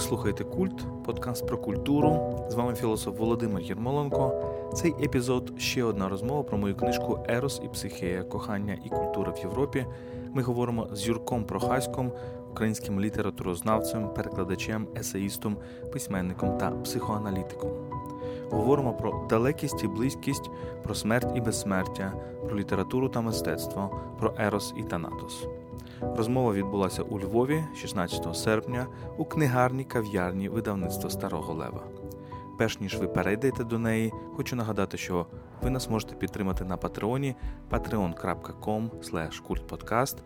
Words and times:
Ви 0.00 0.06
слухаєте 0.06 0.44
Культ, 0.44 1.04
подкаст 1.04 1.46
про 1.46 1.58
культуру. 1.58 2.38
З 2.48 2.54
вами 2.54 2.74
філософ 2.74 3.18
Володимир 3.18 3.62
Єрмоленко. 3.62 4.44
Цей 4.74 4.94
епізод 5.04 5.52
ще 5.58 5.84
одна 5.84 6.08
розмова 6.08 6.42
про 6.42 6.58
мою 6.58 6.76
книжку 6.76 7.24
Ерос 7.28 7.60
і 7.64 7.68
психея, 7.68 8.22
кохання 8.22 8.78
і 8.84 8.88
культура 8.88 9.32
в 9.32 9.38
Європі. 9.38 9.86
Ми 10.32 10.42
говоримо 10.42 10.88
з 10.92 11.08
Юрком 11.08 11.44
Прохаськом, 11.44 12.12
українським 12.50 13.00
літературознавцем, 13.00 14.14
перекладачем, 14.14 14.88
есеїстом, 14.96 15.56
письменником 15.92 16.58
та 16.58 16.70
психоаналітиком. 16.70 17.70
Говоримо 18.50 18.92
про 18.92 19.26
далекість 19.30 19.84
і 19.84 19.88
близькість, 19.88 20.50
про 20.82 20.94
смерть 20.94 21.32
і 21.36 21.40
безсмертя, 21.40 22.12
про 22.46 22.58
літературу 22.58 23.08
та 23.08 23.20
мистецтво, 23.20 24.00
про 24.18 24.34
Ерос 24.38 24.74
і 24.76 24.82
Танатос. 24.82 25.46
Розмова 26.00 26.52
відбулася 26.52 27.02
у 27.02 27.20
Львові 27.20 27.64
16 27.76 28.36
серпня 28.36 28.86
у 29.18 29.24
книгарній 29.24 29.84
кав'ярні 29.84 30.48
видавництва 30.48 31.10
Старого 31.10 31.54
Лева. 31.54 31.82
Перш 32.58 32.80
ніж 32.80 32.96
ви 32.96 33.08
перейдете 33.08 33.64
до 33.64 33.78
неї, 33.78 34.12
хочу 34.36 34.56
нагадати, 34.56 34.98
що 34.98 35.26
ви 35.62 35.70
нас 35.70 35.90
можете 35.90 36.14
підтримати 36.14 36.64
на 36.64 36.76
патреоні 36.76 37.34
patreon.com 37.70 38.90
kultpodcast. 39.48 40.16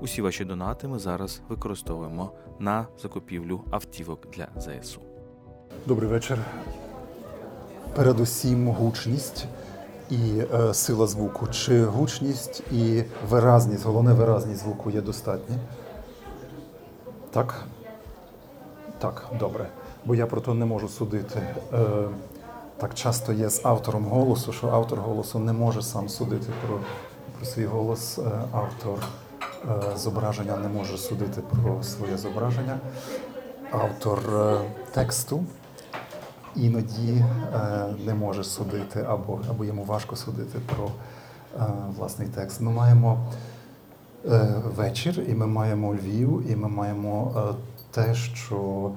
Усі 0.00 0.22
ваші 0.22 0.44
донати 0.44 0.88
ми 0.88 0.98
зараз 0.98 1.40
використовуємо 1.48 2.32
на 2.58 2.86
закупівлю 3.02 3.60
автівок 3.70 4.26
для 4.36 4.48
ЗСУ. 4.56 5.00
Добрий 5.86 6.10
вечір. 6.10 6.38
Передусім 7.96 8.68
гучність 8.68 9.46
і 10.10 10.42
е, 10.54 10.74
сила 10.74 11.06
звуку. 11.06 11.46
Чи 11.46 11.84
гучність 11.84 12.62
і 12.72 13.04
виразність, 13.28 13.86
головне 13.86 14.12
виразність 14.12 14.60
звуку 14.60 14.90
є 14.90 15.00
достатні? 15.00 15.56
Так? 17.30 17.64
Так, 18.98 19.26
добре. 19.38 19.68
Бо 20.04 20.14
я 20.14 20.26
про 20.26 20.40
то 20.40 20.54
не 20.54 20.64
можу 20.64 20.88
судити. 20.88 21.40
Е, 21.72 21.78
так 22.76 22.94
часто 22.94 23.32
є 23.32 23.50
з 23.50 23.60
автором 23.64 24.04
голосу, 24.04 24.52
що 24.52 24.68
автор 24.68 24.98
голосу 24.98 25.38
не 25.38 25.52
може 25.52 25.82
сам 25.82 26.08
судити 26.08 26.52
про, 26.66 26.78
про 27.36 27.46
свій 27.46 27.66
голос. 27.66 28.18
Е, 28.18 28.22
автор 28.52 28.98
е, 29.64 29.96
зображення 29.96 30.56
не 30.56 30.68
може 30.68 30.98
судити 30.98 31.40
про 31.40 31.82
своє 31.82 32.16
зображення. 32.16 32.78
Автор 33.70 34.18
е, 34.34 34.60
тексту 34.92 35.44
іноді 36.56 37.12
е, 37.54 37.86
не 38.06 38.14
може 38.14 38.44
судити, 38.44 39.04
або 39.08 39.40
або 39.50 39.64
йому 39.64 39.84
важко 39.84 40.16
судити 40.16 40.58
про 40.58 40.86
е, 40.86 41.66
власний 41.96 42.28
текст. 42.28 42.60
Ми 42.60 42.70
маємо 42.70 43.18
е, 44.28 44.54
вечір, 44.76 45.24
і 45.28 45.34
ми 45.34 45.46
маємо 45.46 45.94
Львів, 45.94 46.50
і 46.50 46.56
ми 46.56 46.68
маємо 46.68 47.44
те, 47.90 48.14
що 48.14 48.90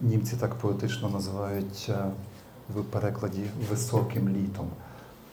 німці 0.00 0.36
так 0.36 0.54
поетично 0.54 1.08
називають 1.08 1.90
в 2.74 2.82
перекладі 2.82 3.42
високим 3.70 4.28
літом. 4.28 4.66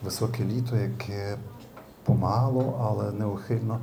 Високе 0.01 0.43
літо, 0.43 0.75
яке 0.75 1.37
помало, 2.03 2.81
але 2.81 3.11
неухильно 3.11 3.79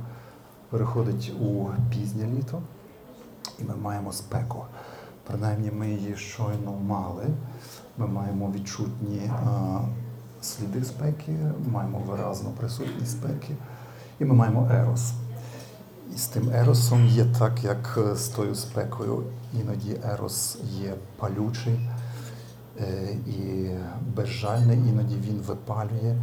переходить 0.69 1.33
у 1.41 1.65
пізнє 1.89 2.27
літо, 2.37 2.61
і 3.59 3.63
ми 3.63 3.75
маємо 3.75 4.11
спеку. 4.11 4.65
Принаймні 5.27 5.71
ми 5.71 5.89
її 5.89 6.15
щойно 6.15 6.71
мали. 6.87 7.25
Ми 7.97 8.07
маємо 8.07 8.51
відчутні 8.51 9.31
а, 9.45 9.79
сліди 10.41 10.83
спеки, 10.83 11.37
маємо 11.71 11.99
виразну 11.99 12.49
присутність 12.49 13.11
спеки, 13.11 13.55
і 14.19 14.25
ми 14.25 14.33
маємо 14.33 14.69
ерос. 14.71 15.13
І 16.15 16.17
з 16.17 16.27
тим 16.27 16.49
еросом 16.49 17.07
є 17.07 17.25
так, 17.39 17.63
як 17.63 17.99
з 18.13 18.27
тою 18.27 18.55
спекою. 18.55 19.23
Іноді 19.61 19.97
ерос 20.13 20.57
є 20.63 20.93
палючий 21.17 21.89
е, 22.79 23.17
і 23.27 23.69
безжальний, 24.15 24.77
іноді 24.77 25.15
він 25.15 25.41
випалює, 25.47 26.15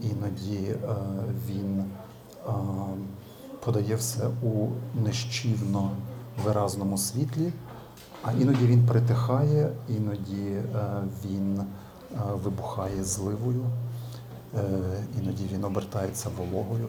іноді 0.00 0.58
е, 0.58 0.76
він 1.48 1.84
е, 2.46 2.52
подає 3.64 3.96
все 3.96 4.26
у 4.42 4.68
нещівно 4.94 5.90
виразному 6.44 6.98
світлі. 6.98 7.52
А 8.24 8.32
іноді 8.32 8.66
він 8.66 8.86
притихає, 8.86 9.70
іноді 9.88 10.50
е, 10.50 10.64
він 11.24 11.60
е, 11.60 11.64
вибухає 12.44 13.04
зливою, 13.04 13.64
е, 14.56 14.62
іноді 15.20 15.44
він 15.52 15.64
обертається 15.64 16.28
вологою, 16.38 16.88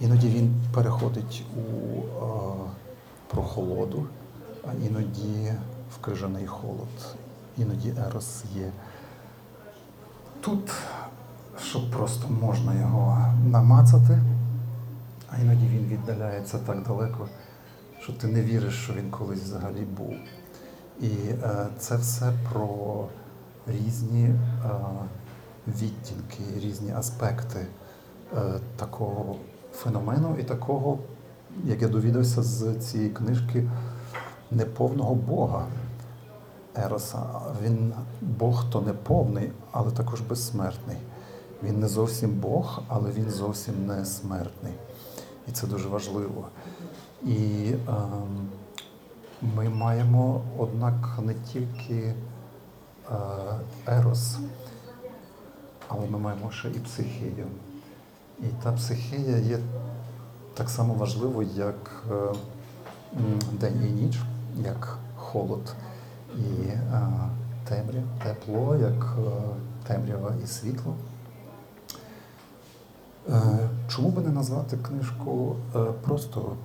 іноді 0.00 0.28
він 0.28 0.54
переходить 0.74 1.44
у 1.56 1.62
прохолоду, 3.26 4.06
а 4.68 4.86
іноді 4.86 5.52
в 5.94 6.00
крижаний 6.00 6.46
холод. 6.46 7.16
Іноді 7.58 7.94
Ерос 8.06 8.44
є 8.54 8.70
тут, 10.40 10.72
щоб 11.58 11.90
просто 11.90 12.28
можна 12.28 12.74
його 12.74 13.34
намацати, 13.46 14.22
а 15.30 15.38
іноді 15.38 15.66
він 15.66 15.86
віддаляється 15.86 16.58
так 16.58 16.82
далеко, 16.86 17.28
що 18.00 18.12
ти 18.12 18.26
не 18.26 18.42
віриш, 18.42 18.74
що 18.74 18.92
він 18.92 19.10
колись 19.10 19.42
взагалі 19.42 19.80
був. 19.80 20.14
І 21.00 21.06
е, 21.06 21.66
це 21.78 21.96
все 21.96 22.32
про 22.52 23.06
різні 23.66 24.24
е, 24.24 24.36
відтінки, 25.68 26.60
різні 26.60 26.92
аспекти 26.92 27.66
е, 28.36 28.60
такого 28.76 29.36
феномену 29.72 30.36
і 30.40 30.42
такого, 30.42 30.98
як 31.64 31.82
я 31.82 31.88
довідався 31.88 32.42
з 32.42 32.74
цієї 32.74 33.10
книжки, 33.10 33.68
неповного 34.50 35.14
Бога 35.14 35.66
Ероса. 36.74 37.22
Він 37.62 37.92
Бог 38.20 38.64
то 38.70 38.80
не 38.80 38.92
повний, 38.92 39.52
але 39.70 39.90
також 39.90 40.20
безсмертний. 40.20 40.96
Він 41.62 41.80
не 41.80 41.88
зовсім 41.88 42.30
Бог, 42.30 42.82
але 42.88 43.10
він 43.10 43.30
зовсім 43.30 43.86
не 43.86 44.04
смертний. 44.04 44.72
І 45.48 45.52
це 45.52 45.66
дуже 45.66 45.88
важливо. 45.88 46.48
І 47.22 47.34
е, 47.72 47.92
ми 49.42 49.68
маємо, 49.68 50.40
однак, 50.58 51.18
не 51.22 51.34
тільки 51.34 51.94
е, 51.94 52.14
ерос, 53.86 54.38
але 55.88 56.06
ми 56.06 56.18
маємо 56.18 56.50
ще 56.50 56.68
і 56.68 56.78
психію. 56.78 57.46
І 58.40 58.46
та 58.62 58.72
психія 58.72 59.38
є 59.38 59.58
так 60.54 60.70
само 60.70 60.94
важливою, 60.94 61.48
як 61.56 62.04
е, 62.10 62.34
день 63.52 63.84
і 63.88 64.02
ніч, 64.02 64.18
як 64.64 64.98
холод 65.16 65.74
і 66.36 66.68
е, 66.68 67.08
темря, 67.68 68.02
тепло, 68.24 68.76
як 68.76 69.16
темрява 69.86 70.34
і 70.44 70.46
світло. 70.46 70.94
Чому 73.88 74.08
би 74.08 74.22
не 74.22 74.30
назвати 74.30 74.76
книжку 74.76 75.56
просто 76.02 76.56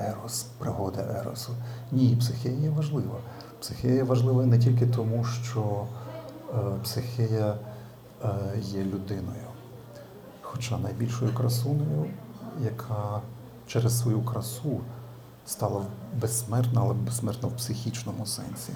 ерос, 0.00 0.46
пригода 0.58 1.20
еросу. 1.20 1.52
Ні, 1.92 2.16
психія 2.20 2.70
важлива. 2.70 3.18
Психія 3.60 4.04
важлива 4.04 4.46
не 4.46 4.58
тільки 4.58 4.86
тому, 4.86 5.24
що 5.24 5.86
е, 6.54 6.56
психія 6.82 7.54
е, 8.24 8.28
є 8.60 8.84
людиною, 8.84 9.46
хоча 10.42 10.78
найбільшою 10.78 11.34
красунею, 11.34 12.06
яка 12.64 13.20
через 13.66 14.00
свою 14.00 14.22
красу 14.22 14.80
стала 15.46 15.82
безсмертна, 16.20 16.80
але 16.80 16.94
безсмертна 16.94 17.48
в 17.48 17.56
психічному 17.56 18.26
сенсі. 18.26 18.72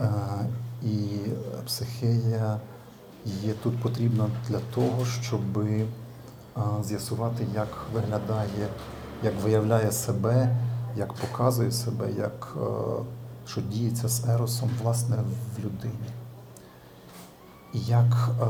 Е, 0.00 0.10
і 0.82 1.18
психія 1.66 2.60
є 3.24 3.52
тут 3.52 3.82
потрібна 3.82 4.28
для 4.48 4.58
того, 4.74 5.04
щоб 5.04 5.40
з'ясувати, 6.82 7.46
як 7.54 7.68
виглядає 7.92 8.68
як 9.22 9.40
виявляє 9.42 9.92
себе, 9.92 10.56
як 10.96 11.12
показує 11.12 11.72
себе, 11.72 12.12
як 12.18 12.56
е, 12.56 13.02
що 13.46 13.60
діється 13.60 14.08
з 14.08 14.28
еросом 14.28 14.70
власне 14.82 15.16
в 15.56 15.58
людині. 15.58 16.10
І 17.74 17.80
як 17.80 18.30
е, 18.40 18.44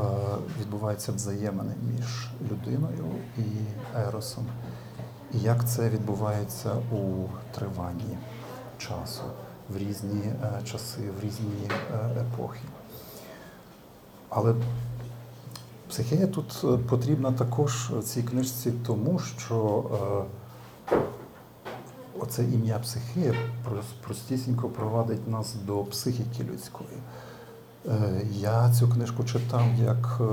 відбуваються 0.59 1.11
взаємини 1.11 1.73
між 1.91 2.29
людиною 2.51 3.05
і 3.37 3.41
еросом, 4.07 4.45
і 5.33 5.39
як 5.39 5.69
це 5.69 5.89
відбувається 5.89 6.71
у 6.75 7.27
триванні 7.51 8.17
часу, 8.77 9.23
в 9.69 9.77
різні 9.77 10.21
е, 10.21 10.63
часи, 10.63 11.01
в 11.19 11.23
різні 11.23 11.69
епохи. 12.17 12.59
Але 14.29 14.55
психія 15.89 16.27
тут 16.27 16.65
потрібна 16.87 17.31
також 17.31 17.89
в 17.89 18.03
цій 18.03 18.23
книжці, 18.23 18.71
тому 18.85 19.19
що 19.19 19.83
Оце 22.19 22.43
ім'я 22.43 22.79
психія 22.79 23.33
простісінько 24.01 24.69
провадить 24.69 25.27
нас 25.27 25.55
до 25.65 25.83
психіки 25.83 26.43
людської. 26.43 26.97
Е, 27.87 28.21
я 28.31 28.71
цю 28.71 28.89
книжку 28.89 29.23
читав 29.23 29.65
як 29.83 30.21
е, 30.21 30.23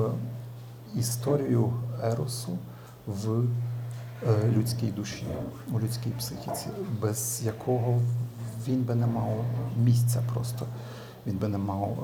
історію 0.98 1.72
Еросу 2.02 2.58
в 3.06 3.30
е, 3.30 4.52
людській 4.56 4.86
душі, 4.86 5.26
у 5.72 5.80
людській 5.80 6.10
психіці, 6.10 6.66
без 7.02 7.42
якого 7.44 8.00
він 8.68 8.82
би 8.82 8.94
не 8.94 9.06
мав 9.06 9.44
місця 9.76 10.22
просто. 10.32 10.66
Він 11.26 11.36
би 11.36 11.48
не 11.48 11.58
мав 11.58 11.98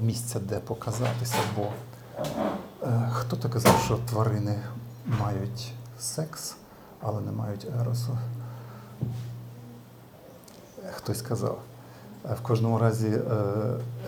місця, 0.00 0.40
де 0.40 0.58
показатися. 0.58 1.38
Бо 1.56 1.66
хто 3.10 3.36
то 3.36 3.48
казав, 3.48 3.82
що 3.84 3.96
тварини 3.96 4.58
мають 5.20 5.72
секс, 5.98 6.56
але 7.02 7.20
не 7.20 7.32
мають 7.32 7.66
еросу? 7.80 8.18
Хтось 10.92 11.18
сказав. 11.18 11.58
Е, 12.30 12.34
В 12.34 12.40
кожному 12.40 12.78
разі 12.78 13.08
е, 13.08 13.20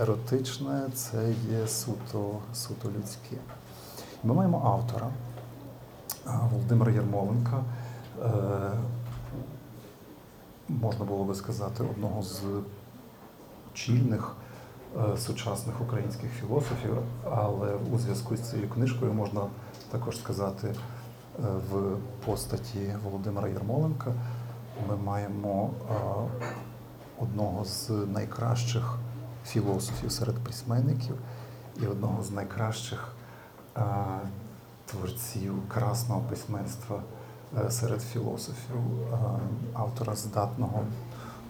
еротичне 0.00 0.82
це 0.94 1.32
є 1.50 1.66
суто, 1.68 2.38
суто 2.54 2.88
людське. 2.88 3.36
Ми 4.24 4.34
маємо 4.34 4.62
автора 4.64 5.06
е, 6.26 6.30
Володимира 6.52 6.92
Єрмоленка, 6.92 7.62
е, 8.22 8.30
можна 10.68 11.04
було 11.04 11.24
би 11.24 11.34
сказати, 11.34 11.84
одного 11.84 12.22
з 12.22 12.42
чільних 13.74 14.36
сучасних 15.18 15.80
українських 15.80 16.30
філософів, 16.32 16.98
але 17.30 17.74
у 17.92 17.98
зв'язку 17.98 18.36
з 18.36 18.50
цією 18.50 18.68
книжкою 18.68 19.12
можна 19.12 19.40
також 19.90 20.18
сказати 20.18 20.74
в 21.38 21.96
постаті 22.26 22.94
Володимира 23.04 23.48
Єрмоленка 23.48 24.12
ми 24.88 24.96
маємо 24.96 25.70
е, 25.90 25.94
одного 27.18 27.64
з 27.64 27.90
найкращих 27.90 28.98
філософів 29.46 30.12
серед 30.12 30.34
письменників 30.34 31.14
і 31.82 31.86
одного 31.86 32.22
з 32.22 32.30
найкращих 32.30 33.12
е, 33.76 33.82
творців 34.86 35.54
красного 35.68 36.20
письменства 36.20 37.02
е, 37.58 37.70
серед 37.70 38.02
філософів, 38.02 38.76
автора 39.74 40.14
здатного 40.14 40.84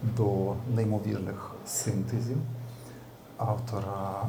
до 0.02 0.54
неймовірних 0.74 1.50
синтезів, 1.66 2.38
автора 3.36 4.26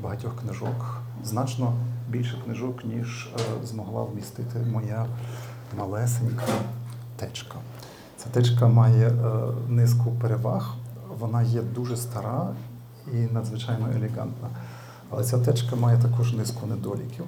багатьох 0.00 0.40
книжок, 0.40 0.96
значно 1.24 1.74
більше 2.10 2.38
книжок, 2.44 2.84
ніж 2.84 3.28
е, 3.34 3.66
змогла 3.66 4.02
вмістити 4.02 4.58
моя 4.72 5.06
малесенька 5.78 6.46
течка. 7.16 7.54
Ця 8.16 8.28
течка 8.28 8.68
має 8.68 9.08
е, 9.08 9.12
низку 9.68 10.12
переваг, 10.20 10.74
вона 11.18 11.42
є 11.42 11.62
дуже 11.62 11.96
стара 11.96 12.48
і 13.12 13.16
надзвичайно 13.16 13.88
елегантна. 13.96 14.48
Але 15.10 15.24
ця 15.24 15.38
течка 15.38 15.76
має 15.76 15.98
також 15.98 16.32
низку 16.34 16.66
недоліків, 16.66 17.24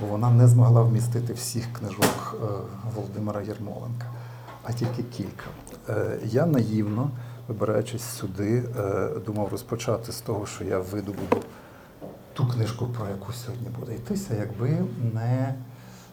бо 0.00 0.06
вона 0.06 0.30
не 0.30 0.48
змогла 0.48 0.82
вмістити 0.82 1.32
всіх 1.32 1.72
книжок 1.72 2.36
е, 2.42 2.46
Володимира 2.94 3.40
Єрмоленка, 3.40 4.06
а 4.62 4.72
тільки 4.72 5.02
кілька. 5.02 5.44
Я 6.24 6.46
наївно, 6.46 7.10
вибираючись 7.48 8.02
сюди, 8.02 8.64
думав 9.26 9.48
розпочати 9.48 10.12
з 10.12 10.20
того, 10.20 10.46
що 10.46 10.64
я 10.64 10.78
видобуду 10.78 11.36
ту 12.40 12.46
книжку, 12.46 12.86
про 12.86 13.08
яку 13.08 13.32
сьогодні 13.32 13.68
буде 13.80 13.94
йтися, 13.94 14.34
якби 14.34 14.78
не 15.14 15.54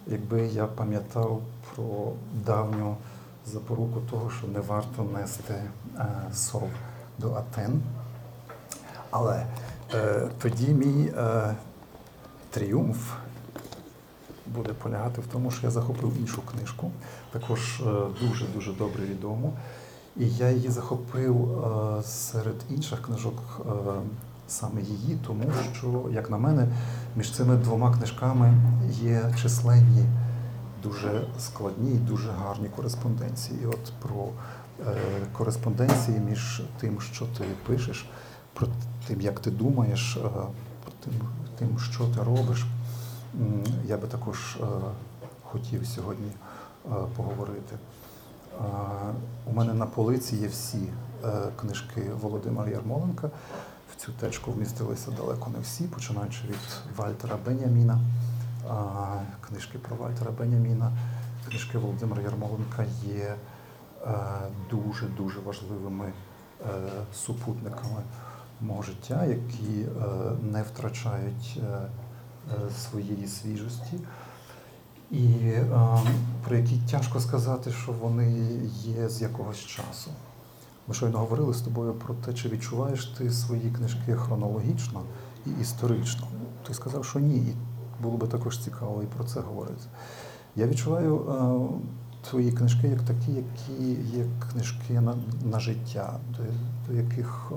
якби 0.08 0.48
я 0.48 0.66
пам'ятав 0.66 1.42
про 1.76 2.12
давню 2.46 2.96
запоруку 3.46 4.02
того, 4.10 4.30
що 4.30 4.48
не 4.48 4.60
варто 4.60 5.04
нести 5.04 5.54
е, 5.54 6.06
сов 6.34 6.70
до 7.18 7.34
Атен. 7.34 7.82
Але 9.10 9.46
е, 9.94 10.30
тоді 10.42 10.68
мій 10.68 11.12
е, 11.18 11.56
тріумф 12.50 13.14
буде 14.46 14.74
полягати 14.74 15.22
в 15.22 15.28
тому, 15.28 15.52
що 15.52 15.68
я 15.68 15.72
захопив 15.72 16.18
іншу 16.20 16.42
книжку, 16.42 16.92
також 17.32 17.84
дуже-дуже 18.22 18.74
добре 18.74 19.06
відому. 19.06 19.54
І 20.20 20.30
я 20.30 20.52
її 20.52 20.70
захопив 20.70 21.64
е, 21.64 22.04
серед 22.04 22.56
інших 22.70 23.02
книжок 23.02 23.36
е, 23.60 23.72
саме 24.48 24.82
її, 24.82 25.18
тому 25.28 25.44
що, 25.74 26.06
як 26.12 26.30
на 26.30 26.38
мене, 26.38 26.68
між 27.16 27.32
цими 27.32 27.56
двома 27.56 27.94
книжками 27.94 28.54
є 28.90 29.34
численні, 29.42 30.06
дуже 30.84 31.28
складні 31.40 31.92
і 31.92 31.98
дуже 31.98 32.32
гарні 32.32 32.70
кореспонденції. 32.76 33.60
І 33.64 33.66
от 33.66 33.94
про 34.02 34.28
е, 34.88 34.96
кореспонденції 35.34 36.20
між 36.20 36.62
тим, 36.80 37.02
що 37.02 37.26
ти 37.26 37.44
пишеш, 37.68 38.10
про 38.54 38.68
тим, 39.08 39.22
як 39.22 39.40
ти 39.40 39.52
думаєш, 39.52 40.18
е, 40.18 40.30
про 40.84 40.92
тим, 41.04 41.14
тим, 41.60 41.80
що 41.80 42.04
ти 42.04 42.24
робиш, 42.24 42.66
я 43.86 43.98
би 43.98 44.08
також 44.08 44.58
е, 44.62 44.66
хотів 45.44 45.88
сьогодні 45.88 46.32
поговорити. 47.16 47.76
У 49.46 49.54
мене 49.54 49.74
на 49.74 49.86
полиці 49.86 50.36
є 50.36 50.48
всі 50.48 50.78
книжки 51.56 52.02
Володимира 52.22 52.70
Ярмоленка. 52.70 53.30
Цю 53.98 54.12
течку 54.12 54.52
вмістилися 54.52 55.12
далеко 55.12 55.50
не 55.50 55.60
всі, 55.60 55.84
починаючи 55.84 56.42
від 56.48 56.98
Вальтера 56.98 57.38
Беняміна, 57.46 58.00
книжки 59.42 59.78
про 59.78 59.96
Вальтера 59.96 60.32
Беняміна. 60.32 60.92
Книжки 61.50 61.78
Володимира 61.78 62.22
Ярмоленка 62.22 62.86
є 63.06 63.36
дуже-дуже 64.70 65.40
важливими 65.40 66.06
е, 66.06 66.66
супутниками 67.14 68.02
мого 68.62 68.82
життя, 68.82 69.26
які 69.26 69.82
е, 69.82 69.88
не 70.42 70.64
втрачають 70.64 71.60
е, 71.64 71.90
своєї 72.72 73.28
свіжості 73.28 74.00
і 75.12 75.26
е, 75.44 75.68
про 76.48 76.56
які 76.56 76.78
тяжко 76.92 77.20
сказати, 77.20 77.72
що 77.72 77.92
вони 77.92 78.32
є 78.84 79.10
з 79.10 79.22
якогось 79.22 79.60
часу. 79.60 80.12
Ми 80.88 80.94
щойно 80.94 81.18
говорили 81.18 81.54
з 81.54 81.62
тобою 81.62 81.94
про 81.94 82.14
те, 82.14 82.34
чи 82.34 82.50
відчуваєш 82.50 83.06
ти 83.06 83.32
свої 83.32 83.72
книжки 83.72 84.16
хронологічно 84.16 85.02
і 85.46 85.62
історично. 85.62 86.28
Ти 86.68 86.74
сказав, 86.74 87.06
що 87.06 87.20
ні, 87.20 87.36
і 87.36 87.56
було 88.04 88.18
би 88.18 88.28
також 88.28 88.60
цікаво 88.60 89.04
і 89.04 89.06
про 89.06 89.24
це 89.24 89.40
говорити. 89.40 89.84
Я 90.56 90.68
відчуваю 90.68 91.16
е, 91.16 92.30
твої 92.30 92.52
книжки 92.52 92.88
як 92.88 93.02
такі, 93.02 93.32
які 93.32 94.02
є 94.18 94.26
книжки 94.52 95.02
на, 95.02 95.16
на 95.52 95.60
життя, 95.60 96.14
до, 96.38 96.44
до 96.88 97.02
яких 97.02 97.52
е, 97.52 97.56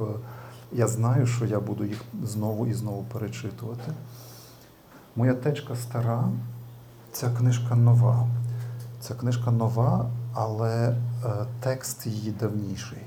я 0.72 0.88
знаю, 0.88 1.26
що 1.26 1.46
я 1.46 1.60
буду 1.60 1.84
їх 1.84 2.02
знову 2.24 2.66
і 2.66 2.74
знову 2.74 3.04
перечитувати. 3.12 3.92
Моя 5.16 5.34
течка 5.34 5.76
стара, 5.76 6.28
ця 7.12 7.30
книжка 7.30 7.74
нова. 7.74 8.28
Ця 9.00 9.14
книжка 9.14 9.50
нова, 9.50 10.10
але 10.34 10.88
е, 10.88 10.94
текст 11.60 12.06
її 12.06 12.30
давніший, 12.30 13.02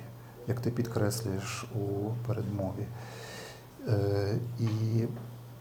як 0.47 0.59
ти 0.59 0.71
підкреслюєш 0.71 1.65
у 1.75 2.09
передмові. 2.27 2.85
Е, 3.87 4.37
і 4.59 4.67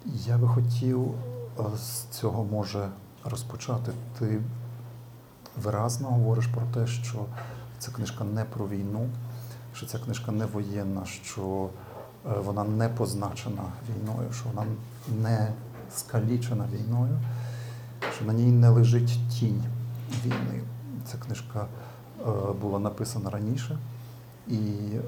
я 0.06 0.38
би 0.38 0.48
хотів 0.48 1.08
е, 1.58 1.62
з 1.76 2.04
цього 2.04 2.44
може 2.44 2.88
розпочати. 3.24 3.92
Ти 4.18 4.40
виразно 5.62 6.08
говориш 6.08 6.46
про 6.46 6.62
те, 6.74 6.86
що 6.86 7.24
ця 7.78 7.90
книжка 7.90 8.24
не 8.24 8.44
про 8.44 8.68
війну, 8.68 9.08
що 9.74 9.86
ця 9.86 9.98
книжка 9.98 10.32
не 10.32 10.46
воєнна, 10.46 11.04
що 11.04 11.68
е, 12.26 12.38
вона 12.38 12.64
не 12.64 12.88
позначена 12.88 13.62
війною, 13.88 14.32
що 14.32 14.44
вона 14.54 14.66
не 15.22 15.52
скалічена 15.94 16.64
війною, 16.72 17.18
що 18.16 18.24
на 18.24 18.32
ній 18.32 18.52
не 18.52 18.68
лежить 18.68 19.18
тінь 19.30 19.64
війни. 20.24 20.62
Ця 21.06 21.18
книжка 21.18 21.66
була 22.60 22.78
написана 22.78 23.30
раніше, 23.30 23.78
і 24.52 24.96
е, 24.96 25.00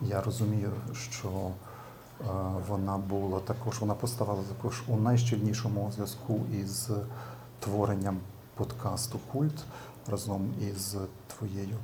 я 0.00 0.22
розумію, 0.22 0.72
що 0.92 1.28
е, 1.28 2.24
вона 2.68 2.98
була 2.98 3.40
також, 3.40 3.80
вона 3.80 3.94
поставала 3.94 4.42
також 4.42 4.82
у 4.88 4.96
найщільнішому 4.96 5.92
зв'язку 5.94 6.40
із 6.52 6.90
творенням 7.60 8.18
подкасту 8.54 9.18
Культ 9.32 9.64
разом 10.10 10.50
із 10.60 10.96
твоєю 11.36 11.76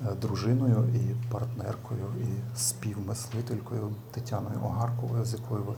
е, 0.00 0.14
дружиною 0.14 0.84
і 0.94 1.30
партнеркою, 1.32 2.06
і 2.20 2.58
співмислителькою 2.58 3.92
Тетяною 4.10 4.60
Огарковою, 4.64 5.24
з 5.24 5.32
якою 5.32 5.62
ви 5.62 5.74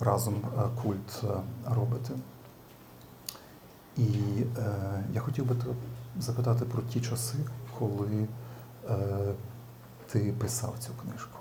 разом 0.00 0.34
е, 0.34 0.60
культ 0.82 1.24
е, 1.24 1.26
робите. 1.74 2.10
І 3.96 4.02
е, 4.58 4.74
я 5.14 5.20
хотів 5.20 5.46
би 5.46 5.56
запитати 6.20 6.64
про 6.64 6.82
ті 6.82 7.00
часи, 7.00 7.38
коли 7.78 8.26
ти 10.12 10.34
писав 10.38 10.74
цю 10.78 10.92
книжку. 11.02 11.38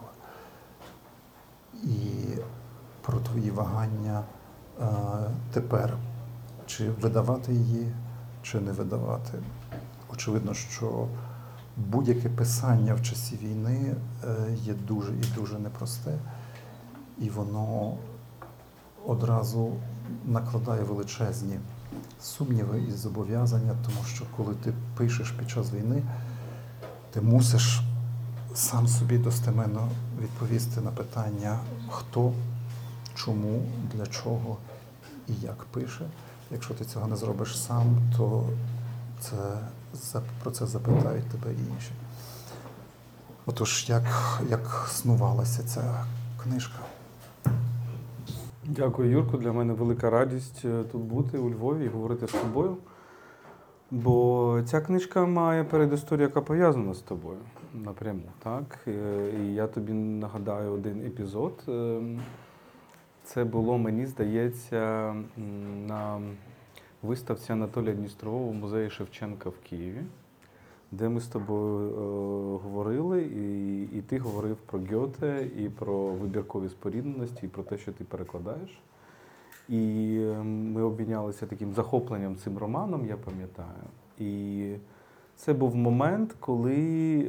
І 1.83 2.27
про 3.01 3.19
твої 3.19 3.51
вагання 3.51 4.23
е, 4.81 4.85
тепер, 5.53 5.97
чи 6.65 6.89
видавати 6.89 7.53
її, 7.53 7.91
чи 8.41 8.59
не 8.59 8.71
видавати. 8.71 9.37
Очевидно, 10.13 10.53
що 10.53 11.07
будь-яке 11.77 12.29
писання 12.29 12.93
в 12.93 13.01
часі 13.01 13.35
війни 13.35 13.95
е, 14.23 14.35
є 14.55 14.73
дуже 14.73 15.13
і 15.13 15.23
дуже 15.35 15.59
непросте, 15.59 16.17
і 17.19 17.29
воно 17.29 17.97
одразу 19.05 19.73
накладає 20.25 20.83
величезні 20.83 21.59
сумніви 22.21 22.81
і 22.81 22.91
зобов'язання, 22.91 23.75
тому 23.85 24.05
що 24.05 24.25
коли 24.37 24.55
ти 24.55 24.73
пишеш 24.97 25.31
під 25.31 25.49
час 25.49 25.73
війни, 25.73 26.03
ти 27.11 27.21
мусиш 27.21 27.81
сам 28.53 28.87
собі 28.87 29.17
достеменно 29.17 29.89
відповісти 30.21 30.81
на 30.81 30.91
питання, 30.91 31.59
хто, 31.89 32.33
чому, 33.15 33.61
для 33.93 34.07
чого 34.07 34.57
і 35.27 35.33
як 35.41 35.63
пише. 35.63 36.05
Якщо 36.51 36.73
ти 36.73 36.85
цього 36.85 37.07
не 37.07 37.15
зробиш 37.15 37.61
сам, 37.61 37.97
то 38.17 38.43
це, 39.19 39.35
про 40.43 40.51
це 40.51 40.67
запитають 40.67 41.25
тебе 41.25 41.53
і 41.53 41.73
інші. 41.73 41.91
Отож, 43.45 43.85
як, 43.89 44.03
як 44.49 44.87
снувалася 44.91 45.63
ця 45.63 46.05
книжка? 46.43 46.79
Дякую, 48.65 49.11
Юрку. 49.11 49.37
Для 49.37 49.51
мене 49.51 49.73
велика 49.73 50.09
радість 50.09 50.65
е, 50.65 50.83
тут 50.91 51.01
бути 51.01 51.37
у 51.37 51.49
Львові 51.49 51.85
і 51.85 51.89
говорити 51.89 52.27
з 52.27 52.31
тобою. 52.31 52.77
Бо 53.91 54.61
ця 54.65 54.81
книжка 54.81 55.25
має 55.25 55.63
передісторію, 55.63 56.27
яка 56.27 56.41
пов'язана 56.41 56.93
з 56.93 56.99
тобою 56.99 57.37
напряму. 57.73 58.23
так? 58.43 58.79
Е, 58.87 59.31
і 59.41 59.53
я 59.53 59.67
тобі 59.67 59.93
нагадаю 59.93 60.71
один 60.71 61.05
епізод. 61.05 61.63
Е, 61.67 62.01
це 63.23 63.43
було, 63.43 63.77
мені 63.77 64.05
здається, 64.05 65.15
на 65.87 66.21
виставці 67.01 67.51
Анатолія 67.51 67.93
Дністрового 67.93 68.49
в 68.49 68.53
музеї 68.53 68.89
Шевченка 68.89 69.49
в 69.49 69.57
Києві, 69.69 70.01
де 70.91 71.09
ми 71.09 71.19
з 71.19 71.27
тобою 71.27 71.89
е, 71.89 71.93
говорили, 72.63 73.21
і 73.21 73.81
і 73.83 74.01
ти 74.01 74.17
говорив 74.17 74.57
про 74.57 74.79
Гьоте, 74.91 75.47
і 75.57 75.69
про 75.69 76.07
вибіркові 76.07 76.69
спорідненості, 76.69 77.45
і 77.45 77.49
про 77.49 77.63
те, 77.63 77.77
що 77.77 77.91
ти 77.91 78.03
перекладаєш. 78.03 78.81
І 79.69 80.17
ем, 80.21 80.71
ми 80.71 80.81
обмінялися 80.81 81.45
таким 81.45 81.73
захопленням 81.73 82.35
цим 82.35 82.57
романом, 82.57 83.05
я 83.05 83.17
пам'ятаю. 83.17 83.83
І 84.19 84.75
це 85.35 85.53
був 85.53 85.75
момент, 85.75 86.35
коли 86.39 86.75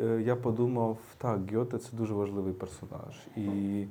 е, 0.05 0.23
я 0.23 0.37
подумав, 0.37 0.99
так, 1.19 1.55
Гьоте 1.55 1.79
це 1.79 1.97
дуже 1.97 2.15
важливий 2.15 2.53
персонаж. 2.53 3.27
І 3.37 3.85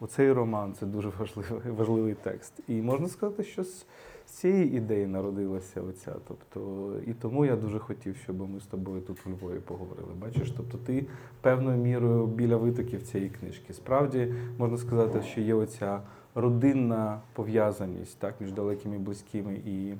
оцей 0.00 0.32
роман 0.32 0.74
це 0.80 0.86
дуже 0.86 1.12
важливий 1.18 1.72
важливий 1.76 2.14
текст. 2.14 2.52
І 2.68 2.82
можна 2.82 3.08
сказати, 3.08 3.44
що 3.44 3.64
з 3.64 3.86
цієї 4.26 4.76
ідеї 4.76 5.06
народилася 5.06 5.80
оця. 5.80 6.14
Тобто, 6.28 6.92
І 7.06 7.12
тому 7.12 7.44
я 7.44 7.56
дуже 7.56 7.78
хотів, 7.78 8.16
щоб 8.16 8.50
ми 8.50 8.60
з 8.60 8.66
тобою 8.66 9.00
тут 9.00 9.18
у 9.26 9.30
Львові 9.30 9.58
поговорили. 9.58 10.14
Бачиш, 10.18 10.50
тобто 10.56 10.78
ти 10.78 11.06
певною 11.40 11.78
мірою 11.78 12.26
біля 12.26 12.56
витоків 12.56 13.02
цієї 13.02 13.30
книжки. 13.30 13.72
Справді 13.72 14.34
можна 14.58 14.76
сказати, 14.78 15.22
що 15.22 15.40
є 15.40 15.54
оця 15.54 16.00
родинна 16.36 17.20
пов'язаність 17.32 18.18
так, 18.18 18.34
між 18.40 18.52
далекими 18.52 18.98
близькими 18.98 19.54
і 19.54 19.94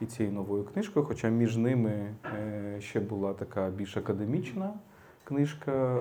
і 0.00 0.06
цією 0.06 0.34
новою 0.34 0.64
книжкою. 0.64 1.06
Хоча 1.06 1.28
між 1.28 1.56
ними 1.56 2.14
е, 2.38 2.80
ще 2.80 3.00
була 3.00 3.32
така 3.32 3.70
більш 3.70 3.96
академічна 3.96 4.70
книжка 5.24 5.98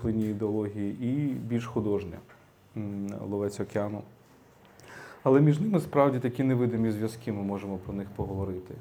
плині 0.00 0.30
ідеології 0.30 0.96
і 1.02 1.34
більш 1.34 1.66
художня 1.66 2.18
Ловець 3.28 3.60
океану. 3.60 4.02
Але 5.22 5.40
між 5.40 5.60
ними 5.60 5.80
справді 5.80 6.18
такі 6.18 6.42
невидимі 6.42 6.90
зв'язки, 6.90 7.32
ми 7.32 7.42
можемо 7.42 7.76
про 7.76 7.94
них 7.94 8.08
поговорити. 8.16 8.74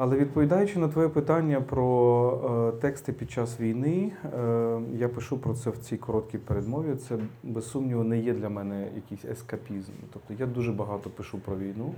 Але 0.00 0.16
відповідаючи 0.16 0.78
на 0.78 0.88
твоє 0.88 1.08
питання 1.08 1.60
про 1.60 2.72
е, 2.76 2.80
тексти 2.80 3.12
під 3.12 3.30
час 3.30 3.60
війни, 3.60 4.12
е, 4.24 4.80
я 4.94 5.08
пишу 5.08 5.38
про 5.38 5.54
це 5.54 5.70
в 5.70 5.78
цій 5.78 5.96
короткій 5.96 6.38
передмові. 6.38 6.94
Це 6.94 7.18
без 7.42 7.70
сумніву 7.70 8.04
не 8.04 8.18
є 8.18 8.34
для 8.34 8.48
мене 8.48 8.88
якийсь 8.94 9.24
ескапізм. 9.24 9.92
Тобто 10.12 10.34
я 10.38 10.46
дуже 10.46 10.72
багато 10.72 11.10
пишу 11.10 11.38
про 11.38 11.56
війну. 11.56 11.94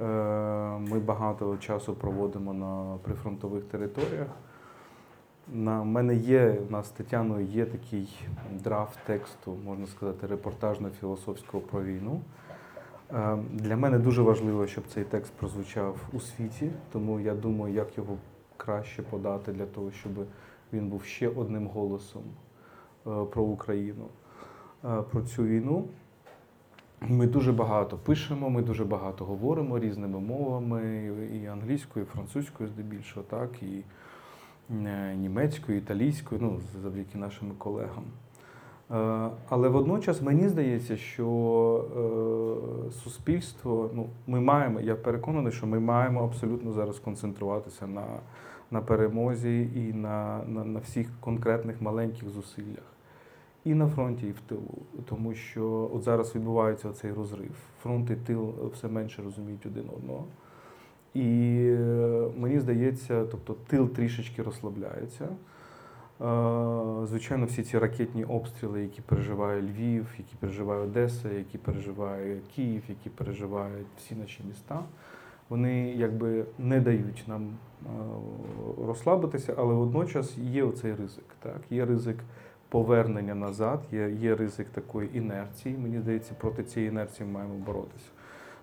Е, 0.00 0.04
ми 0.78 0.98
багато 0.98 1.56
часу 1.56 1.94
проводимо 1.94 2.54
на 2.54 2.98
прифронтових 3.02 3.64
територіях. 3.64 4.28
На 5.52 5.84
мене 5.84 6.14
є 6.14 6.58
у 6.68 6.72
нас 6.72 6.86
з 6.86 6.90
Тетяною 6.90 7.46
є 7.46 7.64
такий 7.64 8.18
драфт 8.64 8.98
тексту, 9.06 9.56
можна 9.64 9.86
сказати, 9.86 10.26
репортажно-філософського 10.26 11.60
про 11.60 11.82
війну. 11.82 12.20
Е, 13.12 13.36
для 13.52 13.76
мене 13.76 13.98
дуже 13.98 14.22
важливо, 14.22 14.66
щоб 14.66 14.84
цей 14.86 15.04
текст 15.04 15.32
прозвучав 15.32 15.96
у 16.12 16.20
світі, 16.20 16.70
тому 16.92 17.20
я 17.20 17.34
думаю, 17.34 17.74
як 17.74 17.98
його 17.98 18.16
краще 18.56 19.02
подати 19.02 19.52
для 19.52 19.66
того, 19.66 19.90
щоб 19.90 20.12
він 20.72 20.88
був 20.88 21.04
ще 21.04 21.28
одним 21.28 21.66
голосом 21.66 22.22
е, 23.06 23.24
про 23.24 23.42
Україну, 23.42 24.06
про 25.10 25.22
цю 25.22 25.44
війну. 25.44 25.88
Ми 27.00 27.26
дуже 27.26 27.52
багато 27.52 27.96
пишемо, 27.96 28.50
ми 28.50 28.62
дуже 28.62 28.84
багато 28.84 29.24
говоримо 29.24 29.78
різними 29.78 30.20
мовами, 30.20 31.04
і 31.42 31.46
англійською, 31.46 32.04
і 32.04 32.08
французькою, 32.08 32.68
здебільшого, 32.68 33.26
так, 33.30 33.62
і 33.62 33.84
е, 34.70 35.14
німецькою, 35.14 35.78
і 35.78 35.80
італійською, 35.80 36.40
ну, 36.40 36.60
завдяки 36.82 37.18
нашим 37.18 37.50
колегам. 37.58 38.04
Е, 38.90 39.30
але 39.48 39.68
водночас 39.68 40.22
мені 40.22 40.48
здається, 40.48 40.96
що 40.96 41.28
е, 42.88 42.92
суспільство, 42.92 43.90
ну, 43.94 44.08
ми 44.26 44.40
маємо, 44.40 44.80
я 44.80 44.94
переконаний, 44.94 45.52
що 45.52 45.66
ми 45.66 45.80
маємо 45.80 46.24
абсолютно 46.24 46.72
зараз 46.72 46.98
концентруватися 46.98 47.86
на 47.86 48.04
на 48.70 48.80
перемозі 48.80 49.70
і 49.74 49.92
на, 49.92 50.44
на, 50.46 50.64
на 50.64 50.80
всіх 50.80 51.08
конкретних 51.20 51.80
маленьких 51.80 52.28
зусиллях 52.28 52.96
і 53.66 53.74
на 53.74 53.88
фронті, 53.88 54.26
і 54.26 54.30
в 54.30 54.40
тилу, 54.40 54.78
тому 55.08 55.34
що 55.34 55.90
от 55.94 56.02
зараз 56.02 56.34
відбувається 56.34 56.92
цей 56.92 57.12
розрив. 57.12 57.56
Фронт 57.82 58.10
і 58.10 58.14
тил 58.16 58.54
все 58.72 58.88
менше 58.88 59.22
розуміють 59.22 59.66
один 59.66 59.84
одного. 59.96 60.24
І 61.14 61.20
е, 61.70 62.28
мені 62.36 62.60
здається, 62.60 63.24
тобто 63.30 63.56
тил 63.66 63.88
трішечки 63.88 64.42
розслабляється. 64.42 65.28
Звичайно, 67.04 67.46
всі 67.46 67.62
ці 67.62 67.78
ракетні 67.78 68.24
обстріли, 68.24 68.82
які 68.82 69.00
переживає 69.00 69.62
Львів, 69.62 70.06
які 70.18 70.36
переживає 70.40 70.80
Одеса, 70.80 71.28
які 71.28 71.58
переживає 71.58 72.40
Київ, 72.56 72.82
які 72.88 73.10
переживають 73.10 73.86
всі 73.98 74.14
наші 74.14 74.42
міста, 74.48 74.82
вони 75.48 75.92
якби 75.92 76.44
не 76.58 76.80
дають 76.80 77.24
нам 77.26 77.56
розслабитися, 78.86 79.54
але 79.56 79.74
водночас 79.74 80.38
є 80.38 80.64
оцей 80.64 80.94
ризик. 80.94 81.24
Так? 81.42 81.60
Є 81.70 81.84
ризик 81.84 82.16
повернення 82.68 83.34
назад, 83.34 83.80
є 83.92 84.10
є 84.10 84.34
ризик 84.34 84.68
такої 84.68 85.18
інерції. 85.18 85.78
Мені 85.78 86.00
здається, 86.00 86.34
проти 86.34 86.64
цієї 86.64 86.90
інерції 86.90 87.26
ми 87.26 87.32
маємо 87.32 87.54
боротися. 87.54 88.10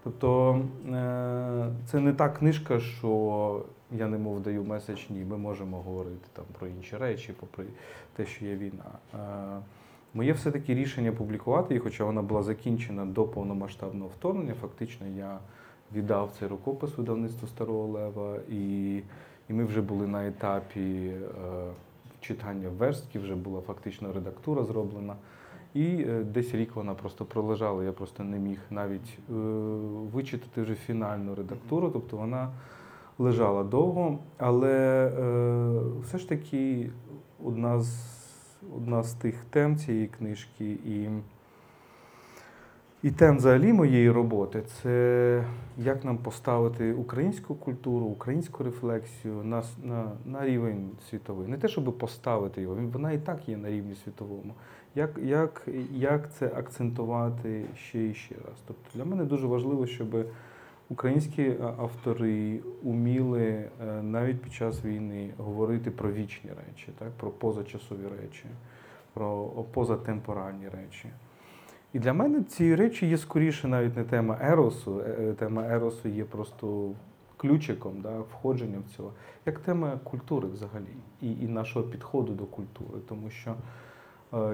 Тобто 0.03 0.60
е, 0.89 1.69
це 1.86 2.00
не 2.00 2.13
та 2.13 2.29
книжка, 2.29 2.79
що 2.79 3.62
я 3.91 4.07
не 4.07 4.17
мов 4.17 4.41
даю 4.41 4.63
меседж, 4.63 5.00
ні, 5.10 5.25
ми 5.25 5.38
можемо 5.38 5.77
говорити 5.77 6.27
там 6.33 6.45
про 6.60 6.67
інші 6.67 6.98
речі, 6.98 7.33
попри 7.39 7.65
те, 8.15 8.25
що 8.25 8.45
є 8.45 8.55
війна. 8.55 8.91
Е, 9.13 9.17
моє 10.13 10.33
все-таки 10.33 10.75
рішення 10.75 11.12
публікувати 11.12 11.74
її, 11.74 11.79
хоча 11.79 12.05
вона 12.05 12.22
була 12.22 12.43
закінчена 12.43 13.05
до 13.05 13.24
повномасштабного 13.24 14.12
вторгнення. 14.19 14.53
Фактично, 14.62 15.07
я 15.07 15.39
віддав 15.95 16.31
цей 16.39 16.48
рукопис 16.48 16.98
видавництву 16.98 17.48
Старого 17.48 17.88
Лева, 17.88 18.38
і 18.50 19.01
і 19.50 19.53
ми 19.53 19.63
вже 19.65 19.81
були 19.81 20.07
на 20.07 20.27
етапі 20.27 20.79
е, 20.79 21.22
читання 22.22 22.69
верстки, 22.69 23.19
вже 23.19 23.36
була 23.36 23.62
фактично 23.62 24.13
редактура 24.13 24.63
зроблена. 24.63 25.15
І 25.74 25.86
е, 25.86 26.24
десь 26.24 26.53
рік 26.53 26.75
вона 26.75 26.94
просто 26.94 27.25
пролежала. 27.25 27.84
Я 27.84 27.92
просто 27.92 28.24
не 28.24 28.39
міг 28.39 28.60
навіть 28.70 29.20
е, 29.30 29.34
вичитати 30.13 30.62
вже 30.62 30.75
фінальну 30.75 31.36
редактуру, 31.36 31.89
тобто 31.89 32.18
вона 32.18 32.51
лежала 33.18 33.63
довго. 33.63 34.20
Але 34.38 35.06
е, 35.08 36.01
все 36.03 36.18
ж 36.18 36.30
таки 36.30 36.89
одна 37.44 37.80
з 37.80 38.13
одна 38.75 39.03
з 39.03 39.13
тих 39.13 39.36
тем 39.50 39.77
цієї 39.77 40.08
книжки 40.08 40.72
і 40.72 41.10
і 43.03 43.12
тем 43.12 43.38
взагалі 43.38 43.74
моєї 43.74 44.12
роботи 44.12 44.62
це 44.62 45.46
як 45.77 46.06
нам 46.06 46.18
поставити 46.18 46.94
українську 46.94 47.56
культуру, 47.56 48.06
українську 48.06 48.63
рефлексію 48.63 49.44
на 49.44 49.63
на, 49.84 50.12
на 50.25 50.46
рівень 50.46 50.89
світовий. 51.10 51.48
Не 51.48 51.58
те, 51.58 51.68
щоб 51.68 51.98
поставити 51.98 52.62
його, 52.62 52.75
вона 52.94 53.12
і 53.12 53.18
так 53.18 53.50
є 53.50 53.58
на 53.58 53.70
рівні 53.70 53.96
світовому. 53.96 54.53
Як 54.95 55.17
як, 55.23 55.67
як 55.91 56.33
це 56.33 56.51
акцентувати 56.55 57.65
ще 57.75 58.07
і 58.07 58.13
ще 58.13 58.35
раз? 58.35 58.55
Тобто 58.67 58.89
для 58.93 59.05
мене 59.05 59.25
дуже 59.25 59.47
важливо, 59.47 59.88
щоб 59.88 60.25
українські 60.89 61.55
автори 61.77 62.59
уміли 62.83 63.41
е, 63.41 63.69
навіть 64.01 64.41
під 64.41 64.53
час 64.53 64.85
війни 64.85 65.29
говорити 65.38 65.91
про 65.91 66.12
вічні 66.12 66.50
речі, 66.50 66.91
так? 67.00 67.12
про 67.12 67.31
позачасові 67.31 68.07
речі, 68.21 68.45
про 69.13 69.45
позатемпоральні 69.47 70.69
речі. 70.69 71.09
І 71.93 72.00
для 72.00 72.13
мене 72.13 72.43
ці 72.43 72.75
речі 72.75 73.07
є 73.07 73.17
скоріше 73.17 73.67
навіть 73.67 73.97
не 73.97 74.03
тема 74.03 74.38
еросу. 74.41 75.00
Е, 75.00 75.15
е, 75.19 75.33
тема 75.33 75.63
еросу 75.67 76.09
є 76.09 76.25
просто 76.25 76.91
ключиком, 77.38 78.01
да, 78.01 78.19
входженням 78.19 78.83
в 78.89 78.95
цього, 78.95 79.12
як 79.45 79.59
тема 79.59 80.00
культури 80.03 80.47
взагалі 80.47 80.95
і 81.21 81.31
і 81.31 81.47
нашого 81.47 81.85
підходу 81.85 82.33
до 82.33 82.45
культури. 82.45 83.00
Тому 83.09 83.29
що 83.29 83.51
е, 83.51 83.55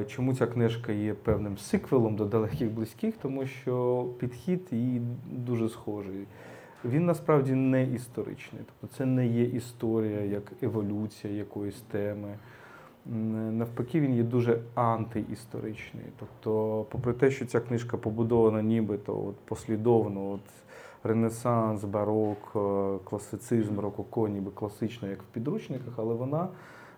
чому 0.07 0.35
ця 0.35 0.47
книжка 0.47 0.91
є 0.91 1.13
певним 1.13 1.57
сиквелом 1.57 2.15
до 2.15 2.25
далеких 2.25 2.71
близьких, 2.71 3.17
тому 3.21 3.45
що 3.45 4.05
підхід 4.19 4.67
її 4.71 5.01
дуже 5.31 5.69
схожий. 5.69 6.27
він 6.85 7.05
насправді 7.05 7.53
не 7.53 7.83
історичний. 7.83 8.61
Тобто 8.65 8.95
це 8.97 9.05
не 9.05 9.27
є 9.27 9.43
історія 9.43 10.21
як 10.21 10.43
еволюція 10.61 11.33
якоїсь 11.33 11.81
теми. 11.81 12.37
Навпаки, 13.51 14.01
він 14.01 14.15
є 14.15 14.23
дуже 14.23 14.59
антиісторичний. 14.75 16.05
Тобто, 16.19 16.85
попри 16.89 17.13
те, 17.13 17.31
що 17.31 17.45
ця 17.45 17.59
книжка 17.59 17.97
побудована 17.97 18.61
нібито 18.61 19.25
от 19.27 19.35
послідовно, 19.35 20.31
от 20.31 20.41
Ренесанс, 21.03 21.83
барок, 21.83 22.51
е, 22.55 22.59
класицизм, 23.03 23.79
рококо, 23.79 24.27
ніби 24.27 24.51
класично, 24.51 25.07
як 25.07 25.21
в 25.23 25.25
підручниках, 25.25 25.93
але 25.97 26.13
вона 26.13 26.47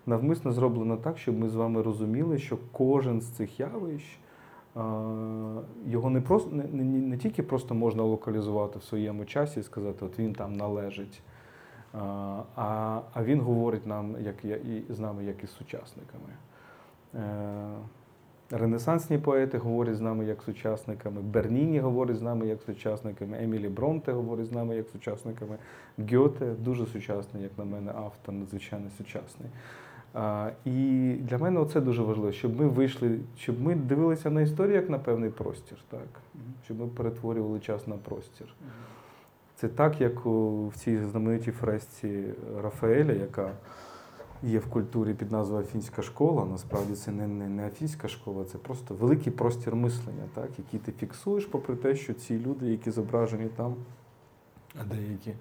навмисно 0.06 0.52
зроблена 0.52 0.96
так, 0.96 1.18
щоб 1.18 1.38
ми 1.38 1.48
з 1.48 1.54
вами 1.54 1.82
розуміли, 1.82 2.38
що 2.38 2.58
кожен 2.72 3.20
з 3.20 3.26
цих 3.26 3.60
явищ 3.60 4.18
його 5.86 6.10
не 6.10 6.20
просто 6.20 6.56
не, 6.56 6.64
не, 6.64 6.84
не 6.84 7.16
тільки 7.16 7.42
просто 7.42 7.74
можна 7.74 8.02
локалізувати 8.02 8.78
в 8.78 8.82
своєму 8.82 9.24
часі 9.24 9.60
і 9.60 9.62
сказати, 9.62 10.04
от 10.04 10.18
він 10.18 10.32
там 10.32 10.52
належить, 10.52 11.22
а 12.56 13.00
а 13.12 13.24
він 13.24 13.40
говорить 13.40 13.86
нам, 13.86 14.16
як 14.20 14.44
і 14.44 14.82
з 14.88 14.98
нами, 14.98 15.24
як 15.24 15.44
і 15.44 15.46
з 15.46 15.50
сучасниками. 15.50 16.28
Е, 17.14 17.18
ренесансні 18.50 19.18
поети 19.18 19.58
говорять 19.58 19.96
з 19.96 20.00
нами 20.00 20.24
як 20.24 20.42
сучасниками, 20.42 21.20
Берніні 21.20 21.80
говорить 21.80 22.16
з 22.16 22.22
нами 22.22 22.46
як 22.46 22.62
сучасниками, 22.62 23.42
Емілі 23.42 23.68
Бронте 23.68 24.12
говорить 24.12 24.46
з 24.46 24.52
нами 24.52 24.76
як 24.76 24.88
сучасниками, 24.88 25.56
Гьоте 25.98 26.46
дуже 26.46 26.86
сучасний, 26.86 27.42
як 27.42 27.58
на 27.58 27.64
мене, 27.64 27.92
автор, 27.96 28.34
надзвичайно 28.34 28.90
сучасний. 28.98 29.48
І 30.64 31.12
для 31.20 31.38
мене 31.38 31.64
це 31.72 31.80
дуже 31.80 32.02
важливо, 32.02 32.32
щоб 32.32 32.60
ми 32.60 32.68
вийшли, 32.68 33.18
щоб 33.36 33.60
ми 33.60 33.74
дивилися 33.74 34.30
на 34.30 34.40
історію 34.40 34.74
як 34.74 34.90
на 34.90 34.98
певний 34.98 35.30
простір, 35.30 35.78
так? 35.88 36.08
щоб 36.64 36.80
ми 36.80 36.86
перетворювали 36.86 37.60
час 37.60 37.86
на 37.86 37.96
простір. 37.96 38.46
Це 39.56 39.68
так, 39.68 40.00
як 40.00 40.26
у, 40.26 40.68
в 40.68 40.76
цій 40.76 40.98
знаменитій 40.98 41.50
фресці 41.50 42.24
Рафаеля, 42.62 43.12
яка 43.12 43.50
є 44.42 44.58
в 44.58 44.66
культурі 44.66 45.14
під 45.14 45.32
назвою 45.32 45.62
Афінська 45.62 46.02
школа. 46.02 46.44
Насправді 46.44 46.94
це 46.94 47.10
не 47.10 47.26
не, 47.26 47.48
не 47.48 47.66
Афінська 47.66 48.08
школа, 48.08 48.44
це 48.44 48.58
просто 48.58 48.94
великий 48.94 49.32
простір 49.32 49.76
мислення, 49.76 50.24
так? 50.34 50.48
який 50.58 50.80
ти 50.80 50.92
фіксуєш, 50.92 51.46
попри 51.46 51.76
те, 51.76 51.96
що 51.96 52.14
ці 52.14 52.38
люди, 52.38 52.66
які 52.66 52.90
зображені 52.90 53.48
там, 53.56 53.74
а 54.80 54.84
деякі 54.84 55.32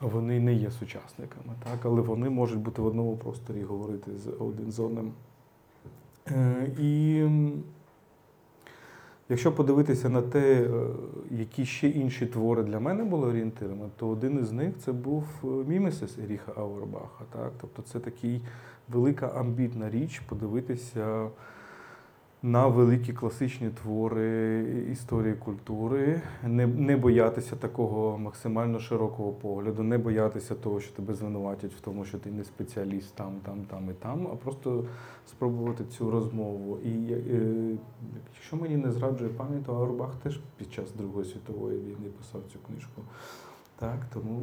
вони 0.00 0.40
не 0.40 0.54
є 0.54 0.70
сучасниками, 0.70 1.54
так? 1.64 1.78
але 1.82 2.00
вони 2.00 2.30
можуть 2.30 2.58
бути 2.58 2.82
в 2.82 2.86
одному 2.86 3.16
просторі 3.16 3.62
говорити 3.62 4.10
з 4.16 4.28
один 4.38 4.72
з 4.72 4.80
одним. 4.80 5.12
Е, 6.30 6.70
і 6.78 7.24
якщо 9.28 9.52
подивитися 9.52 10.08
на 10.08 10.22
те, 10.22 10.62
е, 10.62 10.68
які 11.30 11.66
ще 11.66 11.88
інші 11.88 12.26
твори 12.26 12.62
для 12.62 12.80
мене 12.80 13.04
були 13.04 13.28
орієнтирами, 13.28 13.88
то 13.96 14.08
один 14.08 14.38
із 14.42 14.52
них 14.52 14.74
це 14.84 14.92
був 14.92 15.24
е, 15.44 15.46
Мімесис 15.46 16.18
Еріха 16.18 16.52
Ауербаха. 16.56 17.24
Так? 17.32 17.52
Тобто 17.60 17.82
це 17.82 18.00
такий 18.00 18.40
велика 18.88 19.26
амбітна 19.26 19.90
річ 19.90 20.20
подивитися 20.20 21.28
на 22.42 22.66
великі 22.66 23.12
класичні 23.12 23.70
твори 23.70 24.62
історії 24.92 25.34
культури, 25.34 26.22
не 26.42 26.66
не 26.66 26.96
боятися 26.96 27.56
такого 27.56 28.18
максимально 28.18 28.78
широкого 28.78 29.32
погляду, 29.32 29.82
не 29.82 29.98
боятися 29.98 30.54
того, 30.54 30.80
що 30.80 30.92
тебе 30.92 31.14
звинуватять 31.14 31.72
в 31.74 31.80
тому, 31.80 32.04
що 32.04 32.18
ти 32.18 32.30
не 32.30 32.44
спеціаліст 32.44 33.14
там, 33.14 33.32
там, 33.44 33.64
там 33.70 33.90
і 33.90 33.94
там, 33.94 34.28
а 34.32 34.36
просто 34.36 34.84
спробувати 35.26 35.84
цю 35.84 36.10
розмову. 36.10 36.78
І 36.78 37.12
е, 37.12 37.76
якщо 38.34 38.56
мені 38.56 38.76
не 38.76 38.92
зраджує 38.92 39.30
пам'ять, 39.30 39.64
то 39.64 39.74
Аурбах 39.74 40.14
теж 40.22 40.40
під 40.56 40.72
час 40.72 40.92
Другої 40.92 41.24
світової 41.24 41.78
війни 41.78 42.08
писав 42.18 42.40
цю 42.52 42.58
книжку. 42.58 43.02
Так, 43.78 43.98
тому 44.12 44.42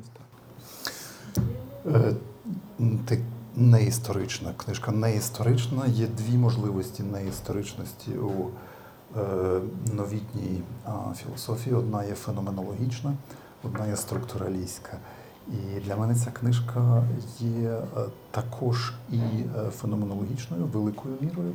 ось 0.00 0.08
так. 0.08 0.26
Е, 1.94 2.14
неісторична. 3.56 4.54
Книжка 4.56 4.92
неісторична. 4.92 5.86
Є 5.86 6.06
дві 6.06 6.38
можливості 6.38 7.02
неісторичності 7.02 8.10
у 8.10 8.48
е, 9.18 9.60
новітній 9.92 10.62
філософії. 11.16 11.76
Одна 11.76 12.04
є 12.04 12.14
феноменологічна, 12.14 13.14
одна 13.64 13.86
є 13.86 13.96
структуралістська. 13.96 14.98
І 15.48 15.80
для 15.80 15.96
мене 15.96 16.14
ця 16.14 16.30
книжка 16.30 17.04
є 17.40 17.70
е, 17.70 17.82
також 18.30 18.92
і 19.12 19.18
е, 19.18 19.70
феноменологічною, 19.70 20.64
великою 20.64 21.14
мірою, 21.20 21.52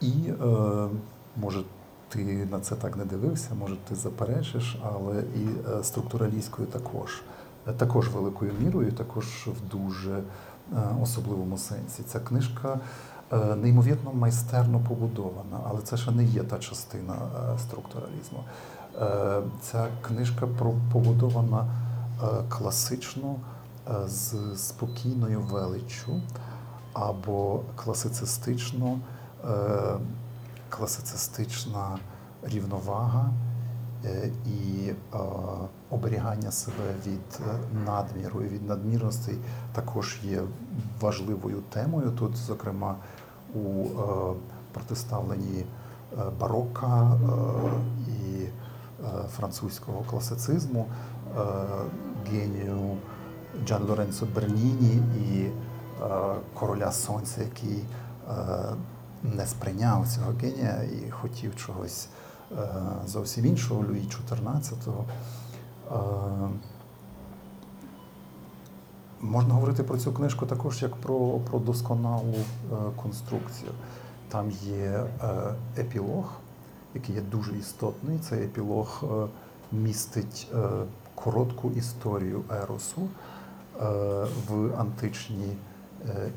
і 0.00 0.12
може. 1.36 1.62
Ти 2.08 2.48
на 2.50 2.60
це 2.60 2.74
так 2.76 2.96
не 2.96 3.04
дивився, 3.04 3.48
може 3.60 3.76
ти 3.88 3.94
заперечиш, 3.94 4.78
але 4.82 5.20
і 5.20 5.48
структуралістською 5.84 6.68
також, 6.68 7.22
також 7.76 8.08
великою 8.08 8.52
мірою, 8.60 8.92
також 8.92 9.24
в 9.46 9.70
дуже 9.70 10.22
особливому 11.02 11.58
сенсі. 11.58 12.02
Ця 12.02 12.20
книжка 12.20 12.78
е, 13.32 13.36
неймовірно 13.56 14.12
майстерно 14.12 14.80
побудована, 14.88 15.60
але 15.68 15.80
це 15.82 15.96
ще 15.96 16.10
не 16.10 16.24
є 16.24 16.42
та 16.42 16.58
частина 16.58 17.14
е, 17.14 17.58
структуралізму. 17.58 18.44
Ця 19.62 19.88
книжка 20.02 20.46
побудована 20.92 21.66
класично 22.48 23.36
з 24.06 24.34
спокійною 24.56 25.40
величчю 25.40 26.20
або 26.92 27.60
класицистично, 27.76 28.98
класицистична 30.68 31.98
рівновага. 32.42 33.30
Е, 34.04 34.30
і 34.46 34.88
е, 34.88 35.18
оберігання 35.90 36.50
себе 36.50 36.94
від 37.06 37.40
е, 37.40 37.58
надміру 37.86 38.42
і 38.42 38.48
від 38.48 38.68
надмірностей 38.68 39.38
також 39.72 40.18
є 40.22 40.42
важливою 41.00 41.62
темою. 41.70 42.10
Тут, 42.10 42.36
зокрема, 42.36 42.96
у 43.54 43.84
протиставленні 44.72 45.64
барока 46.40 47.18
і 48.08 48.46
французького 49.36 50.04
класицизму, 50.10 50.86
генію 52.30 52.96
Джан 53.66 53.82
Лоренцо 53.82 54.26
Берніні 54.34 55.02
і 55.30 55.50
короля 56.54 56.92
Сонця, 56.92 57.42
який 57.42 57.84
не 59.22 59.46
сприйняв 59.46 60.08
цього 60.08 60.32
генія 60.40 60.82
і 60.82 61.10
хотів 61.10 61.56
чогось. 61.56 62.08
Е, 62.58 62.64
зовсім 63.06 63.46
іншого 63.46 63.84
Люї 63.84 64.08
XIV. 64.30 65.04
Е, 65.90 65.94
можна 69.20 69.54
говорити 69.54 69.82
про 69.82 69.98
цю 69.98 70.12
книжку 70.12 70.46
також 70.46 70.82
як 70.82 70.96
про 70.96 71.18
про 71.50 71.58
досконалу 71.58 72.34
е, 72.34 72.74
конструкцію. 73.02 73.70
Там 74.28 74.50
є 74.50 75.04
епілог, 75.78 76.32
який 76.94 77.14
є 77.14 77.20
дуже 77.20 77.58
істотний. 77.58 78.18
Цей 78.18 78.44
епілог 78.44 79.04
містить 79.72 80.48
коротку 81.14 81.70
історію 81.70 82.42
Еросу 82.50 83.08
в 84.48 84.80
античні 84.80 85.56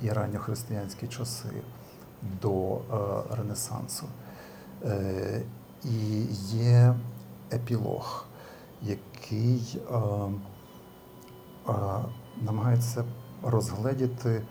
і 0.01 0.09
ранньохристиянські 0.09 1.07
часи 1.07 1.49
до 2.41 2.79
Ренесансу. 3.37 4.05
І 5.85 6.25
є 6.57 6.95
епілог, 7.53 8.25
який 8.81 9.81
е, 9.91 9.97
е, 11.69 11.73
намагається 12.41 13.03
розгледіти 13.43 14.41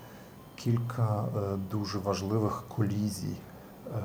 кілька 0.57 1.25
е, 1.25 1.57
дуже 1.70 1.99
важливих 1.99 2.64
колізій 2.68 3.37
е, 3.37 4.01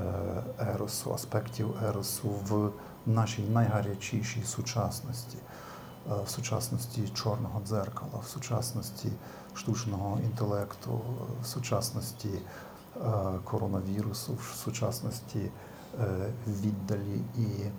еросу, 0.59 1.13
аспектів 1.13 1.75
еросу 1.89 2.29
в 2.29 2.71
нашій 3.05 3.41
найгарячішій 3.41 4.43
сучасності, 4.43 5.37
е, 5.37 6.13
в 6.25 6.29
сучасності 6.29 7.09
чорного 7.13 7.61
дзеркала, 7.67 8.19
в 8.25 8.27
сучасності 8.27 9.09
штучного 9.53 10.19
інтелекту, 10.23 11.01
в 11.41 11.45
сучасності 11.45 12.29
е, 12.29 13.01
коронавірусу, 13.43 14.33
в 14.33 14.55
сучасності. 14.55 15.51
Е, 16.01 16.33
віддалі 16.47 17.21
і 17.37 17.71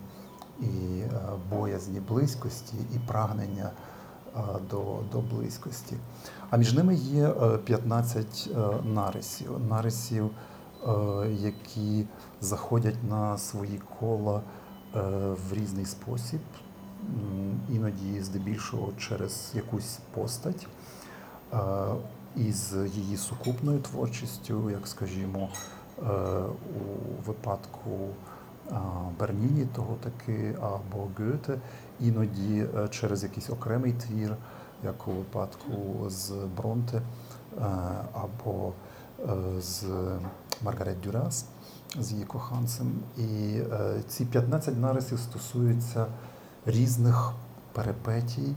і 0.61 1.01
е, 1.01 1.11
боязні 1.51 2.01
близькості, 2.01 2.75
і 2.95 2.99
прагнення 2.99 3.71
е, 4.37 4.41
до 4.71 4.99
до 5.13 5.21
близькості. 5.21 5.97
А 6.51 6.57
між 6.57 6.73
ними 6.73 6.95
є 6.95 7.29
15 7.65 8.51
нарисів, 8.85 9.61
нарисів, 9.69 10.31
які 11.31 12.07
заходять 12.41 13.05
на 13.09 13.39
свої 13.39 13.81
кола 14.01 14.43
в 15.49 15.53
різний 15.53 15.85
спосіб, 15.85 16.41
іноді 17.69 18.21
здебільшого 18.21 18.93
через 18.99 19.53
якусь 19.55 19.99
постать. 20.15 20.67
Із 22.37 22.75
її 22.95 23.17
сукупною 23.17 23.81
творчістю, 23.81 24.71
як 24.71 24.87
скажімо, 24.87 25.49
у 26.01 27.27
випадку 27.27 27.91
Берніні, 29.19 29.67
того 29.75 29.97
таки 30.03 30.55
або 30.61 31.09
Гёте, 31.19 31.59
іноді 32.01 32.67
е, 32.77 32.89
через 32.89 33.23
якийсь 33.23 33.51
окремий 33.51 33.93
твір, 33.93 34.37
як 34.85 35.09
у 35.09 35.11
випадку 35.11 36.05
з 36.11 36.33
Бронте 36.57 36.97
е, 36.97 37.03
або 38.13 38.73
е, 39.19 39.61
з 39.61 39.85
Маргарет 40.63 41.01
Дюрас, 41.01 41.47
з 41.99 42.13
її 42.13 42.25
коханцем. 42.25 42.93
І 43.19 43.61
ці 44.09 44.25
15 44.25 44.79
нарисів 44.79 45.19
стосуються 45.19 46.07
різних 46.67 47.33
перипетій, 47.73 48.55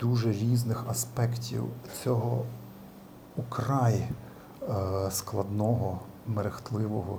дуже 0.00 0.32
різних 0.32 0.84
аспектів 0.88 1.64
цього 2.04 2.44
украй 3.36 4.08
складного, 5.10 5.98
мерехтливого 6.28 7.18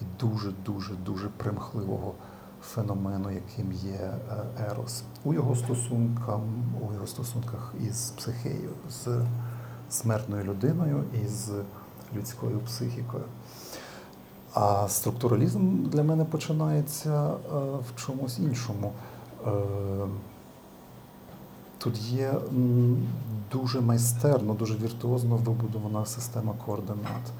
і 0.00 0.04
дуже-дуже 0.20 0.94
дуже 0.94 1.28
примхливого 1.28 2.14
феномену, 2.62 3.30
яким 3.30 3.72
є 3.72 3.92
е, 3.92 4.20
Ерос, 4.70 5.02
у 5.24 5.34
його 5.34 5.56
стосунках, 5.56 6.38
у 6.88 6.92
його 6.92 7.06
стосунках 7.06 7.74
із 7.80 8.10
психею, 8.10 8.70
з 8.90 9.08
смертною 9.90 10.44
людиною 10.44 11.04
і 11.24 11.28
з 11.28 11.50
людською 12.16 12.58
психікою. 12.58 13.24
А 14.54 14.88
структуралізм 14.88 15.84
для 15.84 16.02
мене 16.02 16.24
починається 16.24 17.30
е, 17.30 17.36
в 17.58 18.06
чомусь 18.06 18.38
іншому. 18.38 18.92
Е, 19.46 19.50
тут 21.78 21.98
є 21.98 22.34
дуже 23.52 23.80
майстерно, 23.80 24.54
дуже 24.54 24.76
віртуозно 24.76 25.36
вибудована 25.36 26.06
система 26.06 26.52
координат. 26.66 27.32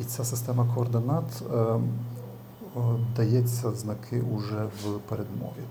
І 0.00 0.04
ця 0.04 0.24
система 0.24 0.74
координат 0.74 1.42
дається 3.16 3.72
знаки 3.72 4.20
уже 4.20 4.64
в 4.64 4.98
передмові. 5.08 5.64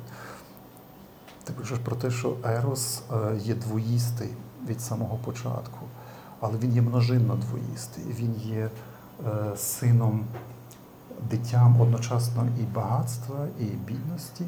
Ти 1.48 1.54
пишеш 1.54 1.80
про 1.80 1.96
те, 1.96 2.12
що 2.12 2.36
Ерос 2.44 3.02
е, 3.12 3.38
є 3.38 3.56
двоїстий 3.56 4.30
від 4.68 4.82
самого 4.82 5.18
початку, 5.18 5.80
але 6.40 6.58
він 6.58 6.74
є 6.74 6.82
множинно 6.82 7.36
двоїстий. 7.36 8.04
Він 8.20 8.36
є 8.36 8.70
е, 9.28 9.58
сином 9.58 10.26
дитям 11.30 11.82
одночасно 11.82 12.48
і 12.60 12.64
багатства, 12.64 13.48
і 13.60 13.64
бідності. 13.64 14.46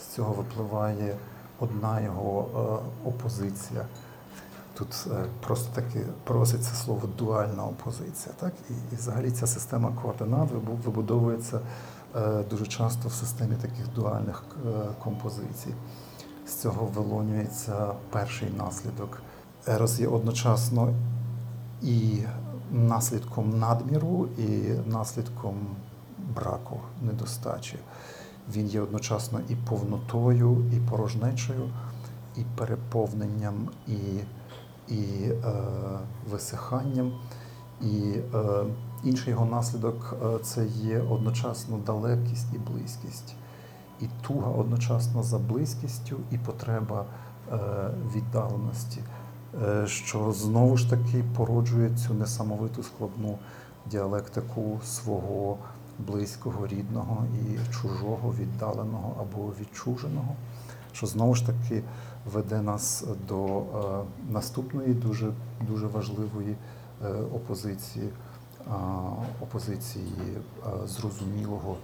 З 0.00 0.14
цього 0.14 0.32
випливає 0.32 1.16
одна 1.58 2.00
його 2.00 2.48
е, 2.54 3.08
опозиція. 3.08 3.86
Тут 4.80 5.06
просто 5.46 5.74
таки 5.74 6.06
проситься 6.24 6.74
слово 6.74 7.08
дуальна 7.18 7.64
опозиція. 7.64 8.34
Так? 8.40 8.52
І, 8.70 8.72
і 8.92 8.96
взагалі 8.96 9.30
ця 9.30 9.46
система 9.46 9.92
координат 10.02 10.48
вибудовується 10.84 11.60
Е, 12.16 12.44
дуже 12.50 12.66
часто 12.66 13.08
в 13.08 13.12
системі 13.12 13.56
таких 13.56 13.94
дуальних 13.94 14.44
е, 14.66 14.70
композицій. 15.04 15.74
З 16.46 16.54
цього 16.54 16.86
вилонюється 16.86 17.92
перший 18.10 18.50
наслідок. 18.50 19.22
Ерос 19.66 20.00
є 20.00 20.08
одночасно 20.08 20.94
і 21.82 22.18
наслідком 22.72 23.58
надміру, 23.58 24.28
і 24.38 24.48
наслідком 24.86 25.54
браку, 26.34 26.80
недостачі. 27.02 27.78
Він 28.54 28.66
є 28.66 28.80
одночасно 28.80 29.40
і 29.48 29.56
повнотою, 29.56 30.64
і 30.72 30.90
порожнечою, 30.90 31.70
і 32.36 32.40
переповненням, 32.56 33.68
і 33.86 33.98
і 34.90 35.24
е, 35.24 35.34
висиханням. 36.30 37.12
І 37.80 38.14
е, 38.34 38.64
інший 39.04 39.30
його 39.30 39.46
наслідок 39.46 40.16
е, 40.22 40.38
це 40.42 40.66
є 40.66 41.00
одночасно 41.00 41.78
далекість 41.86 42.54
і 42.54 42.58
близькість, 42.58 43.34
і 44.00 44.06
туга 44.22 44.50
одночасно 44.50 45.22
за 45.22 45.38
близькістю 45.38 46.16
і 46.30 46.38
потреба 46.38 47.04
е, 47.52 47.58
віддаленості, 48.14 49.00
е, 49.62 49.86
що 49.86 50.32
знову 50.32 50.76
ж 50.76 50.90
таки 50.90 51.24
породжує 51.36 51.90
цю 51.96 52.14
несамовиту 52.14 52.82
складну 52.82 53.38
діалектику 53.86 54.80
свого 54.84 55.58
близького, 55.98 56.66
рідного 56.66 57.24
і 57.34 57.72
чужого, 57.72 58.34
віддаленого 58.40 59.14
або 59.20 59.52
відчуженого, 59.60 60.34
що 60.92 61.06
знову 61.06 61.34
ж 61.34 61.46
таки 61.46 61.82
веде 62.32 62.62
нас 62.62 63.04
до 63.28 63.46
е, 63.46 63.62
наступної 64.32 64.94
дуже, 64.94 65.32
дуже 65.68 65.86
важливої. 65.86 66.56
Е, 67.04 67.08
опозиції, 67.34 68.08
опозиції 69.42 70.38
зрозумілого 70.86 71.76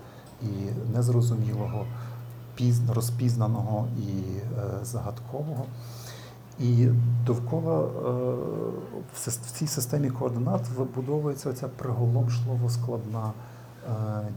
і 0.43 0.47
незрозумілого, 0.95 1.87
розпізнаного 2.89 3.89
і 3.99 4.37
е, 4.37 4.85
загадкового. 4.85 5.65
І 6.61 6.89
довкола 7.27 7.81
е, 7.81 7.89
в 9.15 9.53
цій 9.53 9.67
системі 9.67 10.11
координат 10.11 10.69
вибудовується 10.69 11.53
ця 11.53 11.69
приголомшливо 11.69 12.71
складна 12.71 13.33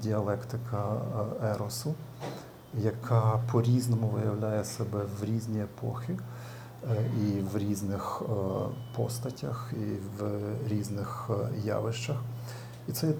діалектика 0.01 1.01
еросу, 1.43 1.93
яка 2.77 3.39
по-різному 3.51 4.07
виявляє 4.07 4.63
себе 4.63 4.99
в 5.19 5.25
різні 5.25 5.61
епохи. 5.61 6.17
Е, 6.87 7.11
і 7.21 7.41
в 7.41 7.57
різних 7.57 8.21
е, 8.21 8.33
постатях, 8.95 9.73
і 9.73 10.21
в 10.21 10.41
різних 10.67 11.29
е, 11.29 11.33
явищах. 11.63 12.17
І 12.87 12.91
це 12.91 13.13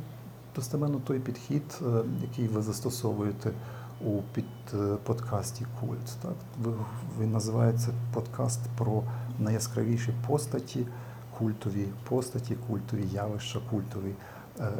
достеменно 0.55 0.99
той 0.99 1.19
підхід, 1.19 1.81
який 2.21 2.47
ви 2.47 2.62
застосовуєте 2.62 3.51
у 4.05 4.21
під 4.33 4.45
подкасті 5.03 5.65
Культ. 5.79 6.17
Так? 6.21 6.33
Він 7.19 7.31
називається 7.31 7.89
подкаст 8.13 8.59
про 8.77 9.03
найяскравіші 9.39 10.13
постаті, 10.27 10.88
культові 11.38 11.88
постаті, 12.09 12.55
культові 12.67 13.03
явища, 13.13 13.59
культові 13.69 14.13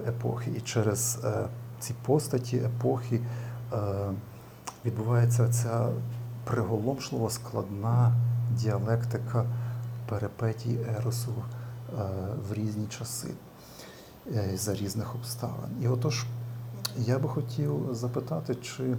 епохи. 0.08 0.51
І 0.58 0.62
через 0.62 1.19
ці 1.79 1.93
постаті, 2.05 2.58
епохи 2.58 3.21
відбувається 4.86 5.50
ця 5.50 5.89
приголомшливо 6.44 7.30
складна 7.30 8.13
діалектика 8.52 9.46
перепетій 10.10 10.78
Еросу 10.98 11.34
е, 11.34 11.36
в 12.50 12.54
різні 12.54 12.88
часи 12.88 13.28
е, 14.36 14.58
за 14.58 14.74
різних 14.74 15.15
обставин. 15.15 15.70
І 15.82 15.88
отож, 15.88 16.26
я 16.98 17.20
би 17.20 17.30
хотів 17.30 17.88
запитати, 17.92 18.56
чи 18.56 18.96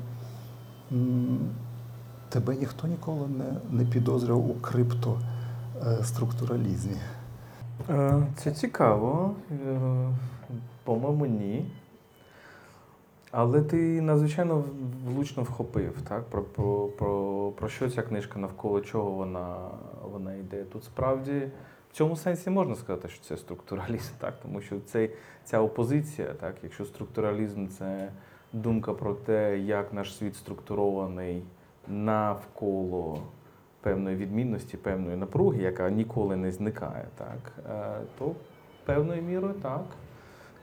тебе 2.29 2.57
ніхто 2.57 2.87
ніколи 2.87 3.29
не, 3.29 3.57
не 3.71 3.85
підозрював 3.85 4.51
у 4.51 4.55
криптоструктуралізмі? 4.55 6.97
Е, 7.89 8.27
це 8.37 8.53
цікаво. 8.53 9.35
По-моєму, 10.85 11.27
ні. 11.27 11.73
Але 13.31 13.63
ти 13.63 14.01
надзвичайно 14.01 14.65
влучно 15.07 15.43
вхопив, 15.43 16.03
так? 16.09 16.25
Про 16.25 16.43
про, 16.43 16.87
про, 16.87 17.53
про 17.57 17.69
що 17.69 17.91
ця 17.91 18.03
книжка, 18.03 18.39
навколо 18.39 18.81
чого 18.81 19.11
вона 19.11 19.57
вона 20.03 20.35
йде. 20.35 20.65
Тут 20.65 20.85
справді 20.85 21.51
в 21.91 21.97
цьому 21.97 22.17
сенсі 22.17 22.51
можна 22.51 22.75
сказати, 22.75 23.09
що 23.09 23.25
це 23.25 23.37
структуралізм, 23.37 24.13
так? 24.19 24.35
тому 24.43 24.61
що 24.61 24.77
цей, 24.87 25.11
ця 25.45 25.61
опозиція, 25.61 26.29
так? 26.41 26.55
якщо 26.63 26.85
структуралізм 26.85 27.67
це 27.67 28.13
думка 28.53 28.93
про 28.93 29.15
те, 29.15 29.59
як 29.59 29.93
наш 29.93 30.17
світ 30.17 30.37
структурований 30.37 31.43
навколо 31.89 33.23
певної 33.81 34.17
відмінності, 34.17 34.77
певної 34.77 35.17
напруги, 35.17 35.63
яка 35.63 35.91
ніколи 35.91 36.37
не 36.37 36.53
зникає, 36.53 37.07
так? 37.17 37.53
Е, 37.71 38.01
то 38.19 38.35
певною 38.85 39.23
мірою 39.23 39.55
так. 39.55 39.85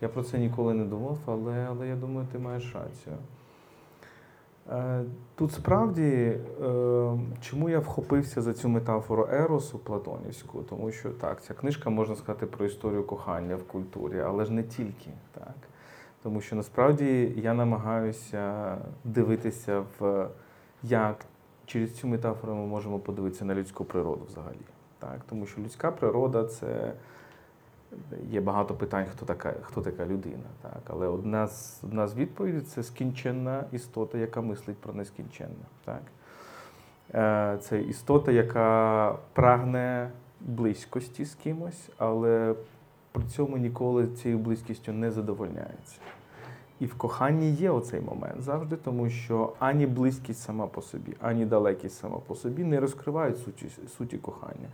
Я 0.02 0.10
про 0.10 0.24
це 0.24 0.38
ніколи 0.38 0.74
не 0.74 0.86
думав, 0.86 1.18
але 1.26 1.68
але 1.70 1.88
я 1.88 1.96
думаю, 1.96 2.28
ти 2.32 2.40
маєш 2.40 2.76
рацію. 2.76 3.16
Е, 4.72 5.04
тут 5.36 5.52
справді, 5.52 6.04
е, 6.04 6.40
чому 7.42 7.70
я 7.70 7.80
вхопився 7.80 8.42
за 8.42 8.54
цю 8.54 8.70
метафору 8.70 9.28
Еросу 9.32 9.80
Платонівську, 9.80 10.64
тому 10.70 10.92
що 10.92 11.10
так, 11.10 11.44
ця 11.44 11.54
книжка 11.54 11.90
можна 11.90 12.16
сказати 12.16 12.46
про 12.46 12.66
історію 12.66 13.04
кохання 13.04 13.56
в 13.56 13.64
культурі, 13.64 14.20
але 14.20 14.46
ж 14.46 14.54
не 14.54 14.64
тільки 14.64 15.10
так. 15.32 15.56
Тому 16.24 16.42
що 16.42 16.56
насправді 16.56 17.34
я 17.38 17.54
намагаюся 17.54 18.78
дивитися 19.04 19.84
в 20.00 20.28
як 20.84 21.26
через 21.66 21.96
цю 21.96 22.08
метафору 22.08 22.56
ми 22.56 22.66
можемо 22.66 23.00
подивитися 23.00 23.46
на 23.46 23.56
людську 23.56 23.86
природу 23.86 24.22
взагалі. 24.28 24.58
Так? 25.00 25.20
Тому 25.30 25.46
що 25.46 25.62
людська 25.62 25.92
природа 25.92 26.44
це 26.44 26.94
Є 28.30 28.42
багато 28.42 28.74
питань, 28.74 29.06
хто 29.12 29.26
така 29.26 29.54
хто 29.62 29.82
така 29.82 30.06
людина. 30.06 30.44
Так? 30.62 30.82
Але 30.88 31.08
одна 31.08 31.48
з 31.48 31.84
одна 31.84 32.08
з 32.08 32.16
відповідей 32.16 32.62
це 32.62 32.84
скінченна 32.84 33.64
істота, 33.72 34.18
яка 34.18 34.42
мислить 34.42 34.78
про 34.78 34.94
нескінченне. 34.94 35.66
Так? 35.86 36.02
Е, 37.14 37.58
це 37.62 37.82
істота, 37.82 38.32
яка 38.32 39.16
прагне 39.34 40.12
близькості 40.42 41.26
з 41.26 41.36
кимось, 41.36 41.90
але 41.98 42.56
при 43.12 43.24
цьому 43.24 43.58
ніколи 43.58 44.08
цією 44.08 44.40
близькістю 44.40 44.94
не 44.94 45.12
задовольняється. 45.12 46.00
І 46.80 46.86
в 46.86 46.94
коханні 46.96 47.52
є 47.52 47.70
оцей 47.72 48.02
момент 48.02 48.42
завжди, 48.42 48.76
тому 48.76 49.10
що 49.10 49.54
ані 49.60 49.88
близькість 49.88 50.42
сама 50.42 50.68
по 50.68 50.82
собі, 50.82 51.16
ані 51.22 51.46
далекість 51.46 51.98
сама 51.98 52.18
по 52.18 52.36
собі 52.36 52.64
не 52.64 52.80
розкривають 52.80 53.38
суті, 53.38 53.66
суті 53.98 54.18
кохання. 54.18 54.68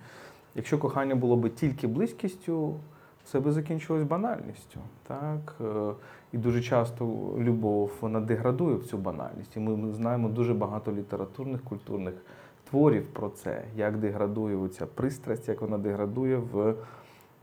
Якщо 0.55 0.77
кохання 0.77 1.15
було 1.15 1.35
би 1.35 1.49
тільки 1.49 1.87
близькістю, 1.87 2.75
це 3.25 3.39
би 3.39 3.51
закінчилось 3.51 4.03
банальністю. 4.03 4.79
Так? 5.07 5.55
Е, 5.61 5.93
і 6.31 6.37
дуже 6.37 6.61
часто 6.61 7.05
любов 7.37 7.91
вона 8.01 8.19
деградує 8.19 8.75
в 8.75 8.83
цю 8.83 8.97
банальність. 8.97 9.57
І 9.57 9.59
ми 9.59 9.93
знаємо 9.93 10.29
дуже 10.29 10.53
багато 10.53 10.91
літературних, 10.91 11.63
культурних 11.63 12.13
творів 12.69 13.07
про 13.07 13.29
це, 13.29 13.63
як 13.75 13.97
деградує 13.97 14.55
оця 14.55 14.85
пристрасть, 14.85 15.47
як 15.47 15.61
вона 15.61 15.77
деградує 15.77 16.37
в 16.37 16.75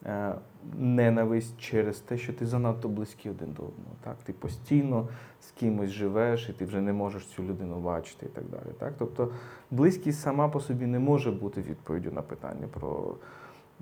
е, 0.07 0.35
ненависть 0.79 1.61
через 1.61 1.99
те, 1.99 2.19
що 2.19 2.33
ти 2.33 2.47
занадто 2.47 2.88
близький 2.88 3.31
один 3.31 3.53
до 3.53 3.62
одного. 3.62 3.97
Так? 4.05 4.16
Ти 4.25 4.33
постійно 4.33 5.09
з 5.40 5.51
кимось 5.51 5.90
живеш, 5.90 6.49
і 6.49 6.53
ти 6.53 6.64
вже 6.64 6.81
не 6.81 6.93
можеш 6.93 7.27
цю 7.27 7.43
людину 7.43 7.81
бачити 7.81 8.27
і 8.27 8.29
так 8.29 8.45
далі. 8.45 8.75
Так? 8.79 8.93
Тобто 8.99 9.33
близькість 9.71 10.21
сама 10.21 10.49
по 10.49 10.61
собі 10.61 10.87
не 10.87 10.99
може 10.99 11.31
бути 11.31 11.62
відповіддю 11.62 12.11
на 12.12 12.23
питання 12.23 12.66
про. 12.73 13.14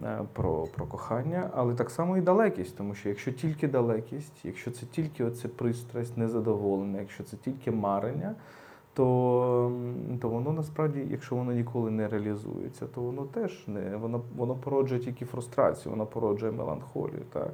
Е, 0.04 0.18
про 0.32 0.66
про 0.76 0.86
кохання, 0.86 1.50
але 1.54 1.74
так 1.74 1.90
само 1.90 2.16
і 2.16 2.20
далекість, 2.20 2.76
тому 2.76 2.94
що 2.94 3.08
якщо 3.08 3.32
тільки 3.32 3.68
далекість, 3.68 4.44
якщо 4.44 4.70
це 4.70 4.86
тільки 4.86 5.24
оце 5.24 5.48
пристрасть, 5.48 6.16
незадоволення, 6.16 7.00
якщо 7.00 7.24
це 7.24 7.36
тільки 7.36 7.70
марення, 7.70 8.34
то 8.94 9.72
то 10.20 10.28
воно 10.28 10.52
насправді, 10.52 11.06
якщо 11.10 11.36
воно 11.36 11.52
ніколи 11.52 11.90
не 11.90 12.08
реалізується, 12.08 12.86
то 12.86 13.00
воно 13.00 13.22
теж 13.22 13.64
не 13.66 13.96
воно 13.96 14.22
воно 14.36 14.54
породжує 14.54 15.00
тільки 15.00 15.24
фрустрацію, 15.24 15.90
воно 15.90 16.06
породжує 16.06 16.52
меланхолію. 16.52 17.22
Так? 17.32 17.50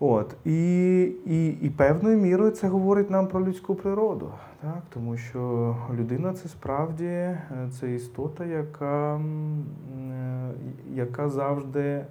От. 0.00 0.36
І 0.44 1.02
і, 1.26 1.48
і 1.48 1.70
певною 1.70 2.18
мірою 2.18 2.50
це 2.50 2.68
говорить 2.68 3.10
нам 3.10 3.28
про 3.28 3.46
людську 3.46 3.74
природу, 3.74 4.30
так? 4.62 4.82
тому 4.94 5.16
що 5.16 5.76
людина 5.94 6.32
це 6.32 6.48
справді 6.48 7.04
е, 7.04 7.38
це 7.72 7.94
істота, 7.94 8.44
яка, 8.44 9.16
е, 9.16 10.50
яка 10.94 11.28
завжди 11.28 12.06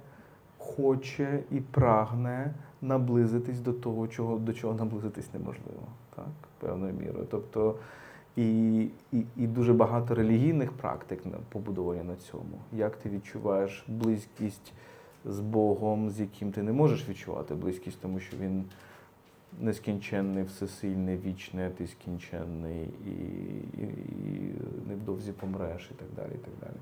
хоче 0.58 1.38
і 1.50 1.60
прагне 1.60 2.54
наблизитись 2.82 3.60
до 3.60 3.72
того, 3.72 4.08
чого, 4.08 4.38
до 4.38 4.52
чого 4.52 4.74
наблизитись 4.74 5.34
неможливо, 5.34 5.82
так? 6.16 6.26
певною 6.58 6.94
мірою. 6.94 7.26
Тобто 7.30 7.74
і 8.36 8.80
і, 9.12 9.24
і 9.36 9.46
дуже 9.46 9.72
багато 9.72 10.14
релігійних 10.14 10.72
практик 10.72 11.22
побудовані 11.48 12.02
на 12.02 12.16
цьому. 12.16 12.58
Як 12.72 12.96
ти 12.96 13.08
відчуваєш 13.08 13.84
близькість 13.88 14.72
з 15.24 15.40
Богом, 15.40 16.10
з 16.10 16.20
яким 16.20 16.52
ти 16.52 16.62
не 16.62 16.72
можеш 16.72 17.08
відчувати 17.08 17.54
близькість, 17.54 18.00
тому 18.00 18.20
що 18.20 18.36
він 18.36 18.64
нескінченний, 19.60 20.44
всесильний, 20.44 21.16
вічний, 21.16 21.64
а 21.64 21.70
ти 21.70 21.86
скінченний 21.86 22.88
і, 23.06 23.10
і, 23.80 23.84
і 23.84 24.54
невдовзі 24.88 25.32
помреш, 25.32 25.90
і 25.90 25.94
так 25.94 26.08
далі. 26.16 26.32
І 26.34 26.44
так 26.44 26.54
далі. 26.60 26.76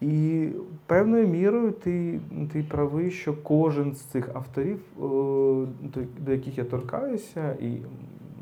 І 0.00 0.48
певною 0.86 1.28
мірою 1.28 1.70
ти 1.70 2.20
ти 2.52 2.62
правий, 2.62 3.10
що 3.10 3.34
кожен 3.42 3.94
з 3.94 4.00
цих 4.00 4.30
авторів, 4.34 4.80
до 6.18 6.32
яких 6.32 6.58
я 6.58 6.64
торкаюся, 6.64 7.56
і 7.60 7.78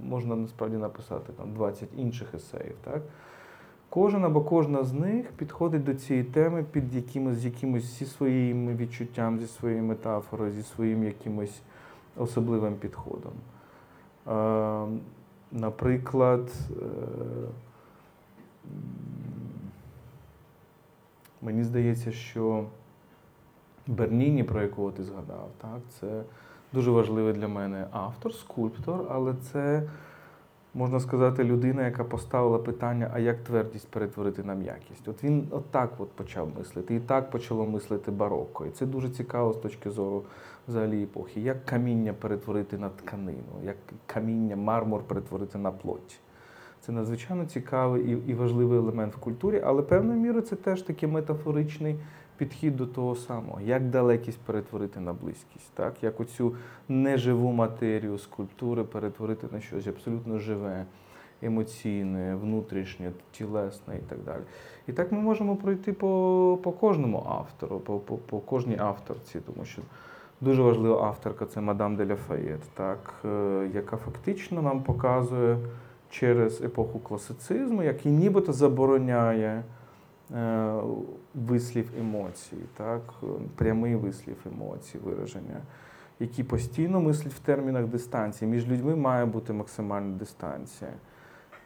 можна 0.05 0.37
насправді 0.37 0.77
написати 0.77 1.33
там 1.33 1.53
20 1.53 1.89
інших 1.97 2.35
есеїв, 2.35 2.75
так? 2.85 3.03
Кожен 3.91 4.25
або 4.25 4.41
кожна 4.41 4.85
з 4.85 4.93
них 4.93 5.27
підходить 5.33 5.85
до 5.85 5.95
цієї 5.95 6.25
теми 6.25 6.65
під 6.73 6.95
якимось 6.95 7.37
з 7.37 7.45
якимось 7.45 7.99
зі 7.99 8.07
своїм 8.07 8.77
відчуттям, 8.77 9.39
зі 9.39 9.47
своєю 9.47 9.83
метафорою, 9.83 10.53
зі 10.53 10.63
своїм 10.63 11.05
якимось 11.05 11.63
особливим 12.19 12.75
підходом. 12.75 13.33
Е, 14.29 15.01
Наприклад, 15.53 16.51
е, 16.71 16.85
мені 21.43 21.65
здається, 21.65 22.13
що 22.13 22.65
Берніні, 23.87 24.45
про 24.45 24.63
якого 24.63 24.91
ти 24.91 25.05
згадав, 25.05 25.49
так, 25.59 25.81
це 26.01 26.23
дуже 26.73 26.91
важливий 26.91 27.33
для 27.33 27.49
мене 27.49 27.87
автор, 27.91 28.35
скульптор, 28.35 29.07
але 29.11 29.35
це 29.35 29.83
можна 30.75 31.01
сказати, 31.01 31.45
людина, 31.45 31.85
яка 31.85 32.05
поставила 32.05 32.59
питання, 32.59 33.11
а 33.15 33.19
як 33.19 33.45
твердість 33.45 33.89
перетворити 33.89 34.43
на 34.43 34.55
м'якість. 34.55 35.09
От 35.09 35.25
він 35.25 35.49
отак 35.51 35.91
от 35.99 36.11
почав 36.11 36.51
мислити, 36.59 36.95
і 36.95 37.01
так 37.01 37.31
почало 37.31 37.67
мислити 37.67 38.11
бароко. 38.11 38.67
І 38.67 38.71
це 38.71 38.87
дуже 38.87 39.11
цікаво 39.11 39.53
з 39.53 39.57
точки 39.57 39.91
зору 39.91 40.25
взагалі 40.69 41.03
епохи. 41.03 41.41
Як 41.41 41.65
каміння 41.65 42.13
перетворити 42.13 42.79
на 42.79 42.89
тканину, 42.89 43.63
як 43.65 43.77
каміння, 44.07 44.57
мармур 44.57 45.03
перетворити 45.03 45.59
на 45.59 45.71
плоть. 45.71 46.21
Це 46.81 46.93
надзвичайно 46.93 47.45
цікавий 47.47 48.19
і 48.27 48.35
важливий 48.35 48.79
елемент 48.79 49.15
в 49.15 49.19
культурі, 49.19 49.63
але 49.65 49.83
певною 49.83 50.21
мірою 50.21 50.43
це 50.43 50.57
теж 50.57 50.83
такий 50.83 51.09
метафоричний 51.09 51.97
підхід 52.39 52.77
до 52.77 52.87
того 52.87 53.17
самого, 53.17 53.61
як 53.61 53.91
далекість 53.91 54.39
перетворити 54.39 55.01
на 55.01 55.13
близькість, 55.13 55.71
так? 55.75 56.03
як 56.03 56.21
оцю 56.21 56.55
неживу 56.89 57.53
матерію 57.53 58.19
скульптури 58.19 58.85
перетворити 58.85 59.47
на 59.53 59.61
щось 59.61 59.87
абсолютно 59.87 60.39
живе, 60.39 60.85
емоційне, 61.43 62.35
внутрішнє, 62.35 63.13
тілесне 63.31 63.97
і 63.97 64.11
так 64.11 64.19
далі. 64.25 64.43
І 64.87 64.93
так 64.93 65.13
ми 65.13 65.19
можемо 65.19 65.57
пройти 65.57 65.93
по 65.93 66.59
по 66.63 66.73
кожному 66.73 67.27
автору, 67.29 67.81
по, 67.81 67.99
по, 67.99 68.17
по 68.17 68.39
кожній 68.39 68.79
авторці, 68.79 69.41
тому 69.47 69.65
що. 69.65 69.83
Дуже 70.41 70.63
важлива 70.63 71.07
авторка 71.07 71.47
це 71.47 71.61
мадам 71.61 71.97
де 71.97 72.07
Ляфаєт, 72.07 72.61
так, 72.75 73.15
е, 73.25 73.71
яка 73.75 73.97
фактично 73.97 74.63
нам 74.63 74.83
показує 74.83 75.59
через 76.11 76.63
епоху 76.63 76.99
класицизму, 76.99 77.83
який 77.83 78.13
нібито 78.13 78.53
забороняє 78.53 79.63
вислів 81.35 81.91
емоцій, 81.99 82.57
так, 82.77 83.03
прямий 83.57 83.97
вислів 83.97 84.37
емоцій, 84.47 84.99
вираження, 84.99 85.61
які 86.21 86.45
постійно 86.45 87.01
мислять 87.01 87.33
в 87.33 87.39
термінах 87.39 87.87
дистанції. 87.87 88.51
Між 88.51 88.69
людьми 88.69 88.97
має 88.97 89.25
бути 89.27 89.53
максимальна 89.53 90.17
дистанція. 90.17 90.91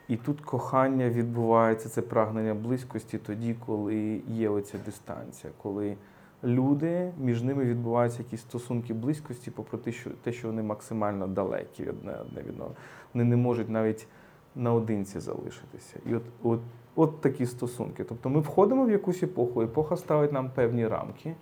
І 0.08 0.16
тут 0.16 0.40
кохання 0.40 1.08
відбувається, 1.08 1.88
це 1.88 2.02
прагнення 2.02 2.54
близькості 2.54 3.18
тоді, 3.18 3.56
коли 3.66 4.22
є 4.28 4.48
оця 4.48 4.78
дистанція, 4.78 5.52
коли 5.62 5.96
люди 6.44 7.12
між 7.18 7.42
ними 7.42 7.64
відбуваються 7.64 8.18
якісь 8.18 8.40
стосунки 8.40 8.94
близькості, 8.94 9.50
попри 9.50 9.78
те, 9.78 9.92
що 9.92 10.10
те, 10.10 10.32
що 10.32 10.48
вони 10.48 10.62
максимально 10.62 11.26
далекі 11.26 11.88
одне 11.88 12.16
одне 12.20 12.42
від 12.42 12.50
одного. 12.50 12.74
Вони 13.14 13.24
не 13.24 13.36
можуть 13.36 13.68
навіть 13.68 14.06
наодинці 14.54 15.20
залишитися. 15.20 15.96
І 16.06 16.14
от, 16.14 16.22
от 16.42 16.60
От 16.96 17.20
такі 17.20 17.46
стосунки. 17.46 18.04
Тобто 18.04 18.28
ми 18.28 18.40
входимо 18.40 18.84
в 18.84 18.90
якусь 18.90 19.22
епоху, 19.22 19.62
епоха 19.62 19.96
ставить 19.96 20.32
нам 20.32 20.50
певні 20.50 20.88
рамки. 20.88 21.34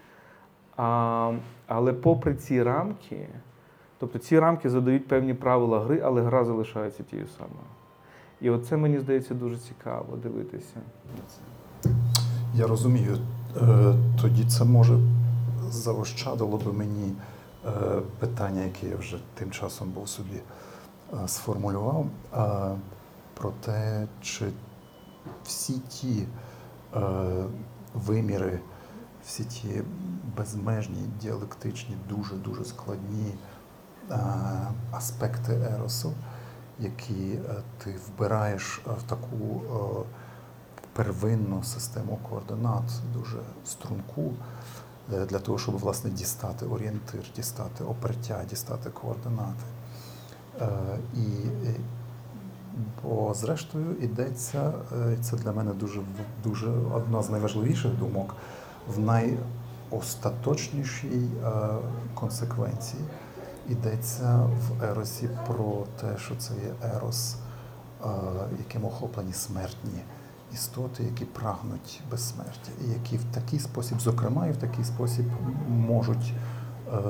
А, 0.77 1.33
Але 1.67 1.93
попри 1.93 2.35
ці 2.35 2.63
рамки, 2.63 3.29
тобто 3.99 4.19
ці 4.19 4.39
рамки 4.39 4.71
задають 4.71 5.09
певні 5.09 5.35
правила 5.35 5.81
гри, 5.81 6.01
але 6.05 6.23
гра 6.23 6.45
залишається 6.45 7.03
тією 7.03 7.29
самою. 7.29 7.67
І 8.41 8.51
оце 8.51 8.77
мені 8.77 8.99
здається 8.99 9.35
дуже 9.35 9.57
цікаво 9.57 10.17
дивитися 10.17 10.77
на 11.17 11.23
це. 11.29 11.41
Я 12.55 12.67
розумію. 12.67 13.19
Е, 13.57 13.95
тоді 14.21 14.45
це 14.45 14.65
може 14.65 14.99
заощадило 15.71 16.59
би 16.59 16.73
мені 16.73 17.13
е, 17.67 17.71
питання, 18.19 18.63
яке 18.63 18.89
я 18.89 18.97
вже 18.97 19.19
тим 19.35 19.51
часом 19.51 19.91
був 19.91 20.09
собі 20.09 20.41
е, 21.13 21.29
сформулював, 21.29 22.07
про 23.35 23.51
те, 23.61 24.07
чи 24.21 24.45
всі 25.45 25.73
ті 25.73 26.27
е, 26.95 27.01
виміри, 27.95 28.61
всі 29.25 29.45
ті 29.45 29.83
безмежні, 30.37 31.09
діалектичні, 31.21 31.97
дуже-дуже 32.09 32.65
складні 32.65 33.35
е, 34.11 34.17
аспекти 34.93 35.53
еросу, 35.53 36.13
які 36.79 37.33
е, 37.33 37.63
ти 37.79 37.97
вбираєш 38.09 38.81
в 38.87 39.03
таку 39.03 39.63
е, 39.63 40.05
первинну 40.93 41.63
систему 41.63 42.19
координат, 42.29 42.85
дуже 43.15 43.39
струнку. 43.65 44.33
Е, 45.13 45.27
для 45.27 45.39
того, 45.39 45.59
щоб 45.59 45.79
власне 45.79 46.11
дістати 46.11 46.67
орієнтир, 46.67 47.21
дістати 47.37 47.85
опертя, 47.85 48.45
дістати 48.51 48.91
координати. 48.91 49.65
Е, 50.61 50.69
і 51.15 51.27
Бо, 53.03 53.35
зрештою, 53.35 53.97
йдеться, 54.01 54.73
е, 54.93 55.17
це 55.23 55.37
для 55.37 55.53
мене 55.53 55.73
дуже 55.73 56.01
дуже 56.45 56.71
одна 56.95 57.23
з 57.23 57.31
найважливіших 57.31 57.99
думок 57.99 58.37
в 58.89 58.99
найостаточнішій 58.99 61.29
е, 61.45 61.51
консеквенції. 62.15 63.03
Йдеться 63.69 64.39
в 64.39 64.85
еросі 64.85 65.29
про 65.47 65.85
те, 66.01 66.19
що 66.19 66.37
це 66.37 66.55
є 66.55 66.73
ерос, 66.97 67.37
е, 68.05 68.09
яким 68.59 68.85
охоплені 68.85 69.33
смертні 69.33 70.01
істоти, 70.53 71.05
які 71.05 71.25
прагнуть 71.25 72.01
безсмертя, 72.11 72.71
і 72.85 72.89
які 72.89 73.17
в 73.17 73.25
такий 73.25 73.59
спосіб, 73.59 74.01
зокрема, 74.01 74.47
і 74.47 74.53
в 74.53 74.57
такий 74.57 74.85
спосіб 74.85 75.27
можуть 75.69 76.35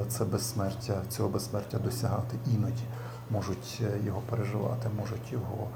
це 0.09 0.25
безсмертя, 0.25 1.03
цього 1.09 1.29
безсмертя 1.29 1.79
досягати 1.79 2.37
іноді. 2.55 2.83
Можуть 3.31 3.83
його 4.07 4.23
переживати, 4.31 4.89
можуть 5.01 5.33
його 5.33 5.69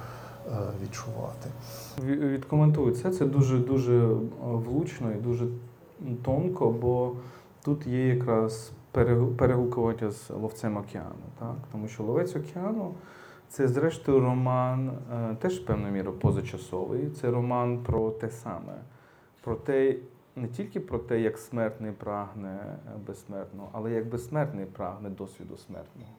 відчувати. 0.83 1.51
Відкоментую 2.05 2.95
це. 2.95 3.11
Це 3.11 3.27
дуже 3.27 3.59
дуже 3.59 4.07
влучно 4.41 5.13
і 5.13 5.15
дуже 5.15 5.47
тонко, 6.25 6.71
бо 6.71 7.13
тут 7.65 7.87
є 7.87 8.09
якраз 8.09 8.73
перегукування 9.37 10.11
з 10.11 10.31
ловцем 10.31 10.77
океану. 10.77 11.25
Так? 11.39 11.57
Тому 11.73 11.89
що 11.89 12.03
ловець 12.03 12.37
океану 12.37 12.95
це, 13.49 13.69
зрештою, 13.69 14.21
роман 14.21 14.99
е, 15.13 15.37
теж 15.41 15.59
певною 15.59 15.93
мірою 15.93 16.19
позачасовий. 16.19 17.11
Це 17.11 17.31
роман 17.31 17.79
про 17.79 18.11
те 18.11 18.31
саме, 18.31 18.75
про 19.41 19.55
те, 19.55 19.97
не 20.37 20.49
тільки 20.49 20.81
про 20.81 20.99
те, 20.99 21.21
як 21.21 21.39
смертний 21.39 21.93
прагне 21.93 22.49
е, 22.49 22.79
безсмертного, 23.07 23.69
але 23.73 23.93
як 23.93 24.09
безсмертний 24.09 24.67
прагне 24.67 25.11
досвіду 25.11 25.57
смертного. 25.57 26.11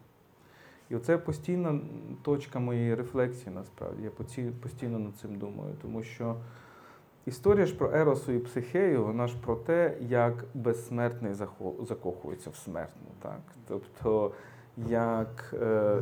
І 0.89 0.95
оце 0.95 1.17
постійна 1.17 1.80
точка 2.21 2.60
моєї 2.60 2.95
рефлексії, 2.95 3.56
насправді. 3.56 4.04
Я 4.04 4.12
постійно 4.62 5.00
над 5.00 5.15
цим 5.15 5.36
думаю, 5.36 5.76
тому 5.82 6.04
що. 6.04 6.36
Історія 7.26 7.65
ж 7.65 7.76
про 7.76 7.91
Еросу 7.93 8.32
і 8.32 8.39
Психею, 8.39 9.06
вона 9.06 9.28
ж 9.28 9.36
про 9.41 9.56
те, 9.56 9.98
як 10.02 10.45
безсмертний 10.54 11.34
закохується 11.80 12.50
в 12.50 12.56
смертну. 12.56 13.08
Так? 13.21 13.41
Тобто, 13.67 14.32
як 14.78 15.54
е, 15.62 16.02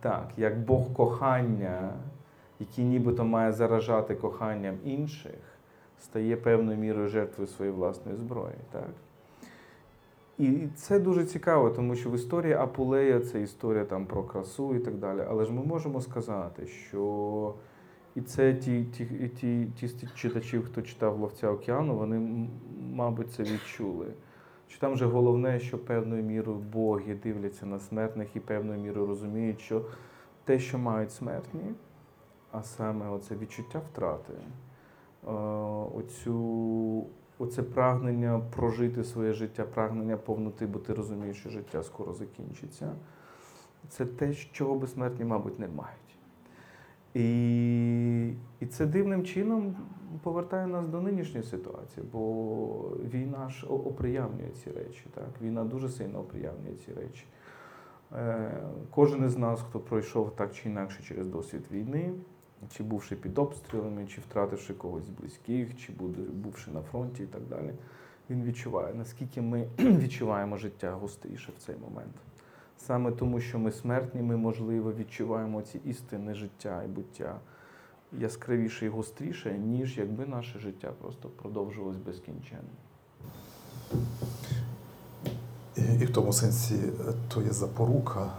так, 0.00 0.28
як 0.36 0.60
Бог 0.60 0.92
кохання, 0.92 1.92
який 2.60 2.84
нібито 2.84 3.24
має 3.24 3.52
заражати 3.52 4.14
коханням 4.14 4.78
інших, 4.84 5.40
стає 6.00 6.36
певною 6.36 6.78
мірою 6.78 7.08
жертвою 7.08 7.48
своєї 7.48 7.76
власної 7.76 8.16
зброї. 8.16 8.54
Так? 8.72 8.90
І 10.40 10.68
це 10.76 10.98
дуже 10.98 11.24
цікаво, 11.24 11.70
тому 11.70 11.94
що 11.94 12.10
в 12.10 12.14
історії 12.14 12.52
Апулея 12.52 13.20
це 13.20 13.42
історія 13.42 13.84
там 13.84 14.06
про 14.06 14.22
красу 14.22 14.74
і 14.74 14.78
так 14.78 14.94
далі. 14.98 15.24
Але 15.28 15.44
ж 15.44 15.52
ми 15.52 15.62
можемо 15.62 16.00
сказати, 16.00 16.66
що 16.66 17.54
і 18.14 18.20
це 18.20 18.54
ті 18.54 18.84
ті, 18.84 19.04
ті, 19.40 19.66
ті 19.76 20.06
читачі, 20.14 20.58
хто 20.58 20.82
читав 20.82 21.20
ловця 21.20 21.50
океану, 21.50 21.96
вони, 21.96 22.48
мабуть, 22.92 23.32
це 23.32 23.42
відчули. 23.42 24.06
Що 24.68 24.80
там 24.80 24.92
вже 24.92 25.06
головне, 25.06 25.60
що 25.60 25.78
певною 25.78 26.22
мірою 26.22 26.58
боги 26.58 27.14
дивляться 27.22 27.66
на 27.66 27.78
смертних 27.78 28.36
і 28.36 28.40
певною 28.40 28.80
мірою 28.80 29.06
розуміють, 29.06 29.60
що 29.60 29.84
те, 30.44 30.58
що 30.58 30.78
мають 30.78 31.12
смертні, 31.12 31.74
а 32.52 32.62
саме 32.62 33.10
оце 33.10 33.36
відчуття 33.36 33.78
втрати, 33.78 34.32
оцю, 35.94 37.06
оце 37.40 37.62
прагнення 37.62 38.40
прожити 38.56 39.04
своє 39.04 39.32
життя, 39.32 39.64
прагнення 39.64 40.16
повноти, 40.16 40.66
бо 40.66 40.78
ти 40.78 40.94
розумієш, 40.94 41.36
що 41.36 41.50
життя 41.50 41.82
скоро 41.82 42.12
закінчиться. 42.12 42.92
Це 43.88 44.06
те, 44.06 44.34
чого 44.34 44.74
безсмертні, 44.74 45.24
мабуть, 45.24 45.58
не 45.58 45.68
мають. 45.68 46.00
І 47.14 48.34
і 48.60 48.66
це 48.66 48.86
дивним 48.86 49.24
чином 49.24 49.76
повертає 50.22 50.66
нас 50.66 50.88
до 50.88 51.00
нинішньої 51.00 51.46
ситуації, 51.46 52.06
бо 52.12 52.18
війна 53.14 53.48
ж 53.48 53.66
оприявнює 53.66 54.50
ці 54.64 54.70
речі. 54.70 55.04
Так? 55.14 55.28
Війна 55.42 55.64
дуже 55.64 55.88
сильно 55.88 56.20
оприявнює 56.20 56.74
ці 56.74 56.92
речі. 56.92 57.24
Е, 58.12 58.52
Кожен 58.90 59.24
із 59.24 59.38
нас, 59.38 59.62
хто 59.62 59.80
пройшов 59.80 60.36
так 60.36 60.54
чи 60.54 60.68
інакше 60.68 61.02
через 61.02 61.26
досвід 61.26 61.62
війни, 61.72 62.12
чи 62.76 62.82
бувши 62.82 63.16
під 63.16 63.38
обстрілами, 63.38 64.06
чи 64.06 64.20
втративши 64.20 64.74
когось 64.74 65.04
з 65.04 65.08
близьких, 65.08 65.76
чи 65.76 65.92
бувши 66.32 66.70
на 66.70 66.82
фронті 66.82 67.22
і 67.22 67.26
так 67.26 67.42
далі, 67.48 67.72
він 68.30 68.44
відчуває, 68.44 68.94
наскільки 68.94 69.40
ми 69.40 69.68
відчуваємо 69.78 70.56
життя 70.56 70.92
гостріше 70.92 71.52
в 71.58 71.62
цей 71.62 71.76
момент. 71.76 72.14
Саме 72.76 73.12
тому, 73.12 73.40
що 73.40 73.58
ми 73.58 73.72
смертні, 73.72 74.22
ми, 74.22 74.36
можливо, 74.36 74.92
відчуваємо 74.92 75.62
ці 75.62 75.78
істини 75.84 76.34
життя 76.34 76.82
і 76.82 76.88
буття 76.88 77.40
яскравіше 78.12 78.86
і 78.86 78.88
гостріше, 78.88 79.58
ніж 79.58 79.98
якби 79.98 80.26
наше 80.26 80.58
життя 80.58 80.92
просто 81.00 81.28
продовжувалось 81.28 81.96
безкінченно. 81.96 82.62
І 85.76 86.04
в 86.04 86.12
тому 86.12 86.32
сенсі 86.32 86.74
е, 86.74 87.12
то 87.28 87.42
є 87.42 87.50
запорука, 87.50 88.32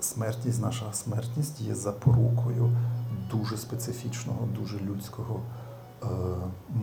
смертність, 0.00 0.62
наша 0.62 0.92
смертність 0.92 1.60
є 1.60 1.74
запорукою 1.74 2.70
дуже 3.32 3.56
специфічного, 3.56 4.48
дуже 4.58 4.78
людського 4.78 5.40
е, 6.02 6.06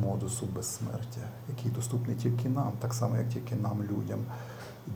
модусу 0.01 0.45
безсмертя, 0.55 1.21
який 1.49 1.71
доступний 1.71 2.15
тільки 2.15 2.49
нам, 2.49 2.71
так 2.79 2.93
само, 2.93 3.17
як 3.17 3.29
тільки 3.29 3.55
нам, 3.55 3.83
людям 3.83 4.19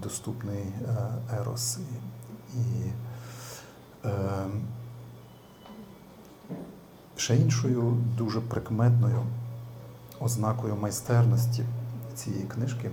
доступний 0.02 0.62
е, 0.62 0.96
Ерос. 1.40 1.80
І 2.54 2.90
е, 4.06 4.10
ще 7.18 7.38
іншою 7.38 7.98
дуже 8.18 8.42
прикметною 8.42 9.20
ознакою 10.20 10.76
майстерності 10.76 11.64
цієї 12.16 12.44
книжки, 12.44 12.92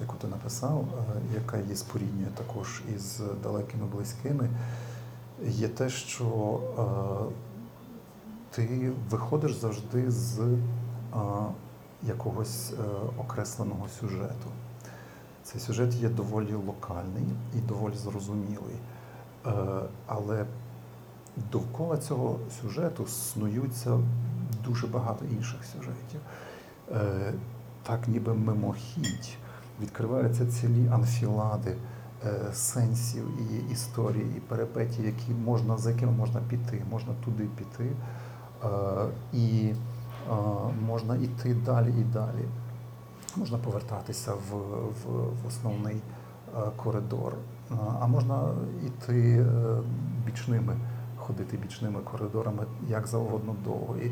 яку 0.00 0.16
ти 0.16 0.26
написав, 0.26 0.84
е, 0.98 1.34
яка 1.34 1.58
її 1.58 1.76
споріднює 1.76 2.30
також 2.34 2.82
із 2.96 3.20
далекими 3.42 3.86
близькими, 3.86 4.48
є 5.44 5.68
те, 5.68 5.90
що 5.90 6.60
ти 8.54 8.92
виходиш 9.10 9.54
завжди 9.54 10.10
з 10.10 10.40
якогось 12.02 12.72
окресленого 13.18 13.88
сюжету. 14.00 14.50
Цей 15.44 15.60
сюжет 15.60 15.94
є 15.94 16.08
доволі 16.08 16.54
локальний 16.54 17.24
і 17.56 17.60
доволі 17.60 17.94
зрозумілий. 17.94 18.76
Е, 19.46 19.50
але 20.06 20.44
довкола 21.52 21.96
цього 21.96 22.38
сюжету 22.60 23.06
снуються 23.06 24.00
дуже 24.64 24.86
багато 24.86 25.24
інших 25.24 25.64
сюжетів. 25.64 26.20
Е, 26.92 27.32
так, 27.82 28.08
ніби 28.08 28.34
мимохідь, 28.34 29.36
відкриваються 29.80 30.46
цілі 30.46 30.88
анфілади 30.88 31.76
е, 32.26 32.40
сенсів 32.52 33.24
і 33.40 33.72
історії, 33.72 34.34
і 34.36 34.40
перепетів, 34.40 35.04
які 35.04 35.32
можна, 35.32 35.78
за 35.78 35.90
якими 35.90 36.12
можна 36.12 36.40
піти, 36.48 36.82
можна 36.90 37.14
туди 37.24 37.44
піти, 37.44 37.92
і 39.32 39.74
можна 40.86 41.16
йти 41.16 41.54
далі 41.54 41.90
і 42.00 42.04
далі 42.04 42.44
можна 43.36 43.58
повертатися 43.58 44.32
в, 44.32 44.56
в, 44.88 45.32
в 45.42 45.46
основний 45.48 45.96
е, 45.96 46.60
коридор, 46.76 47.34
е, 47.34 47.74
а 48.00 48.06
можна 48.06 48.48
йти 48.86 49.38
е, 49.38 49.46
бічними, 50.26 50.76
ходити 51.16 51.56
бічними 51.56 52.00
коридорами 52.00 52.66
як 52.88 53.06
завгодно 53.06 53.56
довго. 53.64 53.96
І 53.96 54.10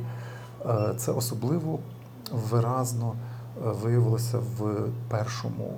це 0.97 1.13
особливо 1.13 1.79
виразно 2.33 3.15
виявилося 3.63 4.39
в 4.39 4.89
першому 5.09 5.75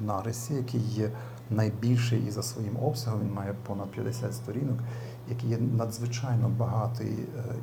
нарисі, 0.00 0.54
який 0.54 0.80
є 0.80 1.10
найбільший 1.50 2.26
і 2.26 2.30
за 2.30 2.42
своїм 2.42 2.76
обсягом, 2.82 3.20
він 3.20 3.32
має 3.32 3.54
понад 3.66 3.88
50 3.88 4.34
сторінок, 4.34 4.78
який 5.28 5.50
є 5.50 5.58
надзвичайно 5.58 6.48
багатий 6.48 7.18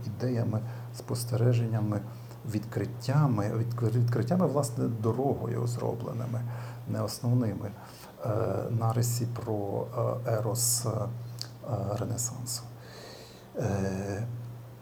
ідеями, 0.05 0.59
спостереженнями 0.97 2.01
відкриттями, 2.45 3.65
відкриттями 3.81 4.47
власне 4.47 4.87
дорогою 4.87 5.67
зробленими, 5.67 6.41
не 6.87 7.01
основними 7.01 7.71
е, 8.25 8.29
нарисі 8.69 9.25
про 9.25 9.85
е, 10.25 10.31
ерос 10.31 10.85
е, 10.85 10.89
Ренесансу. 11.99 12.63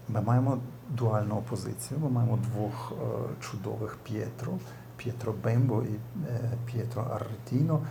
Ми 0.07 0.21
маємо 0.21 0.57
дуальну 0.89 1.35
опозицію, 1.35 1.99
ми 1.99 2.09
маємо 2.09 2.37
двох 2.37 2.93
чудових 3.39 3.97
П'єтро, 4.03 4.53
П'єтро 4.97 5.33
Бембо 5.43 5.83
і 5.83 5.99
П'єтро 6.65 7.03
Арретіно 7.03 7.81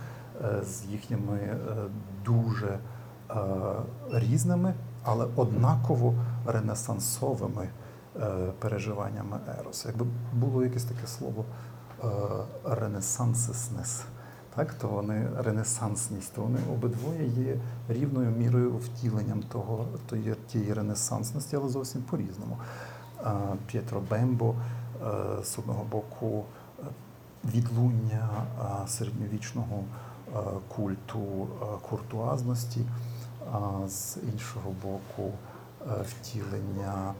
з 0.63 0.85
їхніми 0.85 1.57
дуже 2.25 2.79
різними, 4.11 4.73
але 5.03 5.27
однаково 5.35 6.13
ренесансовими 6.45 7.69
Е, 8.21 8.51
переживаннями 8.59 9.39
Ероса. 9.59 9.89
Якби 9.89 10.05
було 10.33 10.63
якесь 10.63 10.83
таке 10.83 11.07
слово 11.07 11.45
е, 12.03 12.07
ренесансиснес, 12.63 14.03
так, 14.55 14.73
то 14.73 14.87
вони 14.87 15.27
ренесансність, 15.37 16.33
то 16.33 16.41
вони 16.41 16.59
обидвоє 16.71 17.27
є 17.27 17.57
рівною 17.89 18.31
мірою 18.31 18.77
втіленням 18.77 19.43
того, 19.43 19.85
тієї 20.47 20.73
ренесансності, 20.73 21.55
але 21.55 21.69
зовсім 21.69 22.01
по-різному. 22.01 22.57
Е, 23.25 23.31
П'єтро 23.67 24.01
Бембо 24.09 24.55
з 25.43 25.59
одного 25.59 25.83
боку 25.83 26.43
відлуння 27.45 28.29
середньовічного 28.87 29.83
культу 30.67 31.47
куртуазності, 31.89 32.81
а 33.51 33.87
з 33.87 34.17
іншого 34.33 34.75
боку 34.83 35.31
втілення 36.03 37.13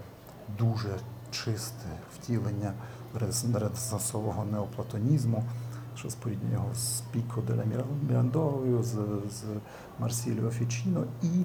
дуже 0.59 0.99
чисте 1.31 1.89
втілення 2.15 2.73
ренесансового 3.13 4.45
неоплатонізму, 4.45 5.43
що 5.95 6.09
споріднює 6.09 6.53
його 6.53 6.75
з 6.75 7.01
Піко 7.11 7.41
де 7.47 7.63
Мірандовою, 8.09 8.83
з, 8.83 8.93
з 9.31 9.43
Марсіліо 9.99 10.49
Фічіно. 10.49 11.03
І 11.23 11.43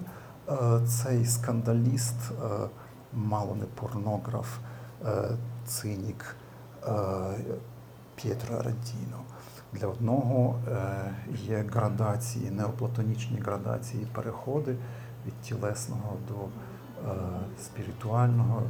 е, 0.48 0.80
цей 0.86 1.26
скандаліст, 1.26 2.16
е, 2.30 2.68
мало 3.12 3.54
не 3.54 3.64
порнограф, 3.64 4.58
е, 5.06 5.36
цинік 5.66 6.36
е, 6.82 6.92
П'єтро 8.14 8.56
Радіно. 8.56 9.21
Для 9.72 9.86
одного 9.86 10.58
е, 10.68 11.14
є 11.46 11.64
градації, 11.72 12.50
неоплатонічні 12.50 13.38
градації, 13.38 14.06
переходи 14.12 14.76
від 15.26 15.40
тілесного 15.40 16.16
до 16.28 16.34
е, 16.34 17.14
спіритуального, 17.60 18.62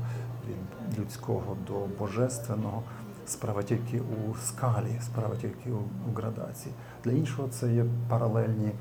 від 0.48 0.98
людського 0.98 1.56
до 1.66 1.74
божественного. 1.98 2.82
Справа 3.26 3.62
тільки 3.62 4.00
у 4.00 4.34
скалі, 4.44 5.00
справа 5.02 5.36
тільки 5.36 5.70
у, 5.70 6.12
градації. 6.16 6.74
Для 7.04 7.12
іншого 7.12 7.48
це 7.48 7.72
є 7.72 7.84
паралельні 8.08 8.72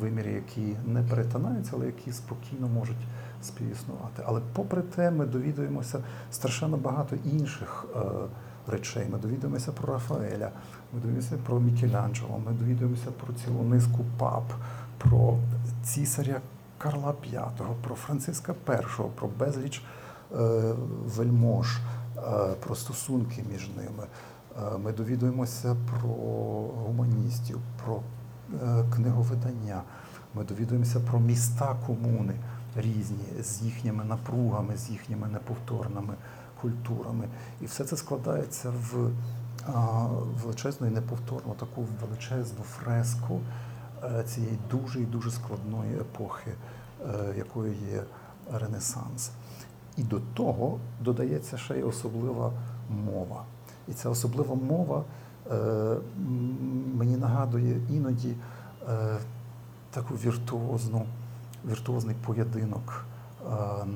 виміри, 0.00 0.32
які 0.32 0.76
не 0.86 1.02
перетинаються, 1.02 1.72
але 1.74 1.86
які 1.86 2.12
спокійно 2.12 2.68
можуть 2.68 3.06
співіснувати. 3.42 4.22
Але 4.26 4.40
попри 4.52 4.82
те, 4.82 5.10
ми 5.10 5.26
довідуємося 5.26 5.98
страшенно 6.30 6.76
багато 6.76 7.16
інших 7.24 7.86
е, 7.96 8.00
речей. 8.66 9.06
Ми 9.12 9.18
довідуємося 9.18 9.72
про 9.72 9.92
Рафаеля, 9.92 10.50
ми 10.92 11.00
довідуємося 11.00 11.36
про 11.46 11.60
Мікеланджело, 11.60 12.40
ми 12.46 12.52
довідуємося 12.52 13.10
про 13.10 13.34
цілу 13.34 13.62
низку 13.62 14.04
пап, 14.18 14.52
про 14.98 15.38
цісаря 15.82 16.40
Карла 16.78 17.14
V, 17.24 17.52
про 17.82 17.96
Франциска 17.96 18.54
І, 18.68 19.02
про 19.14 19.28
безліч 19.38 19.82
е, 20.32 20.74
вельмож, 21.04 21.78
е, 22.16 22.20
про 22.60 22.74
стосунки 22.74 23.44
між 23.52 23.68
ними. 23.76 24.04
Е, 24.58 24.78
ми 24.78 24.92
довідуємося 24.92 25.76
про 25.90 26.08
гуманістів, 26.86 27.60
про 27.84 28.00
е, 28.62 28.84
книговидання. 28.94 29.82
Ми 30.34 30.44
довідуємося 30.44 31.00
про 31.00 31.20
міста 31.20 31.76
комуни 31.86 32.34
різні 32.76 33.42
з 33.42 33.62
їхніми 33.62 34.04
напругами, 34.04 34.76
з 34.76 34.90
їхніми 34.90 35.28
неповторними 35.28 36.14
культурами. 36.64 37.28
І 37.60 37.66
все 37.66 37.84
це 37.84 37.96
складається 37.96 38.70
в 38.70 39.10
величезну 40.42 40.86
і 40.86 40.90
неповторну 40.90 41.54
таку 41.54 41.86
величезну 42.00 42.64
фреску 42.64 43.40
е, 44.04 44.22
цієї 44.22 44.58
дуже 44.70 45.00
і 45.00 45.04
дуже 45.04 45.30
складної 45.30 45.94
епохи, 45.94 46.50
е, 46.50 47.34
якою 47.36 47.72
є 47.72 48.02
Ренесанс. 48.52 49.30
І 49.96 50.02
до 50.02 50.20
того 50.34 50.78
додається 51.00 51.58
ще 51.58 51.78
й 51.78 51.82
особлива 51.82 52.52
мова. 52.90 53.44
І 53.88 53.92
ця 53.92 54.10
особлива 54.10 54.54
мова 54.54 55.04
е, 55.50 55.54
мені 56.94 57.16
нагадує 57.16 57.80
іноді 57.90 58.34
таку 59.90 60.14
віртуозну, 60.14 61.06
віртуозний 61.70 62.16
поєдинок 62.26 63.04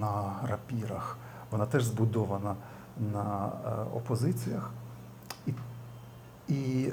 на 0.01 0.35
рапірах. 0.49 1.19
Вона 1.51 1.67
теж 1.67 1.85
збудована 1.85 2.57
на 3.13 3.51
опозиціях. 3.95 4.71
І, 5.47 5.53
і 6.49 6.93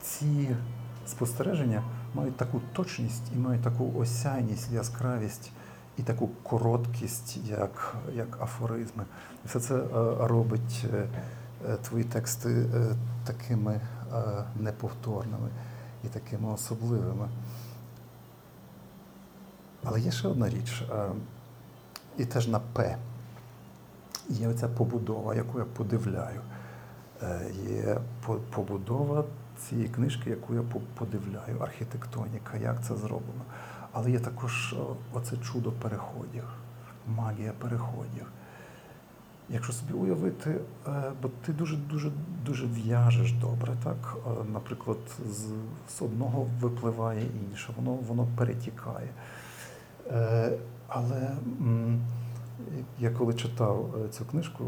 ці 0.00 0.56
спостереження 1.06 1.82
мають 2.14 2.36
таку 2.36 2.60
точність 2.72 3.22
і 3.34 3.38
мають 3.38 3.62
таку 3.62 3.92
осяйність, 3.98 4.72
яскравість 4.72 5.52
і 5.98 6.02
таку 6.02 6.28
короткість, 6.42 7.36
як 7.36 7.96
як 8.14 8.42
афоризми. 8.42 9.04
Все 9.44 9.60
це 9.60 9.82
робить 10.20 10.84
е, 10.94 11.08
е, 11.68 11.76
твої 11.76 12.04
тексти 12.04 12.66
е, 12.74 12.94
такими 13.24 13.80
неповторними 14.60 15.48
і 16.04 16.08
такими 16.08 16.52
особливими. 16.52 17.28
Але 19.84 20.00
є 20.00 20.10
ще 20.10 20.28
одна 20.28 20.48
річ, 20.48 20.84
і 22.18 22.24
теж 22.24 22.48
на 22.48 22.58
П. 22.58 22.98
Є 24.28 24.48
оця 24.48 24.68
побудова, 24.68 25.34
яку 25.34 25.58
я 25.58 25.64
подивляю. 25.64 26.40
Є 27.68 27.98
побудова 28.50 29.24
цієї 29.58 29.88
книжки, 29.88 30.30
яку 30.30 30.54
я 30.54 30.62
подивляю, 30.94 31.58
архітектоніка, 31.60 32.56
як 32.56 32.84
це 32.84 32.96
зроблено. 32.96 33.44
Але 33.92 34.10
є 34.10 34.18
також 34.18 34.74
оце 35.12 35.36
чудо 35.36 35.72
переходів, 35.72 36.44
магія 37.06 37.52
переходів. 37.58 38.26
Якщо 39.48 39.72
собі 39.72 39.92
уявити, 39.92 40.50
е, 40.86 41.12
бо 41.22 41.28
ти 41.46 41.52
дуже 41.52 41.76
дуже 41.76 42.10
дуже 42.46 42.66
в'яжеш 42.66 43.32
добре, 43.32 43.76
так? 43.84 44.16
Е, 44.26 44.30
наприклад, 44.52 44.98
з, 45.30 45.46
з 45.96 46.02
одного 46.02 46.46
випливає 46.60 47.26
інше, 47.50 47.72
воно 47.76 47.90
воно 47.92 48.26
перетікає. 48.36 49.08
Е, 50.10 50.52
але 50.88 51.30
я 52.98 53.10
коли 53.10 53.34
читав 53.34 53.94
цю 54.10 54.24
книжку 54.24 54.64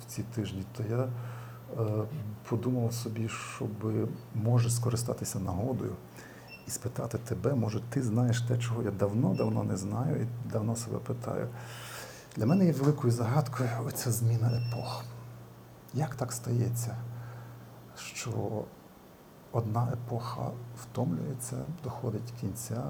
в 0.00 0.04
ці 0.06 0.22
тижні, 0.22 0.62
то 0.76 0.82
я 0.90 1.08
подумав 2.48 2.92
собі, 2.92 3.28
щоб 3.28 4.08
може 4.34 4.70
скористатися 4.70 5.38
нагодою 5.38 5.92
і 6.66 6.70
спитати 6.70 7.18
тебе, 7.18 7.54
може, 7.54 7.80
ти 7.80 8.02
знаєш 8.02 8.40
те, 8.40 8.58
чого 8.58 8.82
я 8.82 8.90
давно-давно 8.90 9.62
не 9.62 9.76
знаю 9.76 10.22
і 10.22 10.50
давно 10.52 10.76
себе 10.76 10.98
питаю. 10.98 11.48
Для 12.36 12.46
мене 12.46 12.66
є 12.66 12.72
великою 12.72 13.12
загадкою 13.12 13.68
оця 13.86 14.12
зміна 14.12 14.50
епох. 14.50 15.04
Як 15.94 16.14
так 16.14 16.32
стається, 16.32 16.96
що 17.96 18.64
одна 19.52 19.88
епоха 19.92 20.50
втомлюється, 20.82 21.56
доходить 21.84 22.32
кінця, 22.40 22.82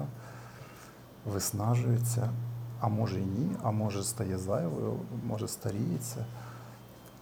виснажується, 1.25 2.29
а 2.79 2.87
може 2.87 3.19
і 3.19 3.25
ні, 3.25 3.55
а 3.63 3.71
може 3.71 4.03
стає 4.03 4.37
зайвою, 4.37 4.93
може 5.27 5.47
старіється. 5.47 6.25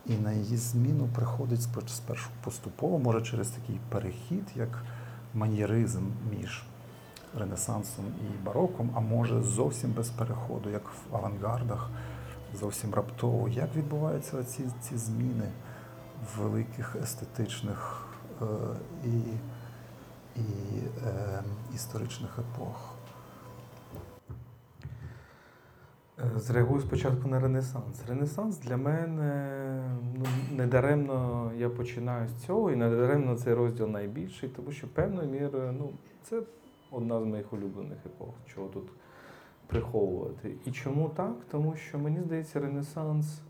І 0.05 0.17
на 0.17 0.31
її 0.31 0.57
зміну 0.57 1.07
приходить 1.15 1.61
спершу 1.87 2.29
поступово, 2.43 2.99
може 2.99 3.21
через 3.21 3.49
такий 3.49 3.79
перехід, 3.89 4.43
як 4.55 4.83
маньєризм 5.33 6.03
між 6.31 6.63
Ренесансом 7.39 8.05
і 8.05 8.45
бароком, 8.45 8.89
а 8.95 8.99
може 8.99 9.43
зовсім 9.43 9.91
без 9.91 10.09
переходу, 10.09 10.69
як 10.69 10.83
в 10.89 11.15
авангардах, 11.15 11.89
зовсім 12.59 12.93
раптово. 12.93 13.49
Як 13.49 13.75
відбуваються 13.75 14.43
ці 14.43 14.63
ці 14.81 14.97
зміни 14.97 15.49
в 16.25 16.41
великих 16.41 16.95
естетичних 17.03 18.07
е, 18.41 18.45
і 19.05 19.21
і 20.35 20.41
е, 21.07 21.43
історичних 21.75 22.39
епох? 22.39 22.93
Е, 23.95 23.99
зреагую 26.17 26.81
спочатку 26.81 27.27
на 27.27 27.39
Ренесанс. 27.39 28.03
Ренесанс 28.07 28.57
для 28.57 28.77
мене 28.77 29.83
ну, 30.15 30.25
недаремно 30.51 31.51
я 31.57 31.69
починаю 31.69 32.27
з 32.27 32.35
цього, 32.45 32.71
і 32.71 32.75
недаремно 32.75 33.35
цей 33.35 33.53
розділ 33.53 33.87
найбільший, 33.87 34.49
тому 34.49 34.71
що 34.71 34.87
певною 34.87 35.29
мірою 35.29 35.71
ну, 35.79 35.89
це 36.23 36.41
одна 36.91 37.21
з 37.21 37.25
моїх 37.25 37.53
улюблених 37.53 37.97
епох, 38.05 38.33
чого 38.45 38.67
тут 38.67 38.89
приховувати. 39.67 40.55
І 40.65 40.71
чому 40.71 41.09
так? 41.09 41.35
Тому 41.51 41.75
що 41.75 41.99
мені 41.99 42.21
здається, 42.21 42.59
Ренесанс 42.59 43.41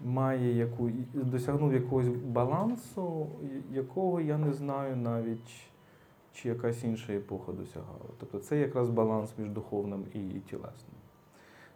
має 0.00 0.56
яку 0.56 0.90
досягнув 1.14 1.72
якогось 1.72 2.08
балансу, 2.08 3.26
якого 3.70 4.20
я 4.20 4.38
не 4.38 4.52
знаю 4.52 4.96
навіть. 4.96 5.66
Чи 6.32 6.48
якась 6.48 6.84
інша 6.84 7.12
епоха 7.12 7.52
досягала. 7.52 8.10
Тобто 8.18 8.38
це 8.38 8.58
якраз 8.58 8.90
баланс 8.90 9.34
між 9.38 9.48
духовним 9.48 10.04
і 10.14 10.18
тілесним. 10.18 11.00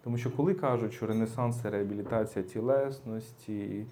Тому 0.05 0.18
що 0.18 0.30
коли 0.30 0.55
кажуть, 0.55 0.92
що 0.92 1.07
Ренесанс 1.07 1.61
це 1.61 1.70
реабілітація 1.70 2.44
тілесності, 2.44 3.86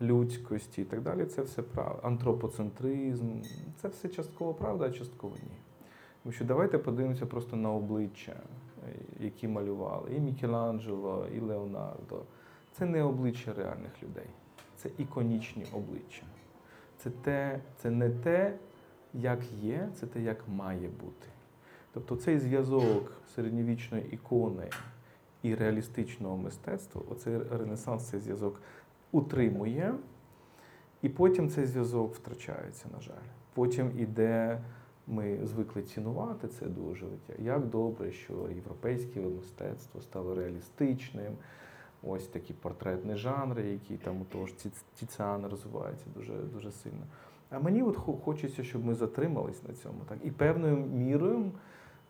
людськості 0.00 0.82
і 0.82 0.84
так 0.84 1.02
далі, 1.02 1.24
це 1.24 1.42
все 1.42 1.62
правда. 1.62 2.08
Антропоцентризм, 2.08 3.40
це 3.76 3.88
все 3.88 4.08
частково 4.08 4.54
правда, 4.54 4.84
а 4.84 4.90
частково 4.90 5.36
ні. 5.36 5.56
Тому 6.22 6.32
що 6.32 6.44
давайте 6.44 6.78
подивимося 6.78 7.26
просто 7.26 7.56
на 7.56 7.72
обличчя, 7.72 8.36
які 9.20 9.48
малювали 9.48 10.14
і 10.16 10.20
Мікеланджело, 10.20 11.26
і 11.36 11.40
Леонардо. 11.40 12.22
Це 12.72 12.86
не 12.86 13.02
обличчя 13.02 13.52
реальних 13.52 14.02
людей, 14.02 14.30
це 14.76 14.90
іконічні 14.98 15.66
обличчя. 15.72 16.22
Це, 16.96 17.10
те, 17.10 17.60
це 17.76 17.90
не 17.90 18.10
те, 18.10 18.54
як 19.14 19.52
є, 19.62 19.88
це 19.94 20.06
те, 20.06 20.20
як 20.20 20.48
має 20.48 20.88
бути. 20.88 21.26
Тобто 21.92 22.16
цей 22.16 22.38
зв'язок 22.38 23.12
середньовічної 23.34 24.06
ікони 24.10 24.70
і 25.42 25.54
реалістичного 25.54 26.36
мистецтва, 26.36 27.02
оцей 27.10 27.38
Ренесанс 27.50 28.08
цей 28.08 28.20
зв'язок 28.20 28.60
утримує, 29.12 29.94
і 31.02 31.08
потім 31.08 31.50
цей 31.50 31.66
зв'язок 31.66 32.14
втрачається, 32.14 32.86
на 32.94 33.00
жаль. 33.00 33.28
Потім 33.54 33.90
іде, 33.98 34.60
ми 35.06 35.38
звикли 35.46 35.82
цінувати 35.82 36.48
це 36.48 36.66
дуже. 36.66 37.06
Як 37.38 37.66
добре, 37.66 38.12
що 38.12 38.48
європейське 38.54 39.20
мистецтво 39.20 40.00
стало 40.00 40.34
реалістичним. 40.34 41.32
Ось 42.02 42.26
такі 42.26 42.52
портретні 42.52 43.16
жанри, 43.16 43.68
які 43.68 43.96
там 43.96 44.26
тож 44.32 44.54
Тіціан 44.94 45.46
розвиваються 45.46 46.06
дуже 46.14 46.32
дуже 46.32 46.72
сильно. 46.72 47.06
А 47.50 47.58
мені 47.58 47.82
от 47.82 47.96
хочеться, 48.24 48.64
щоб 48.64 48.84
ми 48.84 48.94
затримались 48.94 49.62
на 49.68 49.74
цьому. 49.74 49.98
Так? 50.08 50.18
І 50.24 50.30
певною 50.30 50.76
мірою 50.76 51.52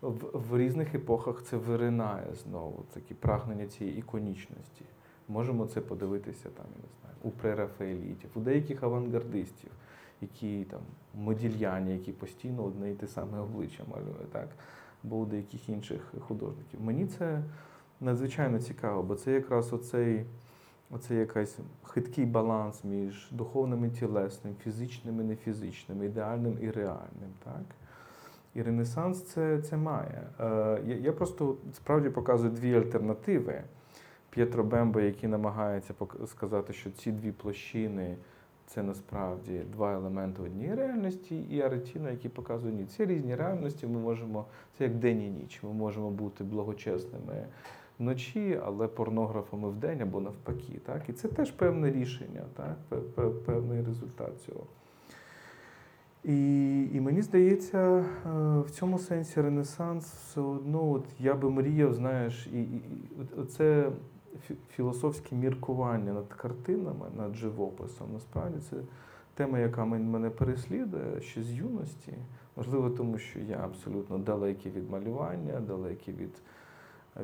в, 0.02 0.38
в 0.50 0.58
різних 0.58 0.94
епохах 0.94 1.42
це 1.42 1.56
виринає 1.56 2.34
знову 2.34 2.84
такі 2.94 3.14
прагнення 3.14 3.66
цієї 3.66 3.98
іконічності. 3.98 4.84
Можемо 5.28 5.66
це 5.66 5.80
подивитися 5.80 6.48
там, 6.48 6.66
я 6.76 6.82
не 6.82 6.88
знаю, 7.00 7.16
у 7.22 7.30
прерафаелітів, 7.30 8.30
у 8.34 8.40
деяких 8.40 8.82
авангардистів, 8.82 9.70
які 10.20 10.64
там 10.64 10.80
модільяні, 11.14 11.92
які 11.92 12.12
постійно 12.12 12.64
одне 12.64 12.90
і 12.90 12.94
те 12.94 13.06
саме 13.06 13.38
обличчя 13.38 13.84
малюють, 13.90 14.32
так? 14.32 14.48
або 15.04 15.16
у 15.16 15.26
деяких 15.26 15.68
інших 15.68 16.14
художників. 16.20 16.80
Мені 16.80 17.06
це 17.06 17.42
надзвичайно 18.00 18.58
цікаво, 18.58 19.02
бо 19.02 19.14
це 19.14 19.32
якраз 19.32 19.72
оцей. 19.72 20.24
Оце 20.90 21.14
якийсь 21.14 21.58
хиткий 21.82 22.26
баланс 22.26 22.84
між 22.84 23.28
духовним 23.30 23.84
і 23.84 23.90
тілесним, 23.90 24.54
фізичним 24.64 25.20
і 25.20 25.24
нефізичним, 25.24 26.02
ідеальним 26.02 26.58
і 26.60 26.70
реальним. 26.70 27.30
Так? 27.44 27.64
І 28.58 28.62
Ренесанс 28.62 29.22
це 29.22 29.58
це 29.58 29.76
має. 29.76 30.22
Е, 30.40 30.44
я, 30.86 30.96
я 30.96 31.12
просто 31.12 31.56
справді 31.72 32.10
показую 32.10 32.52
дві 32.52 32.74
альтернативи. 32.74 33.62
П'єтро 34.30 34.64
Бембо, 34.64 35.00
який 35.00 35.28
намагається 35.28 35.94
сказати, 36.26 36.72
що 36.72 36.90
ці 36.90 37.12
дві 37.12 37.32
площини 37.32 38.16
це 38.66 38.82
насправді 38.82 39.60
два 39.72 39.94
елементи 39.94 40.42
однієї 40.42 40.74
реальності, 40.74 41.40
і 41.50 41.60
Аретіно, 41.60 42.10
який 42.10 42.30
показує 42.30 42.74
ні. 42.74 42.84
Це 42.84 43.06
різні 43.06 43.34
реальності. 43.34 43.86
Ми 43.86 43.98
можемо, 43.98 44.44
це 44.78 44.84
як 44.84 44.94
день 44.94 45.22
і 45.22 45.30
ніч. 45.30 45.60
Ми 45.62 45.72
можемо 45.72 46.10
бути 46.10 46.44
благочесними 46.44 47.46
вночі, 47.98 48.60
але 48.64 48.88
порнографами 48.88 49.70
вдень 49.70 50.02
або 50.02 50.20
навпаки. 50.20 50.80
Так? 50.86 51.08
І 51.08 51.12
це 51.12 51.28
теж 51.28 51.50
певне 51.50 51.90
рішення, 51.90 52.42
так? 52.56 53.00
певний 53.44 53.82
результат 53.82 54.42
цього. 54.46 54.66
І 56.24 56.68
і 56.92 57.00
мені 57.00 57.22
здається, 57.22 57.78
е, 57.78 58.04
в 58.60 58.70
цьому 58.70 58.98
сенсі 58.98 59.40
Ренесанс 59.40 60.04
все 60.04 60.40
одно, 60.40 60.90
от 60.90 61.04
я 61.18 61.34
би 61.34 61.50
мріяв, 61.50 61.94
знаєш, 61.94 62.46
і, 62.52 62.60
і, 62.60 62.82
і 63.42 63.44
це 63.44 63.90
філософське 64.70 65.36
міркування 65.36 66.12
над 66.12 66.28
картинами, 66.28 67.06
над 67.16 67.34
живописом. 67.34 68.08
Насправді 68.12 68.58
це 68.70 68.76
тема, 69.34 69.58
яка 69.58 69.84
мене 69.84 70.30
переслідує 70.30 71.20
ще 71.20 71.42
з 71.42 71.52
юності. 71.52 72.12
Можливо, 72.56 72.90
тому 72.90 73.18
що 73.18 73.40
я 73.40 73.56
абсолютно 73.64 74.18
далекий 74.18 74.72
від 74.72 74.90
малювання, 74.90 75.60
далекий 75.60 76.14
від 76.14 76.42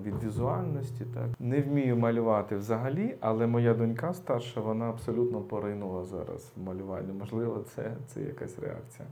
від 0.01 0.25
візуальності. 0.25 1.05
Так. 1.15 1.27
Не 1.39 1.61
вмію 1.61 1.97
малювати 1.97 2.57
взагалі, 2.57 3.17
але 3.21 3.47
моя 3.47 3.75
донька 3.75 4.15
старша, 4.15 4.61
вона 4.61 4.85
абсолютно 4.91 5.41
поринула 5.41 6.05
зараз 6.05 6.53
в 6.57 6.63
малюванні. 6.63 7.13
Можливо, 7.13 7.65
це 7.75 7.97
це 8.07 8.23
якась 8.23 8.59
реакція. 8.59 9.09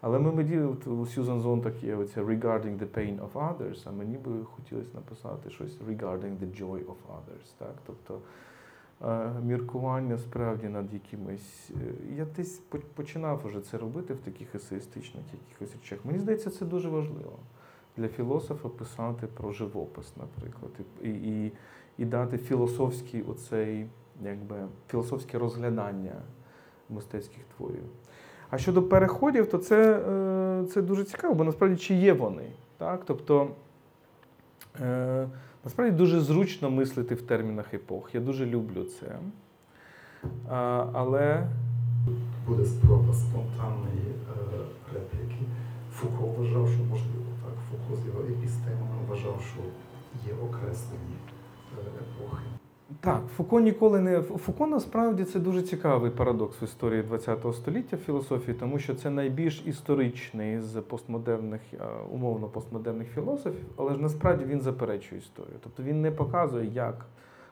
Але 0.00 0.18
ми 0.18 0.32
мені 0.32 0.58
у 0.86 1.06
Сьюзан 1.06 1.40
Зон 1.40 1.60
так 1.60 1.82
є 1.82 1.96
оце 1.96 2.22
regarding 2.22 2.78
the 2.78 2.86
pain 2.86 3.20
of 3.20 3.32
others, 3.32 3.82
а 3.84 3.90
мені 3.90 4.18
би 4.18 4.44
хотілося 4.44 4.90
написати 4.94 5.50
щось 5.50 5.80
regarding 5.80 6.38
the 6.38 6.62
joy 6.62 6.84
of 6.84 6.96
others. 7.08 7.54
Так? 7.58 7.74
Тобто 7.86 8.20
е, 9.02 9.30
міркування 9.42 10.18
справді 10.18 10.68
над 10.68 10.94
якимось. 10.94 11.70
Е, 11.70 12.14
я 12.16 12.26
десь 12.36 12.58
починав 12.94 13.42
вже 13.44 13.60
це 13.60 13.78
робити 13.78 14.14
в 14.14 14.18
таких 14.18 14.54
есеїстичних 14.54 15.24
якихось 15.32 15.76
речах. 15.76 16.04
Мені 16.04 16.18
здається, 16.18 16.50
це 16.50 16.64
дуже 16.64 16.88
важливо 16.88 17.38
для 17.96 18.08
філософа 18.08 18.68
писати 18.68 19.26
про 19.26 19.52
живопис, 19.52 20.12
наприклад, 20.16 20.72
і 21.02 21.10
і, 21.10 21.52
і 21.98 22.04
дати 22.04 22.38
філософський 22.38 23.22
оцей, 23.22 23.86
якби, 24.24 24.56
філософське 24.88 25.38
розглядання 25.38 26.12
мистецьких 26.90 27.44
творів. 27.56 27.84
А 28.50 28.58
щодо 28.58 28.82
переходів, 28.82 29.50
то 29.50 29.58
це 29.58 30.00
е, 30.08 30.64
це 30.66 30.82
дуже 30.82 31.04
цікаво, 31.04 31.34
бо 31.34 31.44
насправді 31.44 31.76
чи 31.76 31.94
є 31.94 32.12
вони. 32.12 32.50
Так? 32.78 33.02
Тобто 33.06 33.48
е, 34.80 35.28
насправді 35.64 35.96
дуже 35.96 36.20
зручно 36.20 36.70
мислити 36.70 37.14
в 37.14 37.22
термінах 37.22 37.74
епох. 37.74 38.14
Я 38.14 38.20
дуже 38.20 38.46
люблю 38.46 38.84
це. 38.84 39.18
Але 40.92 41.46
буде 42.46 42.64
спроба 42.64 43.14
спонтанної 43.14 44.14
е, 44.30 44.58
репліки. 44.94 45.42
Фуко 45.92 46.26
вважав, 46.26 46.68
що 46.68 46.84
можливо. 46.84 47.25
З 48.02 48.06
його 48.06 48.20
епістемами 48.20 48.96
вважав, 49.08 49.42
що 49.52 49.60
є 50.30 50.34
окреслені 50.48 51.16
е, 51.78 51.80
епохи. 51.80 52.42
Так, 53.00 53.22
Фуко 53.36 53.60
ніколи 53.60 54.00
не 54.00 54.22
Фуко 54.22 54.66
насправді 54.66 55.24
це 55.24 55.38
дуже 55.38 55.62
цікавий 55.62 56.10
парадокс 56.10 56.62
в 56.62 56.64
історії 56.64 57.02
ХХ 57.02 57.54
століття 57.54 57.96
філософії, 57.96 58.56
тому 58.60 58.78
що 58.78 58.94
це 58.94 59.10
найбільш 59.10 59.62
історичний 59.66 60.60
з 60.60 60.80
постмодерних, 60.80 61.60
е, 61.72 61.78
умовно 62.12 62.46
постмодерних 62.46 63.08
філософів, 63.08 63.64
але 63.76 63.94
ж 63.94 64.00
насправді 64.00 64.44
він 64.44 64.60
заперечує 64.60 65.20
історію. 65.20 65.56
Тобто 65.62 65.82
він 65.82 66.00
не 66.02 66.10
показує, 66.10 66.70
як 66.74 67.06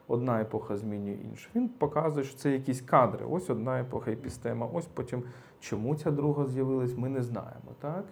одна 0.08 0.40
епоха 0.40 0.76
змінює 0.76 1.16
іншу. 1.30 1.50
Він 1.54 1.68
показує, 1.68 2.24
що 2.24 2.36
це 2.36 2.52
якісь 2.52 2.80
кадри. 2.80 3.26
Ось 3.30 3.50
одна 3.50 3.80
епоха 3.80 4.10
епістема, 4.10 4.66
ось 4.72 4.86
потім 4.86 5.22
чому 5.60 5.94
ця 5.94 6.10
друга 6.10 6.46
з'явилась, 6.46 6.98
ми 6.98 7.08
не 7.08 7.22
знаємо. 7.22 7.70
так? 7.80 8.04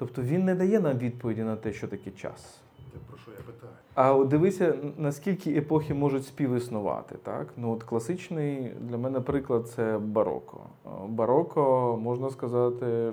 Тобто 0.00 0.22
він 0.22 0.44
не 0.44 0.54
дає 0.54 0.80
нам 0.80 0.98
відповіді 0.98 1.42
на 1.42 1.56
те, 1.56 1.72
що 1.72 1.88
таке 1.88 2.10
час. 2.10 2.60
Про 3.08 3.18
що 3.18 3.30
я 3.30 3.36
питаю? 3.36 3.72
А 3.94 4.14
от 4.14 4.28
дивися, 4.28 4.74
наскільки 4.98 5.54
епохи 5.54 5.94
можуть 5.94 6.26
співіснувати. 6.26 7.14
Так? 7.22 7.48
Ну, 7.56 7.72
от 7.72 7.82
Класичний 7.82 8.72
для 8.80 8.96
мене 8.96 9.20
приклад 9.20 9.68
це 9.68 9.98
бароко. 9.98 10.60
Бароко, 11.06 11.98
можна 12.02 12.30
сказати, 12.30 13.12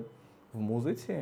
в 0.53 0.59
музиці 0.59 1.19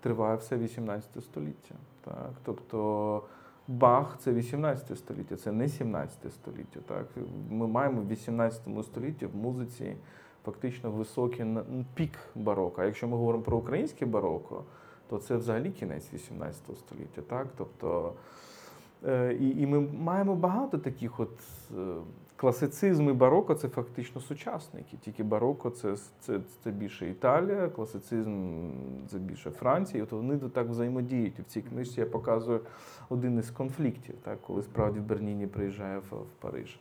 триває 0.00 0.36
все 0.36 0.56
18 0.56 1.24
століття. 1.24 1.74
Так? 2.04 2.32
Тобто 2.44 3.22
Бах 3.68 4.16
це 4.18 4.32
18 4.32 4.98
століття, 4.98 5.36
це 5.36 5.52
не 5.52 5.68
17 5.68 6.32
століття. 6.32 6.80
Так? 6.86 7.06
Ми 7.50 7.66
маємо 7.66 8.00
в 8.00 8.08
18 8.08 8.62
столітті 8.84 9.26
в 9.26 9.36
музиці 9.36 9.96
фактично 10.44 10.90
високий 10.90 11.46
пік 11.94 12.18
бароко. 12.34 12.82
А 12.82 12.84
якщо 12.84 13.08
ми 13.08 13.16
говоримо 13.16 13.44
про 13.44 13.56
українське 13.56 14.06
бароко, 14.06 14.64
то 15.08 15.18
це 15.18 15.36
взагалі 15.36 15.70
кінець 15.70 16.12
18 16.14 16.62
століття. 16.78 17.22
так? 17.28 17.46
Тобто, 17.56 18.12
е, 19.06 19.34
і 19.40 19.60
і 19.60 19.66
ми 19.66 19.80
маємо 19.80 20.34
багато 20.34 20.78
таких 20.78 21.20
от 21.20 21.38
е, 21.78 21.94
класицизм 22.36 23.08
і 23.08 23.12
бароко 23.12 23.54
це 23.54 23.68
фактично 23.68 24.20
сучасники. 24.20 24.96
Тільки 24.96 25.22
бароко 25.22 25.70
це 25.70 25.96
це, 26.20 26.40
це 26.64 26.70
більше 26.70 27.10
Італія, 27.10 27.68
класицизм 27.68 28.68
це 29.06 29.18
більше 29.18 29.50
Франція. 29.50 30.00
І 30.00 30.02
от 30.02 30.12
вони 30.12 30.38
так 30.38 30.68
взаємодіють. 30.68 31.38
І 31.38 31.42
в 31.42 31.44
цій 31.44 31.62
книжці 31.62 32.00
я 32.00 32.06
показую 32.06 32.60
один 33.08 33.38
із 33.38 33.50
конфліктів, 33.50 34.14
так, 34.22 34.42
коли 34.42 34.62
справді 34.62 35.00
в 35.00 35.02
Берніні 35.02 35.46
приїжджає 35.46 35.98
в, 35.98 36.14
в 36.14 36.32
Париж. 36.40 36.80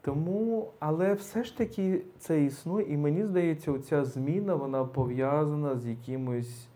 Тому, 0.00 0.70
але 0.78 1.14
все 1.14 1.44
ж 1.44 1.58
таки 1.58 2.02
це 2.18 2.44
існує, 2.44 2.92
і 2.92 2.96
мені 2.96 3.24
здається, 3.24 3.72
оця 3.72 4.04
зміна 4.04 4.54
вона 4.54 4.84
пов'язана 4.84 5.76
з 5.76 5.86
якимось 5.86 6.68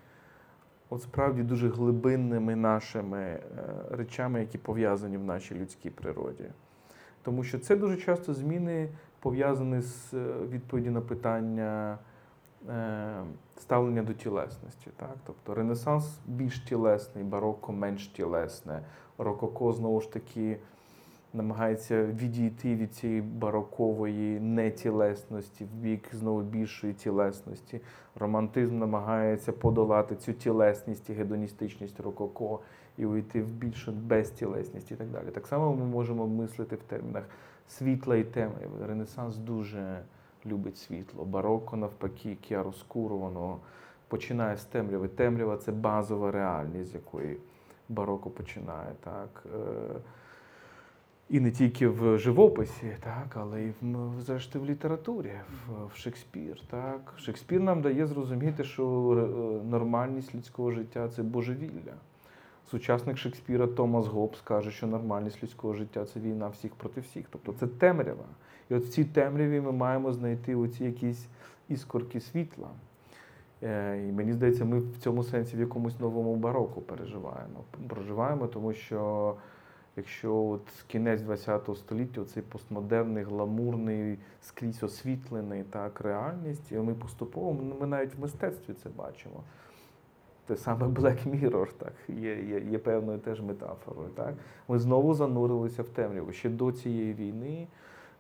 от 0.91 1.03
справді 1.03 1.43
дуже 1.43 1.69
глибинними 1.69 2.57
нашими 2.57 3.21
е, 3.21 3.41
речами, 3.91 4.41
які 4.41 4.59
пов'язані 4.59 5.17
в 5.17 5.25
нашій 5.25 5.55
людській 5.55 5.91
природі. 5.91 6.45
Тому 7.23 7.45
що 7.45 7.59
це 7.59 7.77
дуже 7.77 7.97
часто 7.97 8.35
зміни 8.35 8.89
пов'язані 9.21 9.81
з 9.81 10.15
е, 10.15 10.33
відповіді 10.51 10.91
на 10.91 11.01
питання 11.01 11.99
е, 12.69 13.23
ставлення 13.59 14.03
до 14.03 14.13
тілесності. 14.13 14.91
Так? 14.97 15.17
Тобто 15.27 15.55
Ренесанс 15.55 16.19
більш 16.27 16.59
тілесний, 16.61 17.25
бароко 17.25 17.73
менш 17.73 18.07
тілесне, 18.07 18.81
рококо 19.19 19.73
знову 19.73 20.01
ж 20.01 20.13
таки 20.13 20.59
намагається 21.33 22.05
відійти 22.05 22.75
від 22.75 22.95
цієї 22.95 23.21
барокової 23.21 24.41
нетілесності 24.41 25.65
в 25.65 25.69
бік 25.69 26.09
знову 26.13 26.43
більшої 26.43 26.93
тілесності. 26.93 27.81
Романтизм 28.15 28.79
намагається 28.79 29.53
подолати 29.53 30.17
цю 30.17 30.33
тілесність 30.33 31.11
і 31.11 31.13
гедоністичність 31.13 32.01
рококо 32.01 32.61
і 32.99 33.07
уйти 33.07 33.43
в 33.43 33.49
більшу 33.49 33.93
безтілесність 33.93 34.91
і 34.91 34.95
так 34.95 35.09
далі. 35.09 35.27
Так 35.35 35.47
само 35.47 35.77
ми 35.77 35.85
можемо 35.85 36.27
мислити 36.27 36.77
в 36.77 36.83
термінах 36.83 37.25
світла 37.69 38.17
і 38.17 38.25
темряви. 38.25 38.87
Ренесанс 38.87 39.37
дуже 39.37 40.03
любить 40.47 40.79
світло. 40.79 41.25
Бароко, 41.25 41.77
навпаки, 41.77 42.37
кіароскуру, 42.41 43.19
воно 43.19 43.59
починає 44.09 44.57
з 44.57 44.65
темряви. 44.65 45.09
Темрява 45.09 45.57
це 45.57 45.73
базова 45.73 46.31
реальність, 46.31 46.91
з 46.91 46.95
якої 46.95 47.37
бароко 47.89 48.31
починає. 48.31 48.93
так. 49.05 49.47
І 51.31 51.41
не 51.41 51.51
тільки 51.51 51.89
в 51.89 52.19
живописі, 52.19 52.97
так, 53.01 53.27
але 53.35 53.63
й 53.63 53.73
в 53.83 54.21
зрештою 54.21 54.65
в 54.65 54.69
літературі, 54.69 55.33
в, 55.67 55.87
в 55.87 55.97
Шекспір. 55.97 56.61
Так. 56.71 57.15
Шекспір 57.17 57.61
нам 57.61 57.83
дає 57.83 58.07
зрозуміти, 58.07 58.65
що 58.65 58.85
е, 58.85 59.69
нормальність 59.71 60.35
людського 60.35 60.71
життя 60.71 61.09
це 61.09 61.23
божевілля. 61.23 61.95
Сучасник 62.71 63.17
Шекспіра 63.17 63.67
Томас 63.67 64.07
Гоббс 64.07 64.41
каже, 64.41 64.71
що 64.71 64.87
нормальність 64.87 65.43
людського 65.43 65.75
життя 65.75 66.05
це 66.05 66.21
війна 66.21 66.49
всіх 66.49 66.75
проти 66.75 67.01
всіх. 67.01 67.27
Тобто 67.31 67.53
це 67.53 67.67
темрява. 67.67 68.25
І 68.71 68.75
от 68.75 68.85
в 68.85 68.89
цій 68.89 69.05
темряві 69.05 69.61
ми 69.61 69.73
маємо 69.73 70.13
знайти 70.13 70.55
оці 70.55 70.85
якісь 70.85 71.27
іскорки 71.69 72.21
світла. 72.21 72.69
Е, 73.63 74.05
і 74.09 74.13
мені 74.13 74.33
здається, 74.33 74.65
ми 74.65 74.79
в 74.79 74.99
цьому 74.99 75.23
сенсі 75.23 75.57
в 75.57 75.61
якомусь 75.61 76.01
новому 76.01 76.37
бароку 76.37 76.81
переживаємо. 76.81 77.65
Проживаємо, 77.89 78.47
тому 78.47 78.73
що 78.73 79.35
якщо 79.99 80.37
от 80.37 80.63
кінець 80.87 81.23
ХХ 81.23 81.77
століття, 81.77 82.25
цей 82.25 82.43
постмодерний, 82.43 83.25
гламурний, 83.25 84.19
скрізь 84.41 84.83
освітлений 84.83 85.65
так, 85.65 86.01
реальність, 86.01 86.73
і 86.73 86.75
ми 86.75 86.95
поступово, 86.95 87.63
ми 87.81 87.87
навіть 87.87 88.15
в 88.15 88.21
мистецтві 88.21 88.75
це 88.83 88.89
бачимо. 88.97 89.43
Те 90.47 90.57
саме 90.57 90.87
Black 90.87 91.29
Mirror, 91.29 91.73
так, 91.79 91.93
є 92.09 92.43
є, 92.43 92.61
є 92.61 92.79
певною 92.79 93.19
теж 93.19 93.41
метафорою. 93.41 94.09
Так? 94.09 94.35
Ми 94.69 94.79
знову 94.79 95.15
занурилися 95.15 95.83
в 95.83 95.89
темряву. 95.89 96.33
Ще 96.33 96.49
до 96.49 96.73
цієї 96.73 97.15
війни 97.15 97.67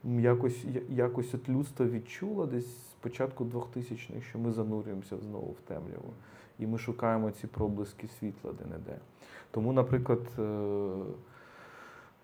якось 0.05 0.65
якось 0.89 1.35
от 1.35 1.49
людство 1.49 1.87
відчуло 1.87 2.47
десь 2.47 2.91
з 2.91 2.95
початку 3.01 3.45
2000-х, 3.45 4.27
що 4.29 4.39
ми 4.39 4.53
занурюємося 4.53 5.17
знову 5.19 5.53
в 5.53 5.69
темряву. 5.69 6.13
І 6.59 6.67
ми 6.67 6.79
шукаємо 6.79 7.31
ці 7.31 7.47
проблиски 7.47 8.09
світла 8.09 8.53
де-не-де. 8.59 8.99
Тому, 9.51 9.73
наприклад, 9.73 10.21
е, 10.39 10.43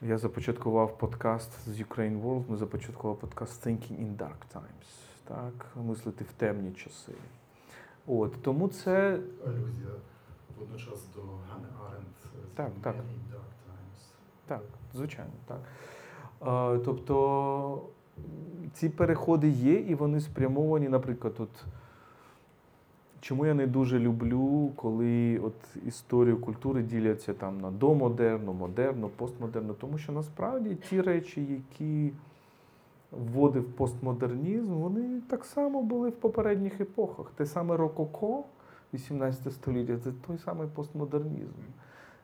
я 0.02 0.18
започаткував 0.18 0.98
подкаст 0.98 1.50
з 1.66 1.80
Ukraine 1.80 2.22
World, 2.22 2.44
ми 2.48 2.56
започаткував 2.56 3.18
подкаст 3.18 3.66
Thinking 3.66 3.98
in 4.00 4.16
Dark 4.16 4.54
Times. 4.54 4.88
Так, 5.24 5.66
мислити 5.76 6.24
в 6.24 6.32
темні 6.32 6.72
часи. 6.72 7.12
От, 8.06 8.42
Тому 8.42 8.68
це. 8.68 9.20
Алюзія 9.46 9.88
водночас 10.58 11.06
до 11.14 11.20
Ганни 11.20 11.68
Аренд 11.88 12.06
так, 12.54 12.70
так. 12.82 12.94
Dark 12.94 12.98
Times. 12.98 14.12
Так, 14.46 14.62
звичайно, 14.94 15.32
так. 15.46 15.60
Тобто 16.84 17.82
ці 18.72 18.88
переходи 18.88 19.48
є, 19.48 19.74
і 19.74 19.94
вони 19.94 20.20
спрямовані, 20.20 20.88
наприклад, 20.88 21.34
от. 21.38 21.64
Чому 23.24 23.46
я 23.46 23.54
не 23.54 23.66
дуже 23.66 23.98
люблю, 23.98 24.72
коли 24.76 25.38
от 25.38 25.54
історію 25.86 26.36
культури 26.36 26.82
діляться 26.82 27.34
там 27.34 27.60
на 27.60 27.70
домодерну, 27.70 28.52
модерну, 28.52 29.08
постмодерну, 29.08 29.74
тому 29.74 29.98
що 29.98 30.12
насправді 30.12 30.74
ті 30.74 31.00
речі, 31.00 31.44
які 31.44 32.12
вводив 33.10 33.72
постмодернізм, 33.72 34.66
вони 34.66 35.20
так 35.30 35.44
само 35.44 35.82
були 35.82 36.08
в 36.08 36.12
попередніх 36.12 36.80
епохах. 36.80 37.32
Те 37.36 37.46
саме 37.46 37.76
Рококо, 37.76 38.44
18 38.94 39.52
століття, 39.52 39.98
це 40.04 40.10
той 40.26 40.38
самий 40.38 40.68
постмодернізм. 40.74 41.62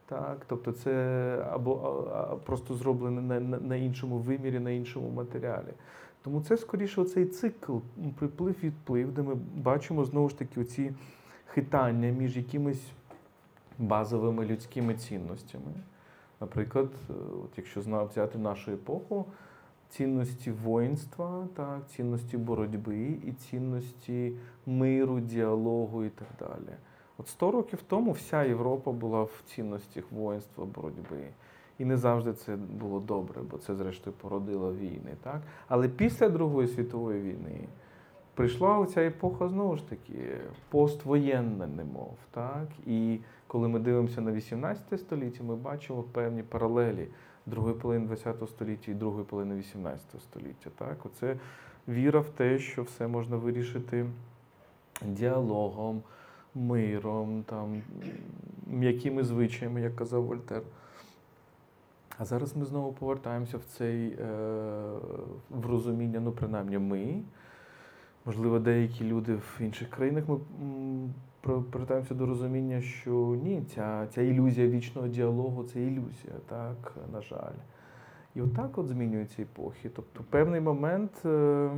Так, 0.07 0.39
Тобто 0.47 0.73
це 0.73 0.93
або 1.51 2.05
а, 2.15 2.37
просто 2.37 2.75
зроблено 2.75 3.23
на, 3.23 3.41
на, 3.41 3.59
на 3.59 3.77
іншому 3.77 4.19
вимірі, 4.19 4.59
на 4.59 4.71
іншому 4.71 5.11
матеріалі. 5.11 5.73
Тому 6.23 6.41
це 6.41 6.57
скоріше 6.57 7.01
оцей 7.01 7.27
цикл, 7.27 7.77
приплив-відплив, 8.19 9.13
де 9.13 9.23
ми 9.23 9.35
бачимо 9.55 10.05
знову 10.05 10.29
ж 10.29 10.39
таки 10.39 10.61
оці 10.61 10.93
хитання 11.47 12.09
між 12.09 12.37
якимись 12.37 12.83
базовими 13.79 14.47
людськими 14.47 14.95
цінностями. 14.95 15.73
Наприклад, 16.41 16.89
е, 17.11 17.13
от 17.45 17.51
якщо 17.57 17.81
взяти 17.81 18.39
нашу 18.39 18.73
епоху, 18.73 19.25
цінності 19.89 20.51
воїнства, 20.51 21.49
так, 21.57 21.89
цінності 21.89 22.37
боротьби 22.37 23.19
і 23.25 23.33
цінності 23.33 24.33
миру, 24.67 25.21
діалогу 25.21 26.05
і 26.05 26.09
так 26.09 26.29
далі. 26.41 26.77
От 27.19 27.29
100 27.29 27.51
років 27.51 27.79
тому 27.89 28.13
вся 28.13 28.45
Європа 28.45 28.93
була 28.93 29.23
в 29.23 29.43
цінностях 29.47 30.05
воїнства, 30.13 30.65
боротьби. 30.65 31.29
І 31.81 31.85
не 31.85 31.97
завжди 31.97 32.33
це 32.33 32.57
було 32.57 33.01
добре, 33.01 33.43
бо 33.51 33.59
це, 33.59 33.75
зрештою, 33.75 34.17
породило 34.21 34.75
війни. 34.75 35.17
Так? 35.23 35.43
Але 35.69 35.89
після 35.89 36.29
Другої 36.29 36.69
світової 36.69 37.23
війни 37.23 37.69
прийшла 38.35 38.79
оця 38.79 39.01
епоха 39.01 39.49
знову 39.49 39.77
ж 39.77 39.89
таки 39.89 40.37
поствоєнна, 40.69 41.67
немов. 41.67 42.17
Так? 42.31 42.69
І 42.87 43.19
коли 43.47 43.69
ми 43.69 43.79
дивимося 43.79 44.21
на 44.21 44.33
18 44.33 45.01
століття, 45.01 45.45
ми 45.45 45.57
бачимо 45.57 46.03
певні 46.03 46.43
паралелі 46.43 47.09
другої 47.47 47.75
половини 47.75 48.17
ХХ 48.17 48.49
століття 48.49 48.93
і 48.93 48.95
другої 48.95 49.25
половини 49.25 49.55
18 49.55 50.23
століття. 50.23 50.71
Так? 50.79 51.07
Оце 51.07 51.37
віра 51.89 52.21
в 52.21 52.29
те, 52.29 52.59
що 52.59 52.83
все 52.83 53.09
можна 53.09 53.37
вирішити 53.37 54.07
діалогом, 55.03 56.03
миром, 56.55 57.43
там, 57.47 57.83
м'якими 58.67 59.25
звичаями, 59.25 59.81
як 59.81 59.97
казав 59.97 60.25
Вольтер. 60.25 60.63
А 62.21 62.25
зараз 62.25 62.57
ми 62.57 62.65
знову 62.65 62.93
повертаємося 62.93 63.59
в 63.59 63.65
цей 63.65 64.09
е, 64.09 64.17
в 65.51 65.67
розуміння, 65.67 66.21
ну, 66.21 66.33
принаймні, 66.33 66.79
ми. 66.79 67.23
Можливо, 68.25 68.59
деякі 68.59 69.05
люди 69.05 69.35
в 69.35 69.61
інших 69.61 69.91
країнах 69.91 70.25
ми 70.29 70.39
повертаємося 71.41 72.15
до 72.15 72.27
розуміння, 72.27 72.81
що 72.81 73.39
ні, 73.43 73.63
ця 73.75 74.07
ця 74.07 74.23
ілюзія 74.23 74.69
вічного 74.69 75.09
діалогу 75.09 75.65
це 75.65 75.83
ілюзія, 75.83 76.35
так, 76.49 76.95
на 77.13 77.23
жаль. 77.23 77.59
І 78.35 78.43
отак 78.43 78.79
от 78.79 78.87
змінюються 78.87 79.43
епохи. 79.43 79.91
Тобто, 79.97 80.25
певний 80.31 80.61
момент. 80.61 81.13
Е, 81.25 81.71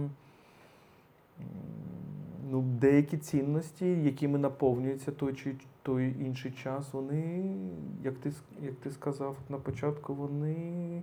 ну, 2.52 2.62
деякі 2.62 3.18
цінності, 3.18 3.86
якими 3.86 4.38
наповнюється 4.38 5.12
той 5.12 5.34
чи 5.34 5.54
той 5.82 6.24
інший 6.24 6.52
час, 6.52 6.92
вони, 6.92 7.54
як 8.02 8.14
ти 8.14 8.32
як 8.62 8.74
ти 8.74 8.90
сказав 8.90 9.36
на 9.48 9.56
початку, 9.56 10.14
вони 10.14 11.02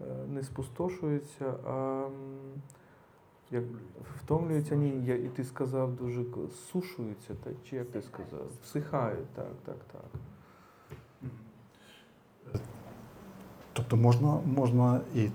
е, 0.00 0.04
не 0.28 0.42
спустошуються, 0.42 1.54
а 1.66 2.08
як 3.50 3.64
втомлюються, 4.16 4.74
ні, 4.74 5.04
я, 5.06 5.14
і 5.14 5.28
ти 5.28 5.44
сказав, 5.44 5.96
дуже 5.96 6.24
сушуються, 6.72 7.34
так, 7.44 7.52
чи 7.70 7.76
як 7.76 7.90
ти 7.90 8.02
сказав? 8.02 8.48
Всихають, 8.62 9.28
так, 9.34 9.52
так, 9.64 9.78
так. 9.92 10.20
Тобто 13.72 13.96
можна, 13.96 14.40
можна 14.46 15.00
і 15.14 15.28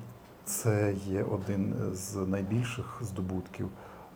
це 0.45 0.95
є 1.05 1.23
один 1.23 1.75
з 1.93 2.15
найбільших 2.15 2.99
здобутків. 3.01 3.69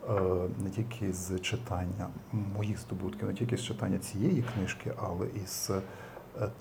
Е, 0.09 0.47
не 0.63 0.69
тільки 0.69 1.13
з 1.13 1.39
читання 1.39 2.07
моїх 2.31 2.79
здобутків, 2.79 3.27
не 3.27 3.33
тільки 3.33 3.57
з 3.57 3.63
читання 3.63 3.97
цієї 3.97 4.43
книжки, 4.53 4.93
але 5.01 5.27
і 5.27 5.47
з 5.47 5.69
е, 5.69 5.81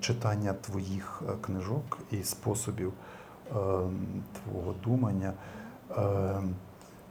читання 0.00 0.52
твоїх 0.52 1.22
е, 1.28 1.32
книжок 1.40 1.98
і 2.10 2.22
способів 2.22 2.92
твого 4.32 4.74
думання. 4.84 5.32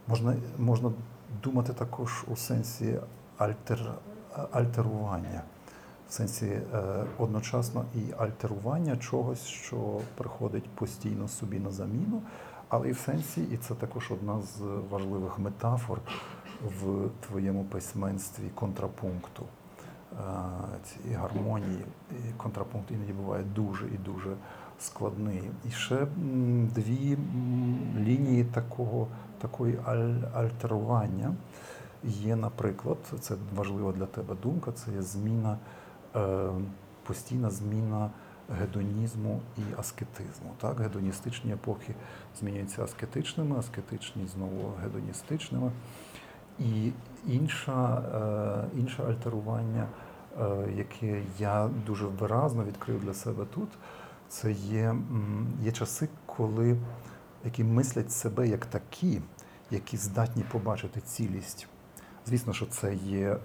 Можна 0.08 0.36
можна 0.58 0.92
думати 1.44 1.74
також 1.74 2.26
у 2.28 2.36
сенсі 2.36 3.00
альтер, 3.38 3.94
альтерування, 4.52 5.42
в 6.10 6.14
сенсі 6.14 6.60
одночасно 7.18 7.86
і 7.96 8.14
альтерування 8.18 8.98
чогось, 8.98 9.46
що 9.46 10.00
приходить 10.16 10.70
постійно 10.70 11.28
собі 11.28 11.60
на 11.60 11.72
заміну. 11.72 12.22
Але 12.76 12.90
і 12.90 12.92
в 12.92 12.98
сенсі, 12.98 13.44
і 13.52 13.58
це 13.58 13.76
також 13.76 14.12
одна 14.12 14.42
з 14.42 14.62
важливих 14.90 15.40
метафор 15.40 16.00
в 16.82 17.10
твоєму 17.28 17.64
письменстві 17.64 18.44
контрапункту. 18.56 19.44
Ці 20.84 21.14
гармонії, 21.14 21.86
і 22.12 22.34
контрапункт 22.38 22.92
іноді 22.92 23.14
буває 23.14 23.44
дуже 23.44 23.88
і 23.88 23.98
дуже 23.98 24.36
складний. 24.80 25.44
І 25.66 25.72
ще 25.72 26.08
дві 26.76 27.18
лінії 27.98 28.44
такого, 28.44 29.08
такої 29.38 29.80
альтерування 30.34 31.36
є, 32.04 32.36
наприклад, 32.36 32.98
це 33.20 33.36
важлива 33.56 33.92
для 33.92 34.06
тебе 34.06 34.36
думка, 34.44 34.72
це 34.72 34.92
є 34.92 35.02
зміна, 35.02 35.58
е, 36.16 36.50
постійна 37.04 37.50
зміна 37.50 38.10
гедонізму 38.60 39.42
і 39.58 39.62
аскетизму. 39.80 40.52
Так? 40.62 40.80
Гедоністичні 40.80 41.54
епохи 41.54 41.96
змінюються 42.40 42.84
аскетичними, 42.84 43.58
аскетичні 43.60 44.28
знову 44.28 44.74
гедоністичними. 44.84 45.72
І 46.60 46.92
інша, 47.28 47.98
е, 48.74 48.80
інше 48.80 49.04
альтерування, 49.04 49.88
е, 50.42 50.46
яке 50.76 51.22
я 51.40 51.70
дуже 51.86 52.06
виразно 52.06 52.64
відкрив 52.64 53.00
для 53.00 53.14
себе 53.14 53.46
тут, 53.46 53.70
це 54.30 54.52
є, 54.52 54.96
є 55.62 55.72
часи, 55.72 56.10
коли 56.26 56.78
які 57.46 57.64
мислять 57.64 58.12
себе 58.12 58.48
як 58.48 58.66
такі, 58.66 59.22
які 59.72 59.98
здатні 59.98 60.44
побачити 60.52 61.02
цілість. 61.02 61.68
Звісно, 62.26 62.54
що 62.54 62.66
це 62.66 62.96
є 62.96 63.28
е, 63.28 63.38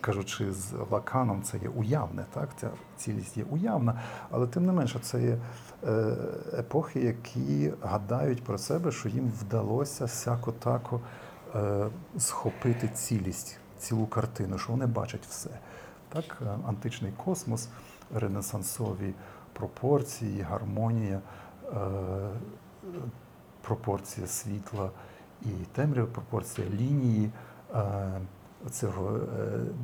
кажучи 0.00 0.52
з 0.52 0.72
Лаканом, 0.90 1.42
це 1.42 1.58
є 1.58 1.68
уявне, 1.68 2.24
так? 2.34 2.48
Ця 2.60 2.70
цілість 2.96 3.36
є 3.36 3.44
уявна, 3.50 4.00
але 4.30 4.46
тим 4.46 4.66
не 4.66 4.72
менше, 4.72 4.98
це 4.98 5.22
є 5.22 5.38
е, 5.84 6.16
епохи, 6.58 7.00
які 7.00 7.72
гадають 7.82 8.44
про 8.44 8.58
себе, 8.58 8.92
що 8.92 9.08
їм 9.08 9.32
вдалося 9.40 10.04
всяко 10.04 10.52
тако 10.52 11.00
е, 11.54 11.86
схопити 12.18 12.88
цілість, 12.88 13.58
цілу 13.78 14.06
картину, 14.06 14.58
що 14.58 14.72
вони 14.72 14.86
бачать 14.86 15.26
все. 15.26 15.50
Так, 16.08 16.42
е, 16.42 16.58
Античний 16.68 17.12
космос, 17.24 17.68
ренесансові 18.14 19.14
пропорції, 19.52 20.40
гармонія, 20.40 21.20
пропорція 23.62 24.26
світла 24.26 24.90
і 25.42 25.48
темряви, 25.48 26.06
пропорція 26.06 26.66
лінії. 26.68 27.30
Цього 28.70 29.20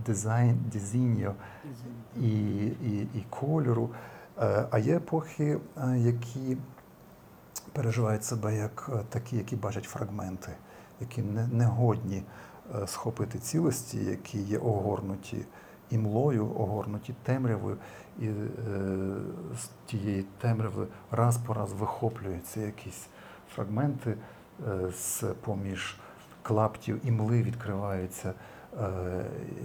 дизайн, 0.07 0.59
дизіньо 0.73 1.35
і, 2.21 2.67
і, 2.67 3.09
і 3.15 3.25
кольору. 3.31 3.91
А 4.71 4.79
є 4.79 4.97
епохи, 4.97 5.59
які 5.97 6.57
переживають 7.73 8.25
себе 8.25 8.57
як 8.57 8.91
такі, 9.09 9.37
які 9.37 9.57
бачать 9.57 9.85
фрагменти, 9.85 10.53
які 11.01 11.23
не, 11.23 11.67
годні 11.67 12.23
схопити 12.87 13.39
цілості, 13.39 14.05
які 14.05 14.39
є 14.39 14.59
огорнуті 14.59 15.45
імлою, 15.91 16.51
огорнуті 16.57 17.15
темрявою, 17.23 17.77
і 18.19 18.27
е, 18.27 18.33
з 19.57 19.69
тієї 19.87 20.23
темряви 20.41 20.87
раз 21.11 21.39
по 21.39 21.55
раз 21.55 21.73
вихоплюються 21.73 22.61
якісь 22.61 23.07
фрагменти 23.55 24.15
е, 24.69 24.93
з 24.93 25.25
поміж 25.41 25.97
клаптів 26.43 27.07
імли 27.07 27.43
відкривається 27.43 28.29
е, 28.29 28.35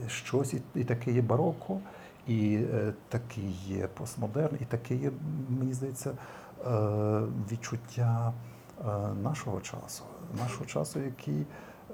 щось, 0.07 0.55
і, 0.75 0.83
таке 0.83 1.11
є 1.11 1.21
бароко, 1.21 1.79
і 2.27 2.55
е, 2.73 2.93
такий 3.09 3.51
є 3.65 3.87
постмодерн, 3.87 4.57
і 4.61 4.65
таке 4.65 4.95
є, 4.95 5.11
мені 5.49 5.73
здається, 5.73 6.11
е, 6.11 6.15
відчуття 7.51 8.33
е, 8.79 8.83
нашого 9.23 9.61
часу, 9.61 10.03
нашого 10.39 10.65
часу, 10.65 10.99
який. 10.99 11.45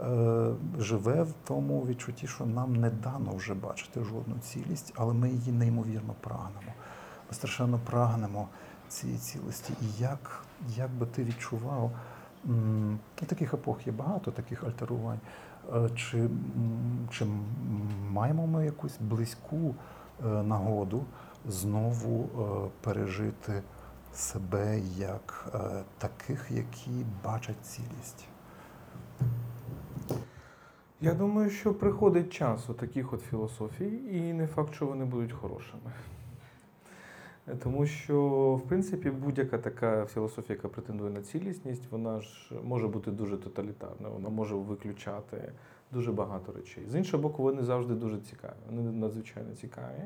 Е, 0.02 0.52
живе 0.80 1.24
в 1.24 1.34
тому 1.48 1.86
відчутті, 1.86 2.28
що 2.28 2.46
нам 2.46 2.76
не 2.76 2.90
дано 2.90 3.32
вже 3.36 3.54
бачити 3.54 4.04
жодну 4.04 4.36
цілість, 4.42 4.94
але 4.96 5.14
ми 5.14 5.30
її 5.30 5.52
неймовірно 5.52 6.14
прагнемо. 6.22 6.74
Ми 7.30 7.34
страшенно 7.34 7.80
прагнемо 7.86 8.48
цієї 8.90 9.20
цілості. 9.20 9.74
І 9.82 10.02
як 10.02 10.44
як 10.76 10.92
би 10.92 11.06
ти 11.06 11.24
відчував, 11.24 11.92
таких 13.16 13.54
епох 13.54 13.88
є 13.88 13.94
багато, 13.94 14.32
таких 14.32 14.64
альтерувань. 14.64 15.20
Е, 15.74 15.90
чи, 15.96 16.30
чи 17.12 17.26
маємо 18.12 18.48
ми 18.48 18.66
якусь 18.66 18.98
близьку 19.00 19.76
е, 20.26 20.28
нагоду 20.28 21.06
знову 21.46 22.30
пережити 22.82 23.64
себе 24.14 24.80
як 24.98 25.56
таких, 25.98 26.52
які 26.52 27.06
бачать 27.24 27.66
цілість? 27.66 28.28
Я 31.02 31.14
думаю, 31.14 31.50
що 31.50 31.74
приходить 31.74 32.34
час 32.34 32.70
у 32.70 32.74
таких 32.74 33.14
от 33.14 33.22
філософій, 33.22 34.02
і 34.12 34.34
не 34.34 34.48
факт, 34.48 34.74
що 34.74 34.86
вони 34.86 35.06
будуть 35.06 35.32
хорошими. 35.32 35.82
Тому 37.64 37.86
що, 37.86 38.20
в 38.56 38.68
принципі, 38.68 39.10
будь-яка 39.10 39.58
така 39.58 40.06
філософія, 40.06 40.56
яка 40.56 40.68
претендує 40.68 41.12
на 41.12 41.22
цілісність, 41.22 41.92
вона 41.92 42.22
ж 42.22 42.56
може 42.64 42.88
бути 42.88 43.12
дуже 43.12 43.38
тоталітарною, 43.38 44.14
вона 44.14 44.30
може 44.30 44.56
виключати 44.56 45.52
дуже 45.92 46.12
багато 46.12 46.52
речей. 46.52 46.84
З 46.90 46.96
іншого 46.96 47.24
боку, 47.24 47.44
вони 47.44 47.64
завжди 47.64 47.94
дуже 47.94 48.18
цікаві, 48.18 48.54
вони 48.70 48.92
надзвичайно 48.92 49.56
цікаві. 49.56 50.04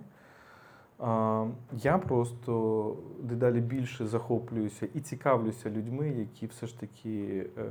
Я 1.73 1.97
просто 2.07 2.95
дедалі 3.19 3.61
більше 3.61 4.07
захоплююся 4.07 4.87
і 4.93 4.99
цікавлюся 4.99 5.69
людьми, 5.69 6.09
які 6.09 6.47
все 6.47 6.67
ж 6.67 6.79
таки 6.79 7.45
е, 7.57 7.63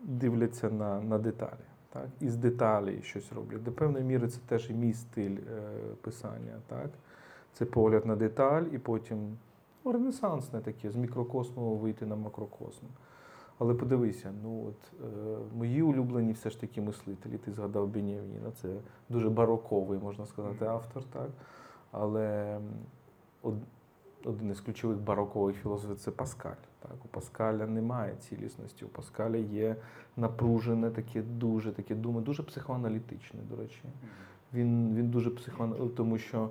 дивляться 0.00 0.70
на, 0.70 1.00
на 1.00 1.18
деталі 1.18 1.64
так, 1.92 2.08
із 2.20 2.36
деталей 2.36 3.02
щось 3.02 3.32
роблять. 3.32 3.62
До 3.62 3.72
певної 3.72 4.04
міри 4.04 4.28
це 4.28 4.38
теж 4.48 4.70
і 4.70 4.74
мій 4.74 4.92
стиль 4.92 5.36
е, 5.36 5.62
писання. 6.00 6.52
Так? 6.66 6.90
Це 7.52 7.64
погляд 7.64 8.06
на 8.06 8.16
деталь, 8.16 8.62
і 8.72 8.78
потім 8.78 9.36
ну, 9.84 9.92
ренесансне 9.92 10.60
таке, 10.60 10.90
з 10.90 10.96
мікрокосму 10.96 11.76
вийти 11.76 12.06
на 12.06 12.16
макрокосм. 12.16 12.86
Але 13.58 13.74
подивися, 13.74 14.32
ну 14.42 14.66
от 14.68 15.00
е, 15.00 15.38
мої 15.56 15.82
улюблені 15.82 16.32
все 16.32 16.50
ж 16.50 16.60
таки 16.60 16.80
мислителі, 16.80 17.38
ти 17.38 17.52
згадав 17.52 17.88
Бенєвніна, 17.88 18.50
це 18.62 18.68
дуже 19.08 19.30
бароковий, 19.30 19.98
можна 19.98 20.26
сказати, 20.26 20.64
автор, 20.64 21.02
так? 21.04 21.28
Але 21.90 22.58
од, 23.42 23.54
один 24.24 24.50
із 24.50 24.60
ключових 24.60 24.98
барокових 24.98 25.56
філософів 25.56 25.96
це 25.96 26.10
Паскаль. 26.10 26.62
Так, 26.80 27.04
У 27.04 27.08
Паскаля 27.08 27.66
немає 27.66 28.14
цілісності, 28.16 28.84
у 28.84 28.88
Паскаля 28.88 29.36
є 29.36 29.76
напружене, 30.16 30.90
таке 30.90 31.22
дуже 31.22 31.72
таке 31.72 31.94
думи, 31.94 32.20
дуже 32.20 32.42
психоаналітичне, 32.42 33.40
до 33.50 33.56
речі. 33.56 33.82
Він 34.54 34.94
він 34.94 35.08
дуже 35.08 35.30
психоаналітичний, 35.30 35.96
тому 35.96 36.18
що 36.18 36.50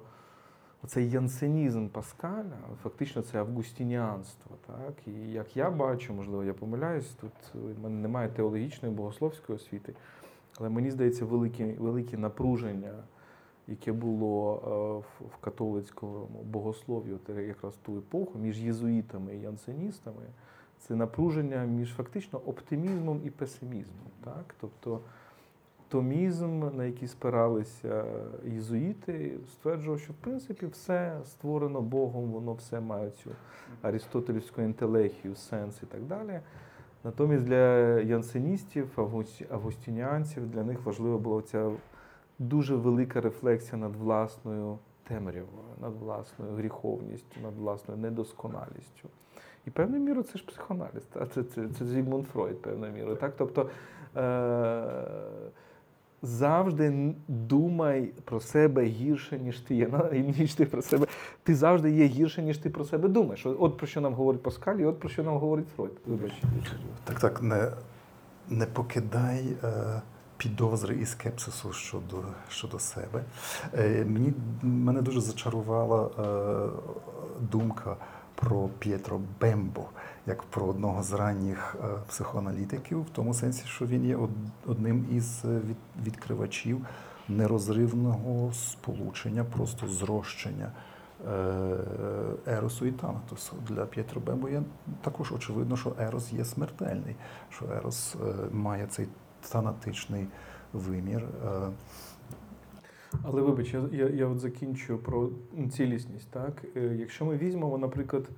цей 0.87 1.09
янсенізм 1.09 1.87
Паскаля, 1.87 2.57
фактично 2.83 3.21
це 3.21 3.39
августініанство. 3.39 4.55
Так? 4.67 4.93
І 5.07 5.31
як 5.31 5.57
я 5.57 5.69
бачу, 5.69 6.13
можливо, 6.13 6.43
я 6.43 6.53
помиляюсь, 6.53 7.09
тут 7.21 7.31
в 7.53 7.83
мене 7.83 7.95
немає 7.95 8.29
теологічної 8.29 8.95
богословської 8.95 9.55
освіти, 9.55 9.93
але 10.57 10.69
мені 10.69 10.91
здається, 10.91 11.25
велике, 11.25 11.73
велике 11.79 12.17
напруження 12.17 12.93
яке 13.67 13.91
було 13.91 14.61
е, 15.21 15.25
в 15.25 15.37
католицькому 15.41 16.27
богослов'ю 16.43 17.19
якраз 17.47 17.75
ту 17.75 17.97
епоху 17.97 18.39
між 18.39 18.59
єзуїтами 18.59 19.35
і 19.35 19.41
янсеністами, 19.41 20.23
це 20.79 20.95
напруження 20.95 21.63
між 21.65 21.93
фактично 21.93 22.39
оптимізмом 22.45 23.21
і 23.25 23.29
песимізмом. 23.29 24.07
Так? 24.23 24.55
Тобто 24.61 24.99
томізм, 25.91 26.63
на 26.77 26.85
який 26.85 27.07
спиралися 27.07 28.05
єзуїти, 28.45 29.37
стверджував, 29.51 29.99
що 29.99 30.13
в 30.13 30.15
принципі 30.15 30.65
все 30.65 31.17
створено 31.25 31.81
Богом, 31.81 32.31
воно 32.31 32.53
все 32.53 32.79
має 32.79 33.09
цю 33.09 33.29
аристотелівську 33.81 34.61
ентелехію, 34.61 35.35
сенс 35.35 35.83
і 35.83 35.85
так 35.85 36.01
далі. 36.01 36.39
Натомість 37.03 37.43
для 37.43 37.99
янсеністів, 37.99 38.89
августініанців, 39.49 40.51
для 40.51 40.63
них 40.63 40.85
важлива 40.85 41.17
була 41.17 41.41
ця 41.41 41.71
дуже 42.39 42.75
велика 42.75 43.21
рефлексія 43.21 43.77
над 43.77 43.95
власною 43.95 44.77
темрявою, 45.07 45.67
над 45.81 45.95
власною 45.95 46.53
гріховністю, 46.53 47.41
над 47.43 47.57
власною 47.57 47.99
недосконалістю. 47.99 49.09
І 49.67 49.69
певною 49.69 50.03
мірою 50.03 50.23
це 50.23 50.37
ж 50.39 50.45
психоаналіз, 50.45 51.03
це 51.13 51.43
це, 51.43 51.67
це 51.67 51.85
Зігмунд 51.85 52.27
Фройд, 52.27 52.61
певною 52.61 52.93
мірою. 52.93 53.15
Так? 53.15 53.33
Тобто 53.37 53.69
е- 54.15 55.51
завжди 56.21 57.15
думай 57.27 58.13
про 58.25 58.39
себе 58.39 58.83
гірше, 58.83 59.39
ніж 59.39 59.59
ти 59.59 59.75
є. 59.75 59.89
ніж 60.37 60.53
ти 60.53 60.65
про 60.65 60.81
себе. 60.81 61.07
Ти 61.43 61.55
завжди 61.55 61.91
є 61.91 62.05
гірше, 62.05 62.41
ніж 62.41 62.57
ти 62.57 62.69
про 62.69 62.85
себе 62.85 63.09
думаєш. 63.09 63.45
От 63.45 63.77
про 63.77 63.87
що 63.87 64.01
нам 64.01 64.13
говорить 64.13 64.43
Паскаль, 64.43 64.77
і 64.77 64.85
от 64.85 64.99
про 64.99 65.09
що 65.09 65.23
нам 65.23 65.37
говорить 65.37 65.67
Фройд. 65.75 65.91
Так, 67.03 67.19
так, 67.19 67.41
не 67.41 67.71
не 68.49 68.65
покидай. 68.65 69.45
Е 69.63 70.01
підозри 70.41 70.95
і 70.95 71.05
скепсису 71.05 71.73
щодо 71.73 72.17
щодо 72.49 72.79
себе. 72.79 73.23
Е, 73.73 74.05
мені 74.05 74.33
Мене 74.61 75.01
дуже 75.01 75.21
зачарувала 75.21 76.05
е, 76.05 76.69
думка 77.39 77.95
про 78.35 78.69
П'єтро 78.79 79.21
Бембо, 79.41 79.85
як 80.31 80.43
про 80.43 80.65
одного 80.65 81.03
з 81.03 81.13
ранніх 81.13 81.75
е, 81.75 81.87
психоаналітиків, 82.07 83.01
в 83.01 83.09
тому 83.09 83.33
сенсі, 83.33 83.63
що 83.65 83.85
він 83.85 84.05
є 84.05 84.17
одним 84.65 85.05
із 85.11 85.43
відкривачів 86.05 86.85
нерозривного 87.29 88.53
сполучення, 88.53 89.43
просто 89.43 89.87
зрощення. 89.87 90.71
Еросу 92.47 92.85
і 92.85 92.91
Танатосу. 92.91 93.55
Для 93.67 93.85
П'єтро 93.85 94.21
Бембо 94.21 94.49
є 94.49 94.63
також 95.01 95.31
очевидно, 95.31 95.77
що 95.77 95.93
Ерос 95.99 96.33
є 96.33 96.45
смертельний, 96.45 97.15
що 97.49 97.65
Ерос 97.65 98.15
має 98.51 98.87
цей 98.87 99.07
фанатичний 99.41 100.27
вимір. 100.73 101.23
Е, 101.45 101.69
Але 103.23 103.41
вибач, 103.41 103.73
я 103.73 103.83
я, 103.91 104.09
я 104.09 104.27
от 104.27 104.39
закінчу 104.39 104.97
про 104.97 105.29
цілісність. 105.71 106.31
Так? 106.31 106.65
Е, 106.75 106.79
якщо 106.79 107.25
ми 107.25 107.37
візьмемо, 107.37 107.77
наприклад, 107.77 108.29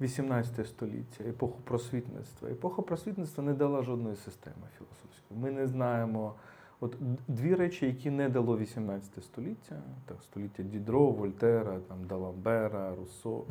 18 0.00 0.66
століття, 0.66 1.24
епоху 1.24 1.58
просвітництва, 1.64 2.48
епоха 2.48 2.82
просвітництва 2.82 3.44
не 3.44 3.54
дала 3.54 3.82
жодної 3.82 4.16
системи 4.16 4.66
філософської. 4.78 5.40
Ми 5.40 5.50
не 5.50 5.66
знаємо. 5.66 6.34
От 6.80 6.96
дві 7.28 7.54
речі, 7.54 7.86
які 7.86 8.10
не 8.10 8.28
дало 8.28 8.58
18 8.58 9.24
століття, 9.24 9.82
так, 10.06 10.16
століття 10.22 10.62
Дідро, 10.62 11.10
Вольтера, 11.10 11.78
там, 11.88 12.06
Даламбера, 12.06 12.94
Руссо, 12.94 13.44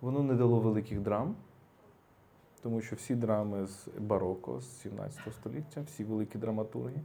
воно 0.00 0.22
не 0.22 0.34
дало 0.34 0.60
великих 0.60 1.00
драм 1.00 1.34
тому 2.66 2.80
що 2.80 2.96
всі 2.96 3.14
драми 3.14 3.66
з 3.66 3.88
бароко, 3.98 4.60
з 4.60 4.80
17 4.80 5.20
століття, 5.32 5.82
всі 5.86 6.04
великі 6.04 6.38
драматурги, 6.38 7.00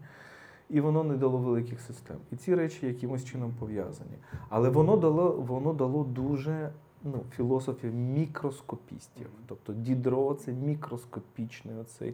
і 0.70 0.82
воно 0.82 1.04
не 1.04 1.18
дало 1.18 1.38
великих 1.38 1.82
систем. 1.82 2.18
І 2.32 2.36
ці 2.36 2.56
речі 2.56 2.88
якимось 2.88 3.26
чином 3.26 3.54
пов'язані. 3.60 4.18
Але 4.50 4.70
воно 4.70 4.98
дало 4.98 5.32
воно 5.32 5.74
дало 5.74 6.04
дуже 6.04 6.72
ну, 7.04 7.24
філософів 7.36 7.93
мікроскопістів. 7.93 9.28
Тобто 9.47 9.74
Дідро 9.74 10.34
це 10.34 10.52
мікроскопічний 10.52 11.76
оцей 11.76 12.14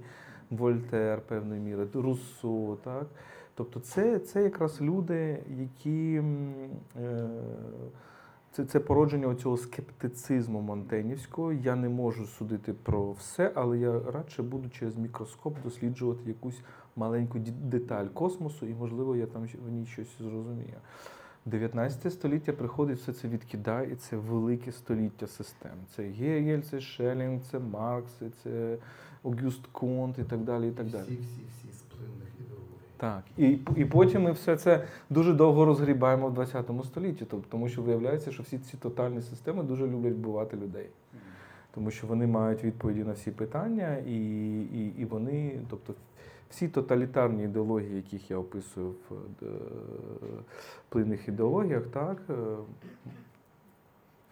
Вольтер, 0.49 1.21
певною 1.21 1.61
мірою, 1.61 1.89
Руссо, 1.93 2.77
так? 2.83 3.07
Тобто 3.55 3.79
це 3.79 4.19
це 4.19 4.43
якраз 4.43 4.81
люди, 4.81 5.43
які 5.59 6.21
е, 7.01 7.27
це, 8.51 8.65
це 8.65 8.79
породження 8.79 9.35
цього 9.35 9.57
скептицизму 9.57 10.61
монтенівського. 10.61 11.53
Я 11.53 11.75
не 11.75 11.89
можу 11.89 12.25
судити 12.25 12.73
про 12.73 13.11
все, 13.11 13.51
але 13.55 13.77
я 13.77 13.99
радше 13.99 14.43
буду 14.43 14.69
через 14.69 14.95
мікроскоп 14.95 15.55
досліджувати 15.63 16.21
якусь 16.25 16.61
маленьку 16.95 17.39
деталь 17.39 18.05
космосу, 18.05 18.65
і, 18.65 18.73
можливо, 18.73 19.15
я 19.15 19.25
там 19.25 19.47
в 19.65 19.69
ній 19.69 19.85
щось 19.85 20.17
зрозумію. 20.19 20.77
19 21.47 22.13
століття 22.13 22.53
приходить, 22.53 22.99
все 22.99 23.13
це 23.13 23.27
відкидає, 23.27 23.91
і 23.91 23.95
це 23.95 24.17
велике 24.17 24.71
століття 24.71 25.27
систем. 25.27 25.71
Це 25.95 26.03
Гегель, 26.03 26.61
це 26.61 26.81
Шелінг, 26.81 27.41
це 27.51 27.59
Маркс, 27.59 28.11
це 28.43 28.77
Огюст 29.23 29.67
Конт 29.71 30.19
і 30.19 30.23
так 30.23 30.39
далі. 30.39 30.67
І 30.67 30.71
так 30.71 30.87
далі. 30.87 31.03
всі, 31.03 31.17
всі 31.17 31.73
з 31.73 31.81
плинних 31.81 32.29
ідеологій. 32.39 32.77
Так, 32.97 33.23
і, 33.37 33.81
і 33.81 33.85
потім 33.85 34.23
ми 34.23 34.31
все 34.31 34.57
це 34.57 34.87
дуже 35.09 35.33
довго 35.33 35.65
розгрібаємо 35.65 36.27
в 36.27 36.33
20 36.33 36.65
столітті, 36.85 37.25
тобто, 37.29 37.47
тому 37.49 37.69
що 37.69 37.81
виявляється, 37.81 38.31
що 38.31 38.43
всі 38.43 38.57
ці 38.57 38.77
тотальні 38.77 39.21
системи 39.21 39.63
дуже 39.63 39.87
люблять 39.87 40.13
вбивати 40.13 40.57
людей. 40.57 40.89
Тому 41.73 41.91
що 41.91 42.07
вони 42.07 42.27
мають 42.27 42.63
відповіді 42.63 43.03
на 43.03 43.11
всі 43.11 43.31
питання, 43.31 43.97
і, 43.97 44.15
і, 44.61 44.93
і 44.97 45.05
вони, 45.05 45.59
тобто, 45.69 45.93
всі 46.49 46.67
тоталітарні 46.67 47.43
ідеології, 47.43 47.95
яких 47.95 48.31
я 48.31 48.37
описую 48.37 48.95
в 49.09 49.13
е, 49.45 49.47
плинних 50.89 51.27
ідеологіях, 51.27 51.83
так, 51.87 52.17
е, 52.29 52.33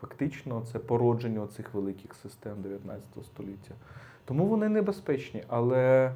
фактично 0.02 0.64
це 0.72 0.80
породження 0.80 1.48
цих 1.48 1.74
великих 1.74 2.14
систем 2.14 2.62
19 2.62 3.08
століття. 3.24 3.76
Тому 4.26 4.46
вони 4.46 4.70
небезпечні. 4.70 5.44
Але 5.48 6.14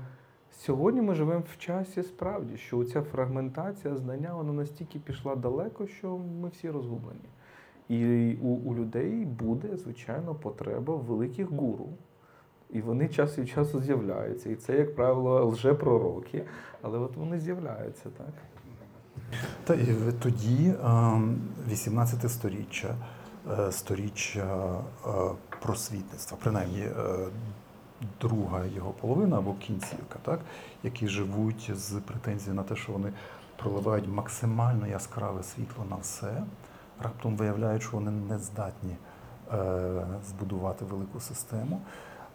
сьогодні 0.52 1.02
ми 1.02 1.16
живемо 1.16 1.43
в 1.54 1.58
часі 1.58 2.04
справді, 2.04 2.58
що 2.58 2.84
ця 2.84 3.02
фрагментація 3.02 3.95
знання 3.95 4.34
вона 4.34 4.54
настільки 4.54 5.00
пішла 5.00 5.36
далеко, 5.36 5.88
що 5.88 6.18
ми 6.18 6.50
всі 6.50 6.70
розгублені. 6.70 7.30
І 7.89 8.36
у, 8.41 8.47
у 8.47 8.76
людей 8.76 9.26
буде, 9.26 9.78
звичайно, 9.78 10.36
потреба 10.36 10.95
великих 10.95 11.50
гуру. 11.50 11.89
І 12.70 12.82
вони 12.82 13.07
час 13.07 13.38
від 13.38 13.49
часу 13.49 13.82
з'являються. 13.82 14.49
І 14.49 14.55
це, 14.55 14.78
як 14.78 14.95
правило, 14.95 15.45
лжепророки, 15.45 16.43
але 16.82 16.99
от 16.99 17.15
вони 17.15 17.39
з'являються, 17.39 18.09
так? 18.17 18.34
Та 19.63 19.74
і 19.74 19.95
тоді, 20.20 20.74
ем, 20.84 21.41
18 21.70 22.32
сторіччя, 22.32 22.95
е, 23.59 23.72
сторіччя 23.72 24.80
е, 25.05 25.09
просвітництва, 25.61 26.38
принаймні 26.41 26.82
е, 26.82 26.91
друга 28.22 28.65
його 28.65 28.91
половина 28.91 29.38
або 29.38 29.53
кінцівка, 29.53 30.20
так, 30.22 30.39
які 30.84 31.07
живуть 31.07 31.72
з 31.76 31.91
претензією 31.91 32.53
на 32.53 32.63
те, 32.63 32.76
що 32.76 32.91
вони 32.91 33.13
проливають 33.57 34.07
максимально 34.07 34.88
яскраве 34.88 35.43
світло 35.43 35.86
на 35.89 35.95
все, 35.95 36.43
раптом 37.03 37.36
виявляють, 37.36 37.84
що 37.84 37.91
вони 37.91 38.11
не 38.11 38.39
здатні 38.39 38.95
збудувати 40.26 40.86
велику 40.86 41.20
систему. 41.20 41.82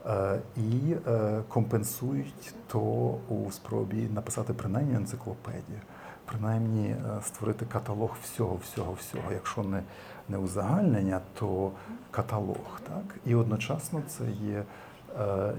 Е, 0.06 0.40
І 0.56 0.94
е, 1.06 1.42
компенсують 1.48 2.54
то 2.66 2.80
у 3.28 3.50
спробі 3.50 4.08
написати 4.14 4.52
принаймні 4.52 4.94
енциклопедію, 4.94 5.78
принаймні 6.24 6.86
е, 6.88 6.96
створити 7.22 7.66
каталог 7.66 8.16
всього, 8.22 8.56
всього, 8.62 8.92
всього. 8.92 9.32
Якщо 9.32 9.62
не, 9.62 9.82
не 10.28 10.38
узагальнення, 10.38 11.20
то 11.38 11.72
каталог. 12.10 12.80
Так? 12.88 13.18
І 13.26 13.34
одночасно 13.34 14.02
це 14.06 14.24
є 14.30 14.64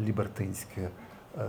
лібертинське 0.02 0.90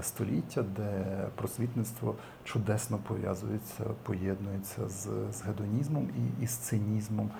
століття, 0.02 0.64
де 0.76 1.04
просвітництво 1.34 2.14
чудесно 2.44 2.98
пов'язується, 2.98 3.84
поєднується 4.02 4.88
з, 4.88 5.08
з 5.32 5.42
гедонізмом 5.42 6.08
і, 6.16 6.44
і 6.44 6.46
з 6.46 6.50
цинізмом, 6.50 7.30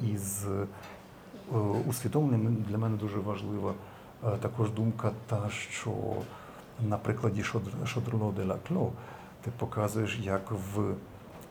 і 0.00 0.16
з 0.16 0.46
усвідомленням 1.88 2.56
для 2.68 2.78
мене 2.78 2.96
дуже 2.96 3.18
важлива 3.18 3.70
е, 3.70 3.74
також 4.30 4.70
думка, 4.70 5.12
та 5.26 5.48
що 5.50 5.92
на 6.80 6.98
прикладі 6.98 7.42
Шодр- 7.42 7.86
Шодрно 7.86 8.32
де 8.36 8.44
ла 8.44 8.58
Кло 8.68 8.92
ти 9.44 9.50
показуєш, 9.58 10.18
як 10.18 10.50
в 10.50 10.94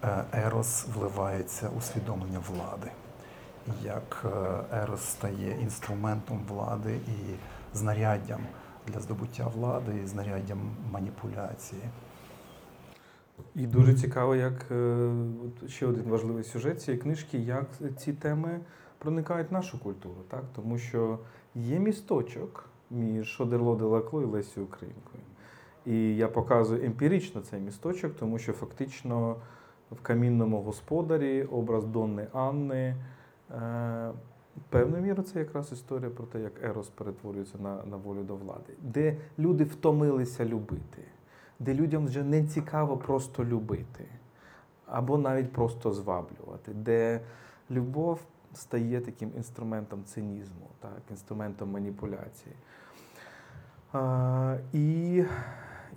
е, 0.03 0.23
Ерос 0.33 0.87
вливається 0.95 1.69
усвідомлення 1.77 2.39
влади, 2.49 2.91
як 3.83 4.25
е, 4.25 4.77
Ерос 4.77 5.01
стає 5.01 5.57
інструментом 5.61 6.45
влади 6.49 6.95
і 6.95 7.35
знаряддям 7.77 8.41
для 8.87 8.99
здобуття 8.99 9.47
влади, 9.47 9.91
і 10.03 10.07
знаряддям 10.07 10.59
маніпуляції. 10.91 11.81
І 13.55 13.67
дуже 13.67 13.93
цікаво, 13.93 14.35
як 14.35 14.71
е, 14.71 15.09
ще 15.67 15.85
один 15.87 16.03
важливий 16.03 16.43
сюжет 16.43 16.81
цієї 16.81 17.01
книжки, 17.01 17.37
як 17.37 17.65
ці 17.97 18.13
теми 18.13 18.59
проникають 18.97 19.49
в 19.49 19.53
нашу 19.53 19.79
культуру, 19.79 20.21
так? 20.29 20.43
Тому 20.55 20.77
що 20.77 21.19
є 21.55 21.79
місточок 21.79 22.69
між 22.91 23.27
Шодерло 23.27 23.75
де 23.75 23.83
Лакло 23.83 24.21
і 24.21 24.25
Лесі 24.25 24.59
Українкою. 24.59 25.23
І 25.85 26.15
я 26.15 26.27
показую 26.27 26.85
емпірично 26.85 27.41
цей 27.41 27.61
місточок, 27.61 28.15
тому 28.19 28.39
що 28.39 28.53
фактично 28.53 29.35
в 29.91 30.01
камінному 30.01 30.61
господарі 30.61 31.43
образ 31.43 31.85
Донни 31.85 32.27
Анни. 32.33 32.95
Е, 33.51 34.11
Певною 34.69 35.03
мірою 35.03 35.23
це 35.23 35.39
якраз 35.39 35.71
історія 35.71 36.09
про 36.09 36.25
те, 36.25 36.39
як 36.39 36.63
Ерос 36.63 36.89
перетворюється 36.89 37.57
на, 37.57 37.83
на 37.85 37.97
волю 37.97 38.23
до 38.23 38.35
влади, 38.35 38.73
де 38.81 39.17
люди 39.39 39.63
втомилися 39.63 40.45
любити, 40.45 41.01
де 41.59 41.73
людям 41.73 42.05
вже 42.05 42.23
не 42.23 42.43
цікаво 42.43 42.97
просто 42.97 43.45
любити, 43.45 44.05
або 44.85 45.17
навіть 45.17 45.51
просто 45.51 45.91
зваблювати, 45.91 46.73
де 46.73 47.21
любов 47.71 48.19
стає 48.57 49.01
таким 49.01 49.31
інструментом 49.35 50.03
цинізму, 50.03 50.67
так, 50.79 51.01
інструментом 51.09 51.71
маніпуляції. 51.71 52.55
А, 53.93 54.57
і, 54.73 55.23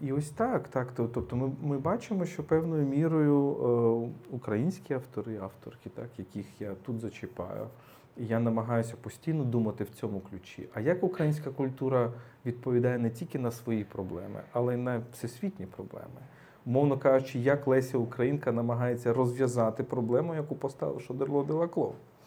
і 0.00 0.12
ось 0.12 0.30
так. 0.30 0.68
так 0.68 0.92
то- 0.92 1.08
тобто 1.08 1.36
ми, 1.36 1.52
ми 1.62 1.78
бачимо, 1.78 2.24
що 2.24 2.44
певною 2.44 2.86
мірою 2.86 3.50
е, 3.50 4.34
українські 4.34 4.94
автори, 4.94 5.38
авторки, 5.38 5.90
так, 5.90 6.08
яких 6.18 6.60
я 6.60 6.74
тут 6.74 7.00
зачіпаю, 7.00 7.66
і 8.16 8.26
я 8.26 8.40
намагаюся 8.40 8.96
постійно 9.00 9.44
думати 9.44 9.84
в 9.84 9.90
цьому 9.90 10.20
ключі. 10.20 10.68
А 10.74 10.80
як 10.80 11.04
українська 11.04 11.50
культура 11.50 12.12
відповідає 12.46 12.98
не 12.98 13.10
тільки 13.10 13.38
на 13.38 13.50
свої 13.50 13.84
проблеми, 13.84 14.40
але 14.52 14.74
й 14.74 14.76
на 14.76 15.02
всесвітні 15.12 15.66
проблеми? 15.66 16.20
Мовно 16.66 16.98
кажучи, 16.98 17.38
як 17.38 17.66
Леся 17.66 17.98
Українка 17.98 18.52
намагається 18.52 19.12
розв'язати 19.12 19.84
проблему, 19.84 20.34
яку 20.34 20.54
поставив 20.54 21.00
Шодерло 21.00 21.44
де 21.44 21.52
Лакло 21.52 21.94
а, 21.94 22.17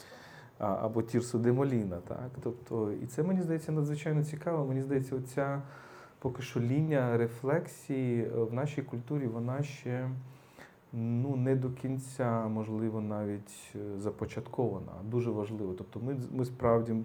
або 0.62 1.02
Тірсу 1.02 1.40
де 1.40 1.52
Моліна. 1.52 1.98
Так? 2.08 2.30
Тобто, 2.44 2.92
і 2.92 3.06
це 3.06 3.24
мені 3.24 3.42
здається 3.42 3.72
надзвичайно 3.72 4.24
цікаво. 4.24 4.66
Мені 4.66 4.82
здається, 4.82 5.16
оця 5.16 5.62
поки 6.20 6.42
що 6.42 6.60
лінія 6.60 7.18
рефлексії 7.18 8.24
е, 8.24 8.30
в 8.30 8.54
нашій 8.54 8.82
культурі, 8.82 9.28
вона 9.28 9.64
ще 9.64 10.10
ну, 10.94 11.36
не 11.36 11.56
до 11.56 11.70
кінця, 11.70 12.48
можливо, 12.48 13.02
навіть 13.02 13.74
е, 13.76 14.00
започаткована. 14.00 14.92
Дуже 15.04 15.32
важливо. 15.32 15.74
Тобто 15.74 16.00
ми, 16.00 16.16
ми 16.32 16.46
справді 16.46 16.96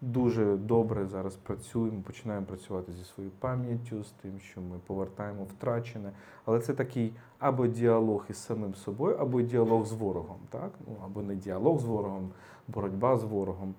дуже 0.00 0.56
добре 0.56 1.06
зараз 1.06 1.36
працюємо, 1.36 2.02
починаємо 2.02 2.46
працювати 2.46 2.92
зі 2.92 3.04
своєю 3.04 3.32
пам'яттю, 3.38 4.04
з 4.04 4.10
тим, 4.10 4.38
що 4.38 4.60
ми 4.60 4.78
повертаємо 4.86 5.44
втрачене. 5.44 6.12
Але 6.44 6.60
це 6.60 6.74
такий 6.74 7.12
або 7.38 7.66
діалог 7.66 8.24
із 8.30 8.36
самим 8.36 8.74
собою, 8.74 9.16
або 9.16 9.42
діалог 9.42 9.86
з 9.86 9.92
ворогом, 9.92 10.38
так? 10.50 10.70
Ну, 10.86 10.96
або 11.04 11.22
не 11.22 11.34
діалог 11.34 11.78
з 11.78 11.84
ворогом, 11.84 12.30
боротьба 12.68 13.16
з 13.16 13.24
ворогом. 13.24 13.74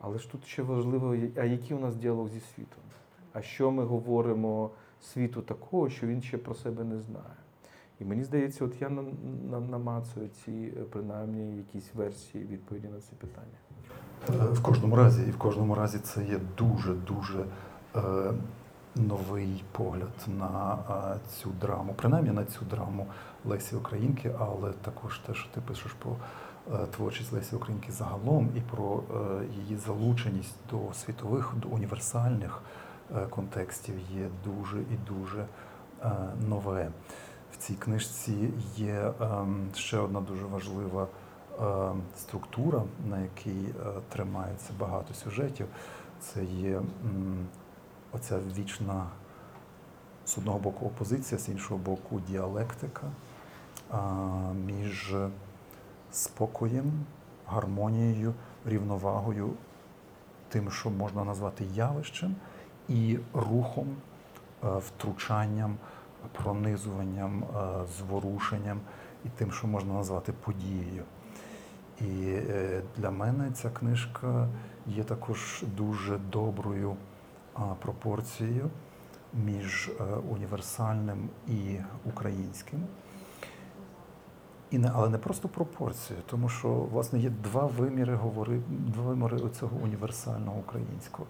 Але 0.00 0.18
ж 0.18 0.30
тут 0.30 0.44
ще 0.46 0.62
важливо, 0.62 1.16
а 1.36 1.44
який 1.44 1.76
у 1.76 1.80
нас 1.80 1.96
діалог 1.96 2.28
зі 2.28 2.40
світом? 2.40 2.82
А 3.32 3.42
що 3.42 3.70
ми 3.70 3.84
говоримо 3.84 4.70
світу 5.02 5.42
такого, 5.42 5.90
що 5.90 6.06
він 6.06 6.22
ще 6.22 6.38
про 6.38 6.54
себе 6.54 6.84
не 6.84 6.98
знає? 6.98 7.36
І 8.00 8.04
мені 8.04 8.24
здається, 8.24 8.64
от 8.64 8.80
я 8.82 8.88
на- 8.88 9.04
на- 9.50 9.60
намацую 9.60 10.28
ці 10.28 10.52
е, 10.52 10.80
принаймні 10.90 11.56
якісь 11.56 11.94
версії 11.94 12.44
відповіді 12.44 12.88
на 12.88 13.00
ці 13.00 13.12
питання. 13.14 13.58
Е, 14.48 14.52
В 14.52 14.62
кожному 14.62 14.96
разі, 14.96 15.22
і 15.28 15.30
в 15.30 15.38
кожному 15.38 15.74
разі 15.74 15.98
це 15.98 16.24
є 16.24 16.40
дуже 16.58 16.94
дуже 16.94 17.44
е, 17.96 18.00
новий 18.96 19.64
погляд 19.72 20.26
на 20.38 20.78
е, 21.14 21.18
цю 21.28 21.50
драму, 21.60 21.94
принаймні 21.96 22.30
на 22.30 22.44
цю 22.44 22.64
драму 22.64 23.06
Лесі 23.44 23.76
Українки, 23.76 24.34
але 24.38 24.72
також 24.72 25.18
те, 25.18 25.34
що 25.34 25.48
ти 25.54 25.60
пишеш 25.60 25.92
про 25.92 26.10
е, 26.12 26.14
творчість 26.96 27.32
Лесі 27.32 27.56
Українки 27.56 27.92
загалом 27.92 28.50
і 28.56 28.60
про 28.60 29.02
е, 29.10 29.44
її 29.60 29.76
залученість 29.76 30.56
до 30.70 30.92
світових, 30.94 31.54
до 31.56 31.68
універсальних 31.68 32.62
е, 33.16 33.26
контекстів 33.26 33.94
є 34.14 34.28
дуже 34.44 34.80
і 34.80 34.96
дуже 35.08 35.46
е, 36.02 36.10
нове. 36.48 36.90
В 37.52 37.56
цій 37.56 37.74
книжці 37.74 38.50
є 38.76 39.12
ем, 39.20 39.68
ще 39.74 39.98
одна 39.98 40.20
дуже 40.20 40.44
важлива 40.44 41.06
е, 41.06 41.66
структура, 42.16 42.82
на 43.08 43.20
якій 43.20 43.64
е, 43.68 43.72
тримається 44.08 44.72
багато 44.78 45.14
сюжетів. 45.14 45.66
Це 46.20 46.44
є 46.44 46.80
оця 48.12 48.38
вічна 48.56 49.06
з 50.24 50.38
одного 50.38 50.58
боку 50.58 50.86
опозиція, 50.86 51.40
з 51.40 51.48
іншого 51.48 51.78
боку 51.78 52.20
діалектика 52.20 53.06
між 54.66 55.14
спокоєм 56.16 56.92
гармонією, 57.46 58.34
рівновагою, 58.64 59.50
тим, 60.48 60.70
що 60.70 60.90
можна 60.90 61.24
назвати 61.24 61.64
явищем, 61.74 62.36
і 62.88 63.18
рухом, 63.34 63.86
е, 64.64 64.68
втручанням, 64.78 65.76
пронизуванням, 66.32 67.44
е, 67.44 67.86
зворушенням 67.98 68.80
і 69.24 69.28
тим, 69.28 69.52
що 69.52 69.66
можна 69.66 69.94
назвати 69.94 70.32
подією. 70.32 71.04
І 72.00 72.04
е, 72.26 72.82
для 72.96 73.10
мене 73.10 73.50
ця 73.50 73.70
книжка 73.70 74.48
є 74.86 75.04
також 75.04 75.64
дуже 75.76 76.18
доброю 76.18 76.96
пропорцією 77.78 78.70
між 79.34 79.90
універсальним 80.30 81.28
і 81.48 81.76
українським. 82.04 82.80
І 84.70 84.78
не, 84.78 84.90
Але 84.94 85.08
не 85.08 85.18
просто 85.18 85.48
пропорцію, 85.48 86.18
тому 86.26 86.48
що 86.48 86.68
власне 86.68 87.18
є 87.18 87.30
два 87.30 87.66
виміри 87.66 88.14
говори, 88.14 88.60
два 88.68 89.04
виміри 89.04 89.38
цього 89.60 89.76
універсального 89.82 90.58
українського, 90.58 91.28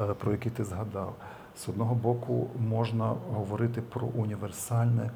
е, 0.00 0.14
про 0.14 0.32
який 0.32 0.52
ти 0.52 0.64
згадав. 0.64 1.14
З 1.56 1.68
одного 1.68 1.94
боку, 1.94 2.50
можна 2.68 3.14
говорити 3.32 3.82
про 3.82 4.06
універсальне, 4.06 5.10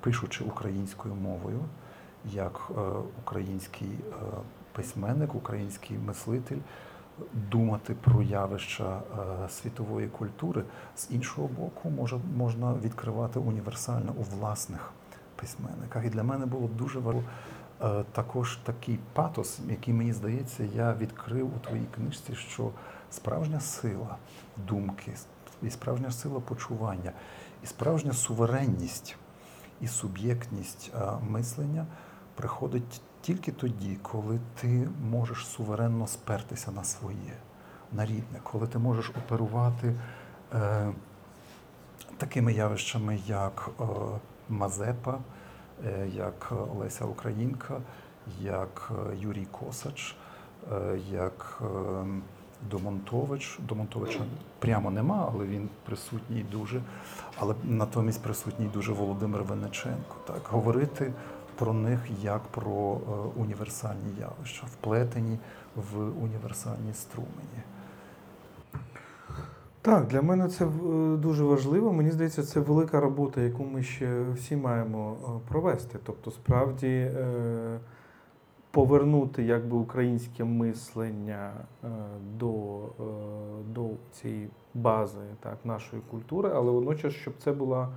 пишучи 0.00 0.44
українською 0.44 1.14
мовою, 1.14 1.60
як 2.32 2.70
е, 2.70 2.80
український 3.22 3.88
е, 3.88 4.14
письменник, 4.72 5.34
український 5.34 5.98
мислитель, 5.98 6.58
думати 7.32 7.94
про 8.00 8.22
явища 8.22 9.00
світової 9.48 10.08
культури. 10.08 10.62
З 10.96 11.10
іншого 11.10 11.48
боку, 11.48 11.90
може, 11.90 12.18
можна 12.36 12.74
відкривати 12.74 13.38
універсальне 13.38 14.12
у 14.16 14.22
власних 14.36 14.92
письменниках. 15.36 16.04
І 16.04 16.10
для 16.10 16.22
мене 16.22 16.46
було 16.46 16.68
дуже 16.68 16.98
важливо 16.98 17.24
е, 17.82 18.04
також 18.12 18.56
такий 18.56 18.98
патос, 19.12 19.60
який 19.68 19.94
мені 19.94 20.12
здається, 20.12 20.64
я 20.74 20.94
відкрив 20.94 21.46
у 21.56 21.58
твоїй 21.66 21.86
книжці, 21.94 22.34
що 22.34 22.70
справжня 23.10 23.60
сила 23.60 24.16
думки, 24.56 25.12
і 25.62 25.70
справжня 25.70 26.10
сила 26.10 26.40
почування, 26.40 27.12
і 27.62 27.66
справжня 27.66 28.12
суверенність 28.12 29.16
і 29.80 29.86
суб'єктність 29.86 30.92
е, 30.94 30.98
мислення 31.28 31.86
приходить 32.34 33.02
тільки 33.20 33.52
тоді, 33.52 33.98
коли 34.02 34.40
ти 34.60 34.88
можеш 35.10 35.46
суверенно 35.46 36.06
спертися 36.06 36.70
на 36.70 36.84
своє, 36.84 37.36
на 37.92 38.06
рідне, 38.06 38.40
коли 38.42 38.66
ти 38.66 38.78
можеш 38.78 39.10
оперувати 39.10 39.94
е, 40.54 40.92
такими 42.16 42.52
явищами, 42.52 43.20
як 43.26 43.70
Мазепа, 44.48 45.18
е, 45.86 46.08
як 46.14 46.52
Олеся 46.76 47.04
Українка, 47.04 47.80
як 48.40 48.92
е, 49.12 49.16
Юрій 49.16 49.46
Косач, 49.50 50.16
е, 50.72 50.98
як 51.12 51.62
Домонтович. 52.70 53.58
Домонтовича 53.68 54.20
прямо 54.58 54.90
нема, 54.90 55.30
але 55.34 55.44
він 55.44 55.68
присутній 55.84 56.46
дуже. 56.52 56.82
Але 57.38 57.54
натомість 57.64 58.22
присутній 58.22 58.66
дуже 58.66 58.92
Володимир 58.92 59.42
Венеченко. 59.42 60.16
Так, 60.26 60.42
Говорити 60.50 61.12
про 61.54 61.72
них 61.72 62.00
як 62.22 62.42
про 62.42 62.72
універсальні 63.36 64.20
явища, 64.20 64.66
вплетені 64.66 65.38
в 65.76 65.98
універсальні 65.98 66.94
струмені. 66.94 67.62
Так, 69.84 70.06
для 70.06 70.22
мене 70.22 70.48
це 70.48 70.64
е, 70.64 70.68
дуже 71.16 71.44
важливо. 71.44 71.92
Мені 71.92 72.10
здається, 72.10 72.42
це 72.42 72.60
велика 72.60 73.00
робота, 73.00 73.40
яку 73.40 73.64
ми 73.64 73.82
ще 73.82 74.22
всі 74.34 74.56
маємо 74.56 75.16
е, 75.22 75.48
провести. 75.48 75.98
Тобто, 76.04 76.30
справді 76.30 76.88
е, 76.88 77.78
повернути 78.70 79.42
якби 79.42 79.76
українське 79.76 80.44
мислення 80.44 81.52
до 82.38 82.80
до 83.68 83.90
цієї 84.12 84.48
бази 84.74 85.18
так, 85.40 85.58
нашої 85.64 86.02
культури, 86.10 86.50
але 86.54 86.70
водночас, 86.70 87.12
щоб 87.14 87.34
це 87.38 87.52
була 87.52 87.88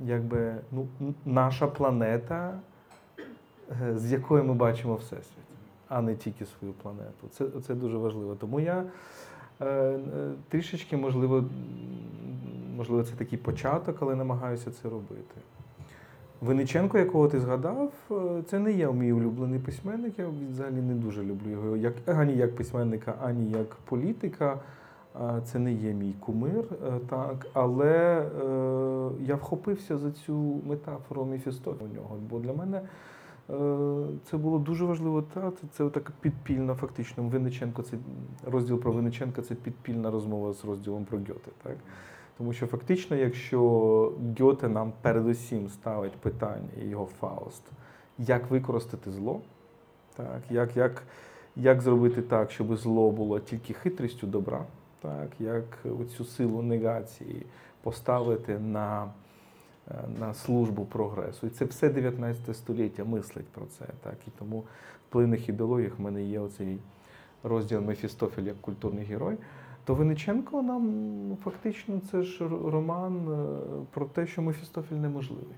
якби 0.00 0.54
ну, 0.72 0.86
наша 1.24 1.66
планета, 1.66 2.60
з 3.94 4.12
якої 4.12 4.42
ми 4.42 4.54
бачимо 4.54 4.94
всесвіт, 4.94 5.44
а 5.88 6.02
не 6.02 6.14
тільки 6.14 6.46
свою 6.46 6.74
планету. 6.74 7.28
Це, 7.30 7.46
Це 7.66 7.74
дуже 7.74 7.96
важливо. 7.96 8.34
Тому 8.34 8.60
я. 8.60 8.84
Е, 9.62 9.64
е, 9.64 9.98
трішечки, 10.48 10.96
можливо, 10.96 11.44
можливо, 12.76 13.02
це 13.02 13.14
такий 13.16 13.38
початок, 13.38 13.96
але 14.00 14.14
намагаюся 14.14 14.70
це 14.70 14.88
робити. 14.88 15.34
Винниченко, 16.40 16.98
якого 16.98 17.28
ти 17.28 17.40
згадав, 17.40 17.92
е, 18.10 18.42
це 18.46 18.58
не 18.58 18.72
є 18.72 18.92
мій 18.92 19.12
улюблений 19.12 19.58
письменник. 19.58 20.18
Я 20.18 20.26
взагалі 20.50 20.74
не 20.74 20.94
дуже 20.94 21.22
люблю 21.22 21.50
його 21.50 21.76
як 21.76 21.94
ані 22.06 22.36
як 22.36 22.56
письменника, 22.56 23.14
ані 23.22 23.50
як 23.50 23.74
політика. 23.74 24.58
Це 25.44 25.58
не 25.58 25.72
є 25.72 25.92
мій 25.92 26.14
кумир, 26.20 26.64
так, 27.08 27.46
але 27.52 28.20
е, 28.20 29.10
я 29.20 29.34
вхопився 29.34 29.98
за 29.98 30.10
цю 30.10 30.60
метафору 30.66 31.24
Мефістофеля 31.24 31.88
у 31.90 31.94
нього, 31.94 32.16
бо 32.30 32.38
для 32.38 32.52
мене. 32.52 32.80
Е, 33.50 33.54
це 34.24 34.36
було 34.36 34.58
дуже 34.58 34.84
важливо. 34.84 35.22
Та, 35.22 35.50
Це, 35.50 35.66
це 35.72 35.90
така 35.90 36.12
підпільна, 36.20 36.74
фактично. 36.74 37.22
Винниченко, 37.24 37.82
це 37.82 37.96
розділ 38.46 38.78
про 38.80 38.92
Винниченка 38.92 39.42
це 39.42 39.54
підпільна 39.54 40.10
розмова 40.10 40.52
з 40.52 40.64
розділом 40.64 41.04
про 41.04 41.18
Гьоте. 41.18 41.50
Так? 41.62 41.76
Тому 42.38 42.52
що 42.52 42.66
фактично, 42.66 43.16
якщо 43.16 44.12
Гьоте 44.40 44.68
нам 44.68 44.92
передусім 45.02 45.68
ставить 45.68 46.12
питання, 46.12 46.68
його 46.82 47.08
Фауст, 47.20 47.62
як 48.18 48.50
використати 48.50 49.10
зло, 49.10 49.40
так? 50.16 50.40
як 50.50 50.76
як, 50.76 51.02
як 51.56 51.80
зробити 51.80 52.22
так, 52.22 52.50
щоб 52.50 52.76
зло 52.76 53.10
було 53.10 53.40
тільки 53.40 53.74
хитрістю 53.74 54.26
добра, 54.26 54.64
так? 55.00 55.28
як 55.38 55.78
оцю 56.00 56.24
силу 56.24 56.62
негації 56.62 57.46
поставити 57.82 58.58
на 58.58 59.10
на 60.18 60.34
службу 60.34 60.84
прогресу. 60.84 61.46
І 61.46 61.50
це 61.50 61.64
все 61.64 61.88
19 61.88 62.56
століття 62.56 63.04
мислить 63.04 63.46
про 63.46 63.66
це. 63.66 63.84
Так? 64.02 64.16
І 64.26 64.30
тому 64.38 64.60
в 65.08 65.12
плинних 65.12 65.48
ідеологіях 65.48 65.98
в 65.98 66.02
мене 66.02 66.24
є 66.24 66.40
оцей 66.40 66.78
розділ 67.42 67.80
Мефістофель 67.80 68.42
як 68.42 68.60
культурний 68.60 69.04
герой. 69.04 69.36
То 69.84 69.94
Винниченко 69.94 70.62
нам 70.62 70.82
ну, 71.28 71.38
фактично 71.44 72.00
це 72.10 72.22
ж 72.22 72.48
роман 72.48 73.28
е, 73.28 73.58
про 73.90 74.06
те, 74.06 74.26
що 74.26 74.42
Мефістофель 74.42 74.96
неможливий. 74.96 75.56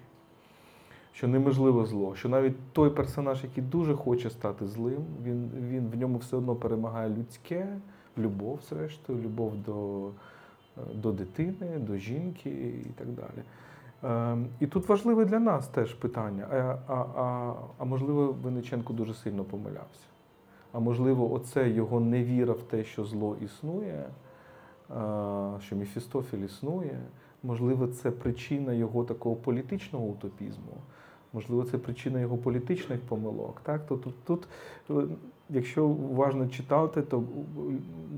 Що 1.12 1.28
неможливо 1.28 1.86
зло, 1.86 2.14
що 2.14 2.28
навіть 2.28 2.72
той 2.72 2.90
персонаж, 2.90 3.44
який 3.44 3.64
дуже 3.64 3.94
хоче 3.94 4.30
стати 4.30 4.66
злим, 4.66 5.04
він 5.24 5.50
він 5.68 5.88
в 5.88 5.96
ньому 5.96 6.18
все 6.18 6.36
одно 6.36 6.56
перемагає 6.56 7.10
людське, 7.10 7.76
любов, 8.18 8.60
зрештою, 8.68 9.18
любов 9.22 9.56
до 9.56 10.08
е, 10.78 10.94
до 10.94 11.12
дитини, 11.12 11.78
до 11.78 11.96
жінки 11.96 12.50
і 12.86 12.90
так 12.98 13.08
далі. 13.08 13.44
Ем, 14.04 14.46
і 14.60 14.66
тут 14.66 14.88
важливе 14.88 15.24
для 15.24 15.38
нас 15.38 15.68
теж 15.68 15.94
питання: 15.94 16.46
а, 16.50 16.56
а, 16.86 16.94
а, 16.94 17.54
а 17.78 17.84
можливо, 17.84 18.36
Винниченко 18.42 18.92
дуже 18.92 19.14
сильно 19.14 19.44
помилявся. 19.44 20.06
А 20.72 20.78
можливо, 20.78 21.32
оце 21.32 21.70
його 21.70 22.00
невіра 22.00 22.52
в 22.52 22.62
те, 22.62 22.84
що 22.84 23.04
зло 23.04 23.36
існує, 23.40 24.04
що 25.60 25.76
Мефістофіль 25.76 26.38
існує, 26.38 26.98
можливо, 27.42 27.86
це 27.86 28.10
причина 28.10 28.72
його 28.72 29.04
такого 29.04 29.36
політичного 29.36 30.04
утопізму. 30.04 30.76
Можливо, 31.32 31.64
це 31.64 31.78
причина 31.78 32.20
його 32.20 32.36
політичних 32.36 33.00
помилок. 33.00 33.60
Так? 33.60 33.86
Тут, 33.86 34.24
тут, 34.24 34.48
якщо 35.50 35.86
уважно 35.86 36.48
читати, 36.48 37.02
то 37.02 37.22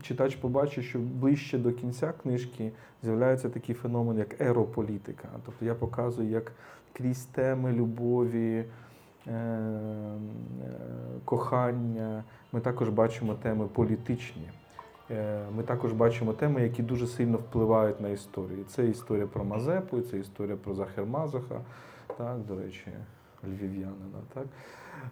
читач 0.03 0.37
побачить, 0.37 0.85
що 0.85 0.99
ближче 0.99 1.59
до 1.59 1.73
кінця 1.73 2.13
книжки 2.23 2.73
з'являється 3.03 3.49
такий 3.49 3.75
феномен, 3.75 4.19
як 4.19 4.41
ерополітика. 4.41 5.29
Тобто 5.45 5.65
я 5.65 5.75
показую, 5.75 6.31
як 6.31 6.53
крізь 6.93 7.25
теми 7.25 7.73
любові, 7.73 8.65
е, 9.27 9.33
е, 9.33 9.71
кохання, 11.25 12.25
ми 12.53 12.61
також 12.61 12.89
бачимо 12.89 13.35
теми 13.35 13.67
політичні. 13.67 14.51
Е, 15.11 15.45
ми 15.57 15.63
також 15.63 15.93
бачимо 15.93 16.33
теми, 16.33 16.63
які 16.63 16.83
дуже 16.83 17.07
сильно 17.07 17.39
впливають 17.39 18.01
на 18.01 18.09
історію. 18.09 18.65
Це 18.69 18.87
історія 18.87 19.27
про 19.27 19.45
Мазепу, 19.45 20.01
це 20.01 20.19
історія 20.19 20.57
про 20.57 20.75
Захер 20.75 21.07
Мазаха. 21.07 21.61
Так, 22.19 22.39
до 22.49 22.57
речі, 22.57 22.87
львів'янина. 23.45 24.19
Так? 24.35 24.47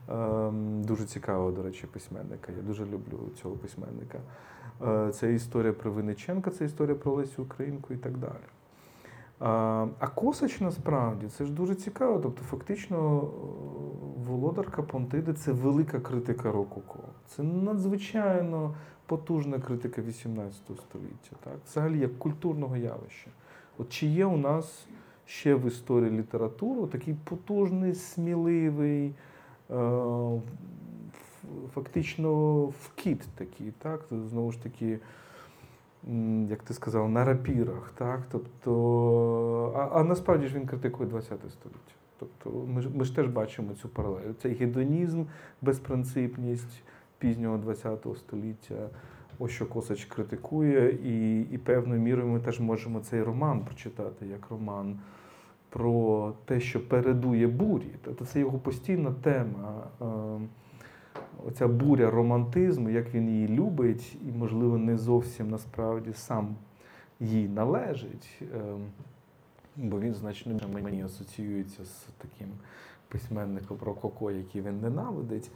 Ем, 0.09 0.83
Дуже 0.85 1.05
цікавого, 1.05 1.51
до 1.51 1.63
речі, 1.63 1.87
письменника. 1.87 2.53
Я 2.57 2.63
дуже 2.63 2.85
люблю 2.85 3.19
цього 3.43 3.57
письменника. 3.57 4.19
Е, 4.83 5.13
Це 5.13 5.35
історія 5.35 5.73
про 5.73 5.93
Винниченка, 5.93 6.51
це 6.51 6.65
історія 6.65 6.95
про 6.95 7.13
Лесю 7.13 7.43
Українку 7.43 7.95
і 7.95 7.97
так 7.97 8.19
далі. 8.19 8.45
А 9.39 10.09
Косач 10.15 10.61
насправді 10.61 11.27
це 11.29 11.45
ж 11.45 11.53
дуже 11.53 11.75
цікаво. 11.75 12.21
Тобто, 12.23 12.43
фактично, 12.43 13.21
е, 13.21 13.27
володарка 14.29 14.83
Понтиди 14.83 15.33
це 15.33 15.53
велика 15.53 16.01
критика 16.01 16.53
Рококо. 16.53 16.99
Це 17.27 17.43
надзвичайно 17.43 18.75
потужна 19.07 19.59
критика 19.59 20.03
18 20.03 20.61
століття. 20.81 21.37
Так? 21.45 21.55
Взагалі 21.67 21.99
як 21.99 22.19
культурного 22.19 22.77
явища. 22.77 23.31
От 23.79 23.89
чи 23.89 24.07
є 24.07 24.27
у 24.27 24.37
нас 24.37 24.87
ще 25.27 25.55
в 25.55 25.67
історії 25.67 26.11
літератури 26.11 26.87
такий 26.87 27.15
потужний, 27.25 27.95
сміливий, 27.95 29.15
е, 29.71 30.01
фактично 31.75 32.63
вкіт 32.65 33.21
такий, 33.35 33.73
так? 33.79 34.01
Знову 34.11 34.53
ж 34.53 34.63
таки, 34.63 34.99
як 36.49 36.63
ти 36.63 36.75
сказав, 36.75 37.09
на 37.09 37.25
рапірах, 37.25 37.93
так? 37.95 38.23
Тобто, 38.31 39.73
а, 39.77 40.01
а 40.01 40.05
насправді 40.05 40.47
ж 40.47 40.59
він 40.59 40.67
критикує 40.67 41.11
ХХ 41.11 41.23
століття. 41.51 41.95
Тобто 42.19 42.51
ми 42.67 42.83
ж, 42.83 42.89
ми 42.95 43.05
ж 43.05 43.17
теж 43.17 43.27
бачимо 43.27 43.75
цю 43.83 43.89
паралель. 43.89 44.33
Цей 44.43 44.55
гедонізм, 44.55 45.25
безпринципність 45.63 46.83
пізнього 47.19 47.75
ХХ 47.75 48.17
століття. 48.17 48.89
Ось 49.39 49.51
що 49.51 49.67
Косач 49.67 50.05
критикує, 50.05 50.91
і, 50.91 51.41
і 51.41 51.59
певною 51.59 52.01
мірою 52.01 52.29
ми 52.29 52.41
теж 52.41 52.61
можемо 52.61 53.01
цей 53.01 53.23
роман 53.23 53.61
прочитати 53.61 54.27
як 54.27 54.51
роман 54.51 54.99
про 55.69 56.33
те, 56.45 56.61
що 56.61 56.89
передує 56.89 57.47
бурі. 57.47 57.91
Тобто 58.03 58.25
це 58.25 58.41
його 58.41 58.59
постійна 58.59 59.13
тема. 59.23 59.83
Оця 61.47 61.69
буря 61.69 62.11
романтизму, 62.11 62.91
як 62.91 63.15
він 63.15 63.29
її 63.29 63.49
любить, 63.49 64.17
і, 64.29 64.33
можливо, 64.39 64.79
не 64.79 64.99
зовсім 64.99 65.51
насправді 65.51 66.13
сам 66.13 66.57
їй 67.21 67.49
належить. 67.49 68.43
е, 68.43 68.63
Бо 69.77 70.01
він 70.01 70.15
значно 70.15 70.61
мені 70.83 71.03
асоціюється 71.05 71.85
з 71.85 72.07
таким 72.19 72.49
письменником 73.09 73.79
Рококо, 73.85 74.31
який 74.31 74.63
він 74.63 74.81
ненавидить. 74.81 75.51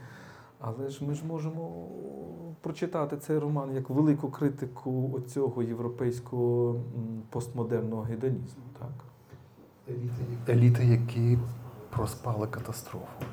Але 0.59 0.89
ж 0.89 1.05
ми 1.05 1.13
ж 1.13 1.25
можемо 1.25 1.87
прочитати 2.61 3.17
цей 3.17 3.37
роман 3.37 3.75
як 3.75 3.89
велику 3.89 4.29
критику 4.29 5.11
оцього 5.13 5.63
європейського 5.63 6.75
постмодерного 7.29 8.01
гедонізму. 8.01 8.63
Так? 8.79 8.91
Еліти, 10.49 10.85
які 10.85 11.37
проспали 11.89 12.47
катастрофу, 12.47 13.25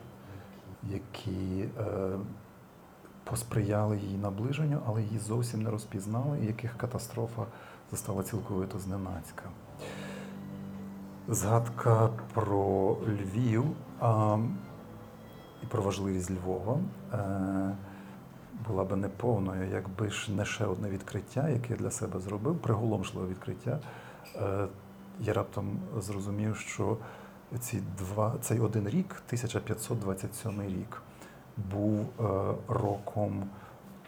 які 0.82 1.68
е, 1.78 2.18
посприяли 3.24 3.98
її 3.98 4.18
наближенню, 4.18 4.80
але 4.86 5.02
її 5.02 5.18
зовсім 5.18 5.62
не 5.62 5.70
розпізнали, 5.70 6.38
і 6.42 6.46
яких 6.46 6.76
катастрофа 6.76 7.46
застала 7.90 8.22
цілковито 8.22 8.78
зненацька. 8.78 9.44
Згадка 11.28 12.10
про 12.34 12.96
Львів 13.06 13.64
а, 14.00 14.38
і 15.66 15.72
про 15.72 15.82
важливість 15.82 16.30
Львова 16.30 16.78
е, 17.12 17.76
була 18.68 18.84
би 18.84 18.96
неповною, 18.96 19.70
якби 19.72 20.10
ж 20.10 20.32
не 20.32 20.44
ще 20.44 20.64
одне 20.64 20.88
відкриття, 20.88 21.48
яке 21.48 21.72
я 21.72 21.76
для 21.76 21.90
себе 21.90 22.20
зробив, 22.20 22.58
приголомшливе 22.58 23.28
відкриття. 23.28 23.78
Е, 24.36 24.66
я 25.20 25.32
раптом 25.32 25.78
зрозумів, 25.98 26.56
що 26.56 26.96
ці 27.60 27.82
два, 27.98 28.34
цей 28.40 28.60
один 28.60 28.88
рік, 28.88 29.22
1527 29.26 30.62
рік, 30.62 31.02
був 31.56 32.00
е, 32.00 32.54
роком 32.68 33.50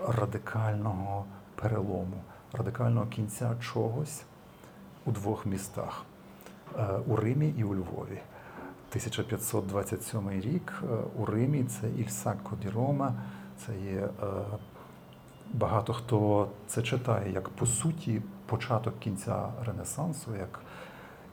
радикального 0.08 1.24
перелому, 1.54 2.22
радикального 2.52 3.06
кінця 3.06 3.56
чогось 3.60 4.22
у 5.06 5.10
двох 5.10 5.46
містах 5.46 6.04
у 7.06 7.16
Римі 7.16 7.54
і 7.58 7.64
у 7.64 7.74
Львові. 7.74 8.20
1527 8.90 10.30
рік 10.30 10.82
е, 10.82 10.86
у 11.16 11.24
Римі 11.24 11.64
це 11.64 11.90
Іль 11.98 12.08
Сакко 12.08 12.56
ді 12.62 12.68
Рома, 12.68 13.14
це 13.66 13.78
є 13.78 14.00
е, 14.00 14.08
багато 15.52 15.92
хто 15.92 16.48
це 16.66 16.82
читає 16.82 17.32
як 17.32 17.48
по 17.48 17.66
суті 17.66 18.22
початок 18.46 18.98
кінця 18.98 19.48
Ренесансу, 19.66 20.36
як 20.36 20.60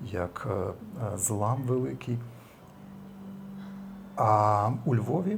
як 0.02 0.48
е, 0.52 0.74
злам 1.18 1.64
великий. 1.64 2.18
А 4.16 4.70
у 4.86 4.96
Львові 4.96 5.38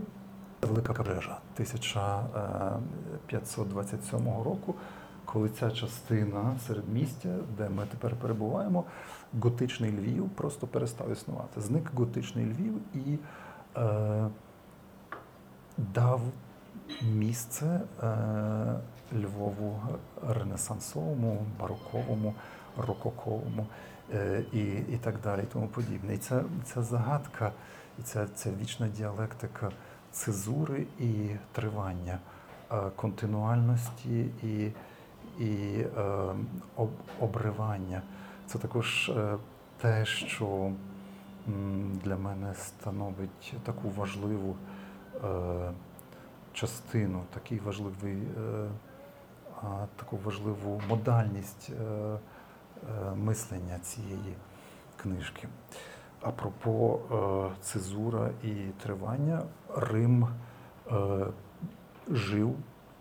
велика 0.62 0.94
пожежа 0.94 1.38
1527 1.54 4.26
року, 4.26 4.76
коли 5.34 5.50
ця 5.50 5.72
частина 5.72 6.56
середмістя, 6.68 7.30
де 7.58 7.70
ми 7.70 7.86
тепер 7.92 8.16
перебуваємо, 8.16 8.84
готичний 9.42 9.92
Львів 9.92 10.30
просто 10.30 10.68
перестав 10.68 11.12
існувати. 11.12 11.62
Зник 11.62 11.92
готичний 11.94 12.46
Львів 12.46 12.74
і 12.94 13.20
е, 13.78 14.28
дав 15.78 16.22
місце 17.02 17.82
е, 18.04 18.80
Львову 19.14 19.80
ренесансовому, 20.28 21.46
бароковому, 21.60 22.34
рококовому 22.78 23.68
е, 24.14 24.44
і, 24.54 24.64
і 24.94 25.00
так 25.04 25.16
далі, 25.24 25.42
і 25.44 25.54
тому 25.54 25.68
подібне. 25.68 26.14
І 26.14 26.18
ця, 26.18 26.44
ця 26.64 26.82
загадка, 26.82 27.52
і 28.00 28.02
ця, 28.02 28.28
ця 28.36 28.50
вічна 28.62 28.88
діалектика 28.88 29.72
цезури 30.12 30.86
і 31.00 31.30
тривання, 31.52 32.20
е, 32.72 32.76
континуальності 32.96 34.30
і, 34.44 34.72
і 35.40 35.80
е, 35.98 36.36
об, 36.76 36.90
обривання. 37.20 38.02
Це 38.46 38.60
також 38.60 39.10
е, 39.10 39.38
те, 39.82 40.06
що 40.06 40.72
для 42.04 42.18
мене 42.18 42.54
становить 42.54 43.54
таку 43.64 43.90
важливу 43.90 44.56
е, 45.24 45.72
частину, 46.54 47.24
такий 47.34 47.60
важливий, 47.60 48.18
таку 49.96 50.18
важливу 50.24 50.82
модальність 50.90 51.72
мислення 53.16 53.80
цієї 53.80 54.36
книжки. 54.98 55.48
Апропо 56.22 57.00
цезура 57.62 58.30
і 58.44 58.54
тривання, 58.84 59.42
Рим 59.76 60.28
жив 62.10 62.56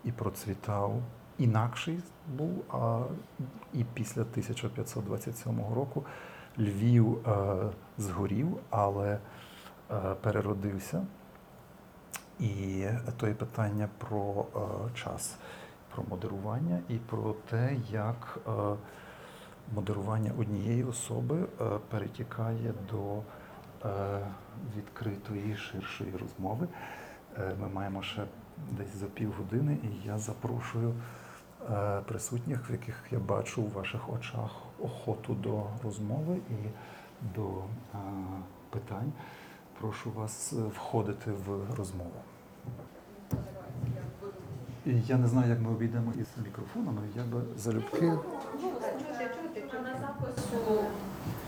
і 0.05 0.13
процвітав 0.13 1.03
інакший 1.39 1.99
був, 2.37 2.65
а 2.75 3.03
і 3.75 3.85
після 3.95 4.21
1527 4.23 5.59
року 5.75 6.05
Львів 6.59 7.29
е, 7.29 7.57
згорів, 7.99 8.59
але 8.71 9.19
е, 9.91 10.15
переродився. 10.21 11.07
І 12.41 12.87
то 13.17 13.29
є 13.29 13.35
питання 13.35 13.89
про 13.99 14.47
е, 14.57 14.59
час, 14.95 15.37
про 15.95 16.03
модерування 16.11 16.79
і 16.89 16.95
про 16.95 17.35
те, 17.51 17.77
як 17.91 18.39
модерування 19.75 20.33
однієї 20.39 20.85
особи 20.85 21.37
перетікає 21.89 22.75
до 22.93 23.23
відкритої 24.77 25.57
ширшої 25.57 26.13
розмови. 26.17 26.69
Ми 27.61 27.69
маємо 27.69 28.03
ще 28.03 28.23
десь 28.71 28.97
за 28.97 29.07
півгодини, 29.07 29.79
і 29.83 30.07
я 30.07 30.19
запрошую 30.19 30.95
присутніх, 32.07 32.71
в 32.71 32.73
яких 32.73 32.95
я 33.11 33.19
бачу 33.19 33.63
у 33.63 33.69
ваших 33.69 34.13
очах 34.13 34.51
охоту 34.81 35.35
до 35.35 35.63
розмови 35.85 36.37
і 36.51 36.55
до 37.37 37.47
е, 37.95 37.99
питань. 38.71 39.13
Прошу 39.81 40.11
вас 40.11 40.53
е, 40.53 40.57
входити 40.57 41.31
в 41.31 41.75
розмову. 41.79 42.21
І 44.87 45.01
я 45.07 45.17
не 45.17 45.27
знаю, 45.27 45.51
як 45.51 45.61
ми 45.61 45.71
обійдемо 45.71 46.13
із 46.21 46.45
мікрофонами. 46.45 47.01
Я 47.17 47.23
би 47.23 47.43
залюбки. 47.57 48.07
На 49.73 49.93
запису 50.01 50.85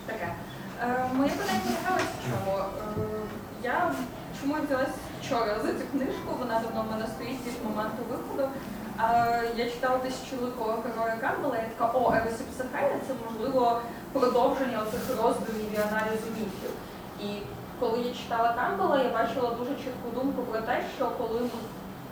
таке. 0.06 0.34
Е, 0.82 1.08
Моє 1.14 1.30
питання 1.30 1.60
полягало 1.64 1.98
в 1.98 2.24
чому. 2.24 2.58
Е, 2.58 3.20
Я 3.62 3.94
чому 4.40 4.54
взялась 4.64 4.94
вчора 5.20 5.58
за 5.62 5.68
цю 5.68 5.86
книжку, 5.92 6.28
вона 6.38 6.60
давно 6.60 6.82
в 6.82 6.90
мене 6.90 7.06
стоїть 7.06 7.46
від 7.46 7.64
моменту 7.64 8.02
виходу. 8.10 8.48
Я 9.56 9.70
читала 9.70 9.98
десь 10.04 10.20
чоловікого 10.30 10.82
героя 10.84 11.16
Камбела, 11.20 11.56
я 11.56 11.68
така, 11.78 11.98
о, 11.98 12.12
і 12.96 13.06
це 13.06 13.12
можливо 13.26 13.80
продовження 14.12 14.78
оцих 14.82 15.22
роздумів 15.22 15.74
і 15.74 15.76
аналізу 15.76 16.30
міфів. 16.38 16.70
І 17.22 17.42
коли 17.80 17.98
я 17.98 18.14
читала 18.14 18.52
Камбела, 18.52 19.02
я 19.02 19.08
бачила 19.08 19.50
дуже 19.50 19.70
чітку 19.70 20.10
думку 20.14 20.42
про 20.42 20.60
те, 20.60 20.82
що 20.96 21.10
коли 21.18 21.40
ми, 21.40 21.48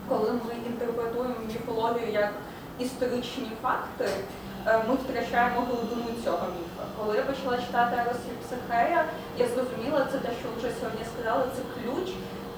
коли 0.08 0.32
ми 0.32 0.54
інтерпретуємо 0.66 1.34
міфологію 1.48 2.12
як 2.12 2.30
історичні 2.78 3.50
факти, 3.62 4.08
е, 4.66 4.82
ми 4.88 4.94
втрачаємо 4.94 5.60
глибину 5.60 6.10
цього 6.24 6.46
міфа. 6.46 6.84
Коли 6.98 7.16
я 7.16 7.22
почала 7.22 7.56
читати 7.58 7.96
і 7.96 8.00
я 9.38 9.46
зрозуміла, 9.48 10.06
це 10.12 10.18
те, 10.18 10.28
що 10.40 10.48
вже 10.58 10.70
сьогодні 10.80 11.04
сказали, 11.14 11.44
це 11.56 11.62
ключ, 11.74 12.08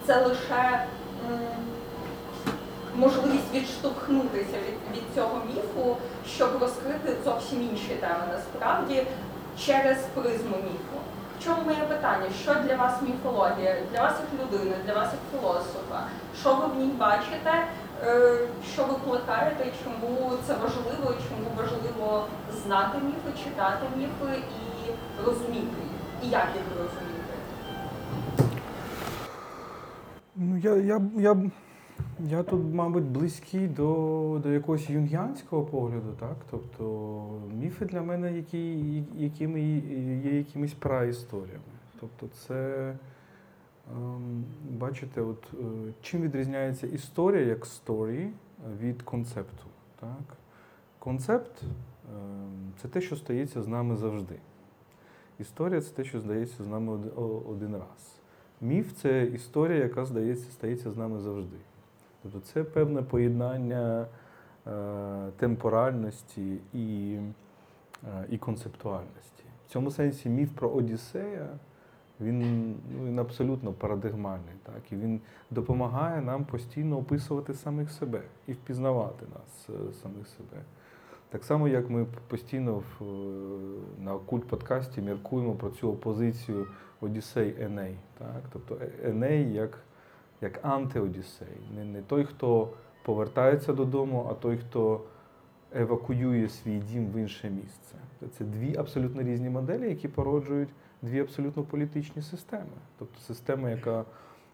це 0.06 0.26
лише 0.26 0.86
м, 1.30 1.38
можливість 2.98 3.54
відштовхнутися 3.54 4.56
від, 4.66 4.96
від 4.96 5.04
цього 5.14 5.42
міфу, 5.46 5.96
щоб 6.28 6.50
розкрити 6.60 7.16
зовсім 7.24 7.62
інші 7.62 7.94
теми 8.00 8.24
насправді 8.32 9.06
через 9.66 9.98
призму 10.14 10.56
міфу. 10.56 10.98
В 11.40 11.44
чому 11.44 11.62
моє 11.64 11.82
питання? 11.88 12.26
Що 12.42 12.54
для 12.54 12.76
вас 12.76 12.94
міфологія? 13.02 13.76
Для 13.92 14.02
вас 14.02 14.14
як 14.20 14.40
людини, 14.40 14.76
для 14.86 14.94
вас 14.94 15.08
як 15.12 15.40
філософа? 15.40 16.00
Що 16.40 16.54
ви 16.54 16.66
в 16.66 16.76
ній 16.76 16.92
бачите? 16.98 17.52
Е, 18.06 18.38
Що 18.72 18.84
ви 18.84 18.94
плекаєте, 18.94 19.64
чому 19.84 20.30
це 20.46 20.54
важливо, 20.54 21.14
чому 21.28 21.46
важливо 21.56 22.26
знати 22.64 22.98
міфи, 22.98 23.44
читати 23.44 23.86
міфи 23.96 24.38
і 24.38 24.90
розуміти 25.26 25.76
їх? 25.82 25.92
І 26.22 26.28
як 26.28 26.46
їх 26.54 26.64
розуміти? 26.78 27.34
Ну, 30.36 30.56
я, 30.58 30.74
я, 30.76 31.00
я, 31.16 31.36
Я 32.20 32.42
тут, 32.42 32.74
мабуть, 32.74 33.04
близький 33.04 33.68
до 33.68 34.40
до 34.42 34.52
якогось 34.52 34.90
юнгіанського 34.90 35.64
погляду, 35.64 36.16
так? 36.20 36.36
Тобто 36.50 37.40
міфи 37.54 37.84
для 37.84 38.02
мене, 38.02 38.36
які, 38.36 39.02
якими 39.16 39.60
є 40.24 40.36
якимись 40.36 40.72
праісторіями. 40.72 41.62
Тобто, 42.00 42.28
це, 42.28 42.94
ем, 43.96 44.44
бачите, 44.70 45.20
от 45.20 45.46
е, 45.54 45.92
чим 46.02 46.22
відрізняється 46.22 46.86
історія 46.86 47.42
як 47.46 47.66
сторі 47.66 48.28
від 48.80 49.02
концепту. 49.02 49.64
Так? 50.00 50.36
Концепт 50.98 51.62
ем, 51.62 52.72
це 52.82 52.88
те, 52.88 53.00
що 53.00 53.16
стається 53.16 53.62
з 53.62 53.68
нами 53.68 53.96
завжди. 53.96 54.34
Історія 55.38 55.80
це 55.80 55.94
те, 55.94 56.04
що 56.04 56.20
здається 56.20 56.64
з 56.64 56.66
нами 56.66 56.92
один 57.48 57.72
раз. 57.72 58.20
Міф 58.60 58.92
це 58.92 59.24
історія, 59.24 59.78
яка 59.78 60.04
здається, 60.04 60.50
стається 60.50 60.90
з 60.90 60.96
нами 60.96 61.20
завжди. 61.20 61.56
Тобто 62.22 62.40
це 62.40 62.64
певне 62.64 63.02
поєднання 63.02 64.06
е, 64.66 64.70
темпоральності 65.36 66.58
і 66.74 67.18
е, 68.04 68.24
і 68.28 68.38
концептуальності. 68.38 69.44
В 69.68 69.72
цьому 69.72 69.90
сенсі 69.90 70.28
міф 70.28 70.50
про 70.52 70.68
Одіссея 70.68 71.48
він 72.20 72.70
ну, 72.96 73.04
він 73.04 73.18
абсолютно 73.18 73.72
парадигмальний. 73.72 74.54
Так? 74.62 74.92
І 74.92 74.96
він 74.96 75.20
допомагає 75.50 76.20
нам 76.22 76.44
постійно 76.44 76.98
описувати 76.98 77.54
самих 77.54 77.90
себе 77.90 78.22
і 78.46 78.52
впізнавати 78.52 79.26
нас, 79.34 79.68
е, 79.70 79.92
самих 80.02 80.28
себе. 80.28 80.62
Так 81.30 81.44
само, 81.44 81.68
як 81.68 81.90
ми 81.90 82.06
постійно 82.28 82.82
в, 82.98 83.04
на 84.04 84.14
окульт 84.14 84.48
подкасті 84.48 85.00
міркуємо 85.00 85.54
про 85.54 85.70
цю 85.70 85.92
опозицію 85.92 86.66
Одіссей 87.00 87.54
Еней. 87.60 87.96
Так? 88.18 88.42
Тобто 88.52 88.78
Еней 89.04 89.52
як 89.52 89.78
як 90.40 90.64
антиодіссей. 90.64 91.60
Не, 91.74 91.84
не 91.84 92.02
той, 92.02 92.24
хто 92.24 92.68
повертається 93.02 93.72
додому, 93.72 94.26
а 94.30 94.34
той, 94.34 94.58
хто 94.58 95.00
евакуює 95.74 96.48
свій 96.48 96.78
дім 96.78 97.06
в 97.06 97.16
інше 97.16 97.50
місце. 97.50 97.94
Це 98.38 98.44
дві 98.44 98.76
абсолютно 98.76 99.22
різні 99.22 99.50
моделі, 99.50 99.88
які 99.88 100.08
породжують 100.08 100.68
дві 101.02 101.20
абсолютно 101.20 101.62
політичні 101.62 102.22
системи. 102.22 102.76
Тобто 102.98 103.20
система, 103.20 103.70
яка 103.70 104.04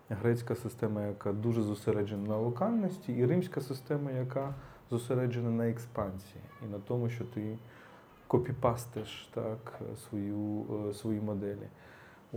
грецька 0.09 0.55
система, 0.55 1.06
яка 1.06 1.32
дуже 1.32 1.62
зосереджена 1.62 2.28
на 2.28 2.36
локальності, 2.36 3.12
і 3.12 3.27
римська 3.27 3.61
система, 3.61 4.11
яка 4.11 4.55
зосереджена 4.90 5.51
на 5.51 5.69
експансії 5.69 6.44
і 6.62 6.73
на 6.73 6.78
тому, 6.78 7.09
що 7.09 7.24
ти 7.24 7.59
копіпастиш 8.27 9.28
так, 9.35 9.81
свою, 10.09 10.66
е, 10.89 10.94
свої 10.94 11.20
моделі. 11.20 11.69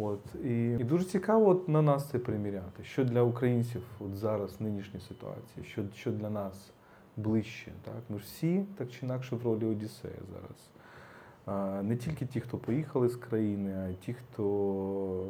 От 0.02 0.36
і 0.44 0.70
і 0.80 0.84
дуже 0.84 1.04
цікаво 1.04 1.50
от 1.50 1.70
на 1.70 1.82
нас 1.82 2.10
це 2.10 2.20
приміряти. 2.20 2.84
Що 2.84 3.06
для 3.06 3.22
українців 3.22 3.82
от 4.00 4.16
зараз 4.16 4.56
в 4.60 4.64
нинішній 4.64 5.00
ситуації, 5.00 5.66
що 5.66 5.84
що 5.96 6.12
для 6.12 6.30
нас 6.30 6.72
ближче. 7.18 7.72
Так? 7.84 8.02
Ми 8.10 8.18
ж 8.18 8.24
всі 8.24 8.66
так 8.78 8.92
чи 8.92 9.06
інакше 9.06 9.36
в 9.36 9.44
ролі 9.44 9.66
Одіссея 9.66 10.20
зараз. 10.34 10.70
А, 11.46 11.82
Не 11.84 11.96
тільки 11.96 12.26
ті, 12.26 12.40
хто 12.40 12.58
поїхали 12.58 13.10
з 13.10 13.16
країни, 13.16 13.76
а 13.86 13.88
й 13.88 13.96
ті, 13.96 14.14
хто 14.14 15.30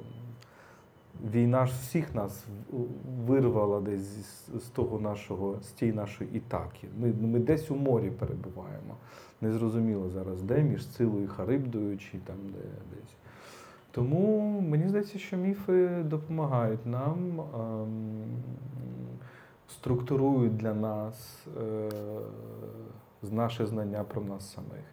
війна 1.32 1.66
ж 1.66 1.74
всіх 1.82 2.16
нас 2.16 2.46
вирвала 3.28 3.82
десь 3.82 4.02
з, 4.02 4.64
з 4.64 4.70
того 4.70 5.00
нашого, 5.00 5.60
з 5.62 5.68
тієї 5.68 5.98
нашої 5.98 6.30
ітаки. 6.34 6.88
Ми 6.98 7.14
ми 7.14 7.40
десь 7.40 7.72
у 7.72 7.76
морі 7.76 8.12
перебуваємо. 8.12 8.96
Незрозуміло 9.42 10.10
зараз, 10.10 10.42
де 10.42 10.64
між 10.64 10.88
Цилою 10.88 11.24
і 11.24 11.28
Харибдою, 11.28 11.98
чи 11.98 12.18
там 12.18 12.38
де 12.44 12.60
десь. 12.96 13.16
Тому 13.98 14.62
мені 14.62 14.90
здається, 14.90 15.20
що 15.20 15.38
міфи 15.38 16.04
допомагають 16.04 16.86
нам, 16.86 17.42
ем, 17.42 17.88
структурують 19.68 20.58
для 20.58 20.74
нас 20.74 21.48
е, 21.62 21.90
наше 23.32 23.66
знання 23.66 24.04
про 24.04 24.22
нас 24.22 24.54
самих. 24.54 24.84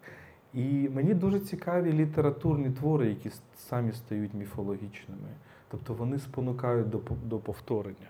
І 0.53 0.89
мені 0.89 1.13
дуже 1.13 1.39
цікаві 1.39 1.93
літературні 1.93 2.69
твори, 2.69 3.07
які 3.07 3.31
самі 3.57 3.91
стають 3.91 4.33
міфологічними. 4.33 5.29
Тобто 5.67 5.93
вони 5.93 6.19
спонукають 6.19 6.87
до 7.23 7.39
повторення. 7.39 8.09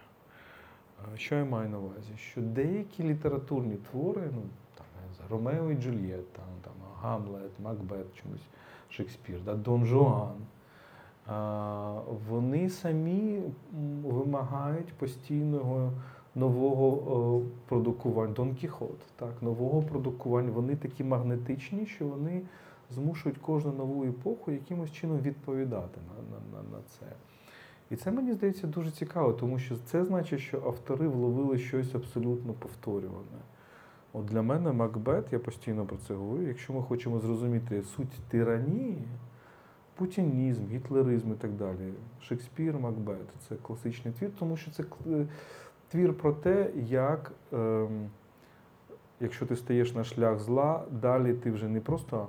Що 1.16 1.36
я 1.36 1.46
маю 1.46 1.70
на 1.70 1.80
увазі? 1.80 2.12
Що 2.18 2.42
деякі 2.42 3.04
літературні 3.04 3.78
твори, 3.92 4.22
ну 4.36 4.42
там 4.76 4.88
Ромео 5.30 5.72
і 5.72 5.76
Джульєтта, 5.76 6.42
там 6.62 6.74
Гамлет, 7.02 7.60
Макбет, 7.64 8.06
чомусь 8.22 8.48
Шекспір, 8.90 9.40
да, 9.46 9.54
Дон 9.54 9.86
Жуан 9.86 10.36
вони 12.30 12.70
самі 12.70 13.42
вимагають 14.04 14.94
постійного 14.94 15.92
нового 16.36 17.42
продукування. 17.66 18.34
Дон 18.34 18.56
Кіхот, 18.56 19.00
так, 19.16 19.42
нового 19.42 19.82
продукування. 19.82 20.52
Вони 20.52 20.76
такі 20.76 21.04
магнетичні, 21.04 21.86
що 21.86 22.08
вони 22.08 22.42
змушують 22.92 23.38
кожну 23.38 23.74
нову 23.74 24.06
епоху 24.06 24.52
якимось 24.52 24.92
чином 24.92 25.20
відповідати 25.20 26.00
на, 26.08 26.38
на, 26.38 26.64
на, 26.64 26.70
на 26.70 26.84
це. 26.84 27.06
І 27.90 27.96
це 27.96 28.12
мені 28.12 28.34
здається 28.34 28.68
дуже 28.68 28.92
цікаво, 28.92 29.34
тому 29.34 29.60
що 29.60 29.76
це 29.86 30.06
значить, 30.06 30.40
що 30.40 30.58
автори 30.66 31.08
вловили 31.08 31.58
щось 31.58 31.96
абсолютно 31.96 32.54
повторюване. 32.54 33.40
От 34.14 34.26
для 34.26 34.42
мене 34.42 34.72
Макбет, 34.72 35.34
я 35.34 35.40
постійно 35.40 35.86
про 35.86 35.98
це 35.98 36.14
говорю, 36.14 36.44
якщо 36.44 36.74
ми 36.74 36.82
хочемо 36.82 37.20
зрозуміти 37.20 37.84
суть 37.84 38.20
тиранії 38.30 39.04
путінізм, 39.96 40.68
гітлеризм 40.68 41.32
і 41.32 41.36
так 41.36 41.52
далі. 41.52 41.94
Шекспір, 42.22 42.80
Макбет 42.80 43.28
це 43.50 43.56
класичний 43.56 44.14
твір, 44.14 44.32
тому 44.40 44.58
що 44.58 44.72
це 44.72 44.84
е, 45.08 45.28
твір 45.90 46.14
про 46.14 46.34
те, 46.34 46.72
як, 46.76 47.32
ем, 47.54 48.10
якщо 49.20 49.46
ти 49.46 49.56
стаєш 49.56 49.94
на 49.94 50.04
шлях 50.04 50.40
зла, 50.40 50.86
далі 50.92 51.34
ти 51.34 51.52
вже 51.52 51.68
не 51.68 51.82
просто 51.82 52.28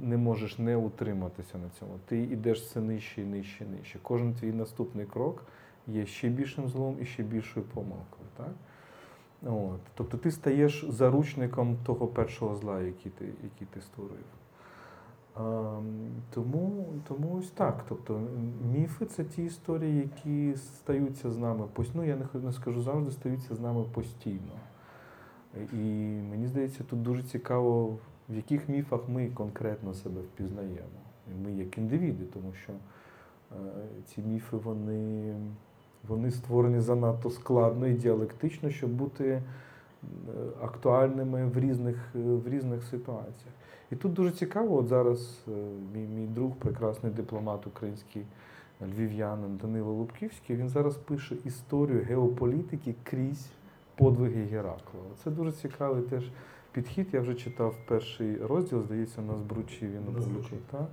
не 0.00 0.16
можеш 0.16 0.58
не 0.58 0.76
утриматися 0.76 1.58
на 1.58 1.68
цьому. 1.78 1.92
Ти 2.06 2.18
йдеш 2.18 2.60
все 2.60 2.80
нижче, 2.80 3.22
і 3.22 3.24
нижче, 3.24 3.64
нижче. 3.64 3.98
Кожен 4.02 4.34
твій 4.34 4.52
наступний 4.52 5.06
крок 5.06 5.44
є 5.86 6.06
ще 6.06 6.28
більшим 6.28 6.68
злом 6.68 6.96
і 7.00 7.04
ще 7.04 7.22
більшою 7.22 7.66
помилкою. 7.66 8.28
Так? 8.36 8.52
От. 9.42 9.80
Тобто 9.94 10.16
ти 10.16 10.30
стаєш 10.30 10.84
заручником 10.88 11.76
того 11.84 12.06
першого 12.06 12.56
зла, 12.56 12.80
який 12.80 13.12
ти, 13.12 13.24
який 13.24 13.66
ти 13.74 13.80
створив. 13.80 14.39
Тому 16.30 16.86
тому 17.08 17.36
ось 17.38 17.50
так. 17.50 17.84
Тобто 17.88 18.20
міфи 18.72 19.06
це 19.06 19.24
ті 19.24 19.44
історії, 19.44 19.96
які 19.96 20.56
стаються 20.56 21.30
з 21.30 21.38
нами 21.38 21.66
постійно. 21.72 22.02
Ну, 22.02 22.08
я 22.08 22.42
не, 22.42 22.52
скажу 22.52 22.82
завжди, 22.82 23.10
стаються 23.10 23.54
з 23.54 23.60
нами 23.60 23.84
постійно. 23.94 24.52
І 25.72 25.76
мені 26.30 26.46
здається, 26.46 26.84
тут 26.84 27.02
дуже 27.02 27.22
цікаво, 27.22 27.98
в 28.28 28.36
яких 28.36 28.68
міфах 28.68 29.00
ми 29.08 29.28
конкретно 29.28 29.94
себе 29.94 30.20
впізнаємо. 30.20 31.00
Ми 31.44 31.52
як 31.52 31.78
індивіди, 31.78 32.24
тому 32.24 32.52
що 32.52 32.72
е, 32.72 33.56
ці 34.06 34.22
міфи 34.22 34.56
вони, 34.56 35.34
вони 36.08 36.30
створені 36.30 36.80
занадто 36.80 37.30
складно 37.30 37.86
і 37.86 37.94
діалектично, 37.94 38.70
щоб 38.70 38.90
бути 38.90 39.26
е, 39.28 39.42
актуальними 40.62 41.46
в 41.46 41.58
різних, 41.58 42.14
в 42.14 42.48
різних 42.48 42.84
ситуаціях. 42.84 43.54
І 43.92 43.96
тут 43.96 44.12
дуже 44.12 44.30
цікаво, 44.30 44.76
от 44.76 44.88
зараз 44.88 45.44
е, 45.48 45.50
мій 45.94 46.06
мій 46.06 46.26
друг, 46.26 46.56
прекрасний 46.56 47.12
дипломат 47.12 47.66
український 47.66 48.22
львів'янин 48.82 49.56
Данило 49.56 49.92
Лубківський, 49.92 50.56
він 50.56 50.68
зараз 50.68 50.96
пише 50.96 51.36
історію 51.44 52.04
геополітики 52.04 52.94
крізь 53.02 53.50
подвиги 53.94 54.44
Геракла. 54.44 55.00
Це 55.24 55.30
дуже 55.30 55.52
цікавий 55.52 56.02
теж 56.02 56.30
підхід. 56.72 57.08
Я 57.12 57.20
вже 57.20 57.34
читав 57.34 57.76
перший 57.88 58.36
розділ, 58.36 58.82
здається, 58.82 59.22
на 59.22 59.36
збручі 59.36 59.86
він 59.86 60.02
опублікував. 60.08 60.60
Так? 60.70 60.88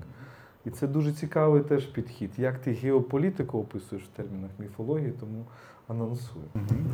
І 0.65 0.69
це 0.69 0.87
дуже 0.87 1.13
цікавий 1.13 1.61
теж 1.61 1.85
підхід. 1.85 2.31
Як 2.37 2.57
ти 2.57 2.71
геополітику 2.71 3.59
описуєш 3.59 4.05
в 4.05 4.07
термінах 4.07 4.51
міфології, 4.59 5.13
тому 5.19 5.45
анонсую. 5.87 6.45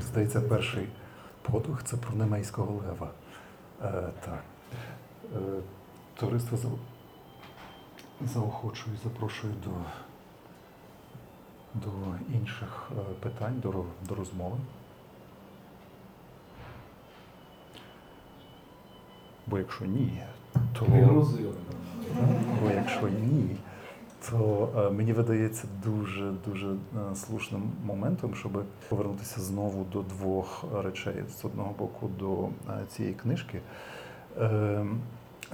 Здається, 0.02 0.42
перший 0.42 0.88
подвиг 1.42 1.84
це 1.84 1.98
про 1.98 2.16
Немейського 2.16 2.82
лева. 2.88 3.12
Е, 3.82 4.10
Так. 4.26 4.44
Е, 5.36 5.40
Товариство 6.16 6.58
заохочую, 8.22 8.96
і 8.96 9.04
запрошую 9.04 9.54
до 9.64 9.72
до 11.74 11.90
інших 12.34 12.92
е, 12.92 13.14
питань, 13.20 13.60
до, 13.64 13.84
до 14.08 14.16
розмови. 14.16 14.58
Бо 19.48 19.58
якщо 19.58 19.86
ні, 19.86 20.22
то 20.80 20.86
бо 22.62 22.72
якщо 22.72 23.08
ні, 23.08 23.56
то 24.30 24.70
е, 24.78 24.90
мені 24.90 25.14
видається 25.14 25.68
дуже 25.84 26.32
дуже 26.46 26.72
е, 26.72 27.16
слушним 27.16 27.72
моментом, 27.86 28.36
щоб 28.36 28.64
повернутися 28.90 29.42
знову 29.42 29.86
до 29.94 30.02
двох 30.02 30.66
речей 30.84 31.24
з 31.30 31.46
одного 31.46 31.74
боку 31.80 32.10
до 32.20 32.50
цієї 32.88 33.16
книжки. 33.16 33.62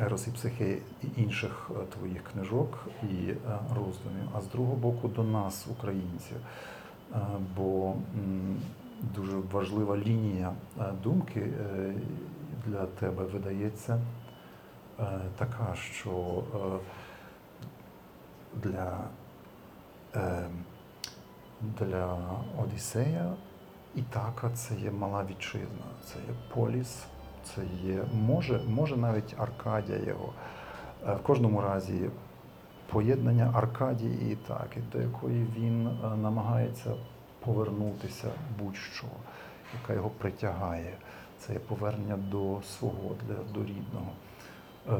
Ерос 0.01 0.27
і 0.27 0.31
психе 0.31 0.77
і 1.03 1.21
інших 1.21 1.71
е, 1.71 1.85
твоїх 1.97 2.23
книжок 2.23 2.88
і 3.03 3.30
е, 3.30 3.35
роздумів, 3.69 4.30
а 4.34 4.41
з 4.41 4.47
другого 4.47 4.76
боку 4.76 5.07
до 5.07 5.23
нас, 5.23 5.67
українців. 5.71 6.38
Е, 7.13 7.17
бо 7.57 7.95
дуже 9.15 9.38
важлива 9.51 9.97
лінія 9.97 10.53
думки 11.03 11.47
для 12.67 12.85
тебе 12.85 13.23
видається 13.23 14.01
така, 15.38 15.76
що 15.76 16.43
для, 18.55 18.97
для 21.61 22.17
Одіссея 22.63 23.34
Ітака 23.95 24.49
це 24.49 24.76
є 24.76 24.91
мала 24.91 25.26
вітчизна, 25.30 25.85
це 26.05 26.19
є 26.19 26.35
поліс, 26.53 27.05
це 27.43 27.61
є, 27.83 28.03
може, 28.13 28.61
може 28.69 28.97
навіть 28.97 29.35
Аркадія 29.37 29.99
його. 30.07 30.33
Е, 31.07 31.13
В 31.13 31.23
кожному 31.23 31.61
разі 31.61 32.09
поєднання 32.91 33.51
Аркадії 33.55 34.17
і 34.21 34.31
Ітаки, 34.31 34.81
до 34.91 35.01
якої 35.01 35.47
він 35.57 35.87
е, 35.87 36.15
намагається 36.21 36.91
повернутися 37.39 38.27
будь-що, 38.59 39.07
яка 39.81 39.93
його 39.93 40.09
притягає. 40.09 40.93
Це 41.39 41.53
є 41.53 41.59
повернення 41.59 42.17
до 42.17 42.61
свого, 42.77 43.15
до 43.53 43.59
рідного. 43.59 44.11
Е, 44.89 44.93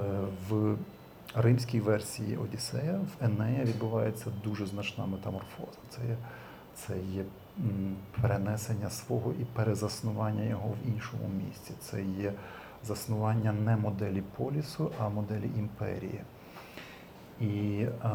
В 0.50 0.76
римській 1.36 1.80
версії 1.80 2.38
Одіссея 2.38 2.94
в 3.00 3.26
Енея 3.26 3.64
відбувається 3.64 4.26
дуже 4.44 4.66
значна 4.66 5.06
метаморфоза. 5.06 5.80
Це 5.90 6.02
є, 6.02 6.18
це 6.76 6.94
є 6.98 7.24
перенесення 8.22 8.90
свого 8.90 9.34
і 9.42 9.46
перезаснування 9.46 10.44
його 10.44 10.70
в 10.70 10.88
іншому 10.88 11.24
місці. 11.46 11.74
Це 11.80 12.04
є 12.04 12.34
заснування 12.84 13.52
не 13.52 13.78
моделі 13.78 14.24
полісу, 14.38 14.92
а 15.00 15.10
моделі 15.10 15.50
імперії. 15.58 16.22
І, 17.42 17.86
е, 18.04 18.10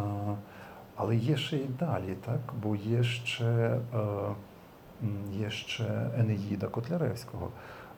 але 0.96 1.16
є 1.16 1.36
ще 1.36 1.56
й 1.56 1.68
далі, 1.80 2.16
так? 2.24 2.40
бо 2.62 2.76
є 2.76 3.02
ще, 3.02 3.44
е, 3.44 3.78
є 5.32 5.50
ще 5.50 6.10
Енеїда 6.18 6.66
Котляревського, 6.66 7.50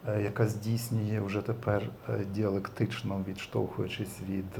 е, 0.09 0.23
яка 0.23 0.47
здійснює 0.47 1.21
вже 1.21 1.43
тепер 1.43 1.83
діалектично 2.35 3.25
відштовхуючись 3.29 4.21
від, 4.29 4.59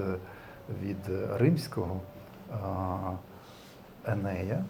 від 0.83 1.09
римського 1.39 2.01
Енея. 4.07 4.65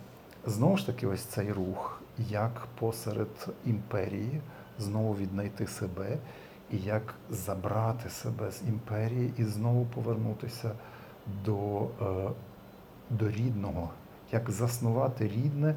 Знову 0.46 0.76
ж 0.76 0.86
таки, 0.86 1.06
ось 1.06 1.20
цей 1.20 1.52
рух, 1.52 2.02
як 2.18 2.66
посеред 2.78 3.48
імперії 3.64 4.40
знову 4.78 5.14
віднайти 5.16 5.66
себе, 5.66 6.18
і 6.70 6.76
як 6.78 7.14
забрати 7.30 8.10
себе 8.10 8.50
з 8.50 8.62
імперії 8.68 9.32
і 9.36 9.44
знову 9.44 9.86
повернутися 9.86 10.72
до, 11.44 11.80
е, 11.80 12.30
до 13.10 13.30
рідного, 13.30 13.90
як 14.32 14.50
заснувати 14.50 15.28
рідне, 15.28 15.74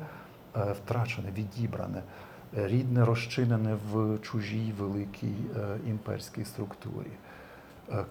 е, 0.55 0.73
втрачене, 0.83 1.31
відібране, 1.31 2.03
рідне 2.53 3.05
розчинене 3.05 3.77
в 3.91 4.17
чужій 4.19 4.73
великій 4.79 5.35
е, 5.55 5.77
імперській 5.87 6.45
структурі. 6.45 7.11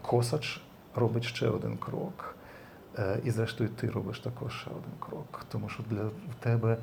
Косач 0.02 0.60
робить 0.94 1.24
ще 1.24 1.48
один 1.48 1.76
крок. 1.76 2.37
Е, 2.98 3.20
І 3.24 3.30
зрештою 3.30 3.70
ти 3.70 3.90
робиш 3.90 4.20
також 4.20 4.60
ще 4.60 4.70
один 4.70 4.92
крок. 5.00 5.44
Тому 5.48 5.68
що 5.68 5.82
для 5.90 6.10
тебе 6.40 6.76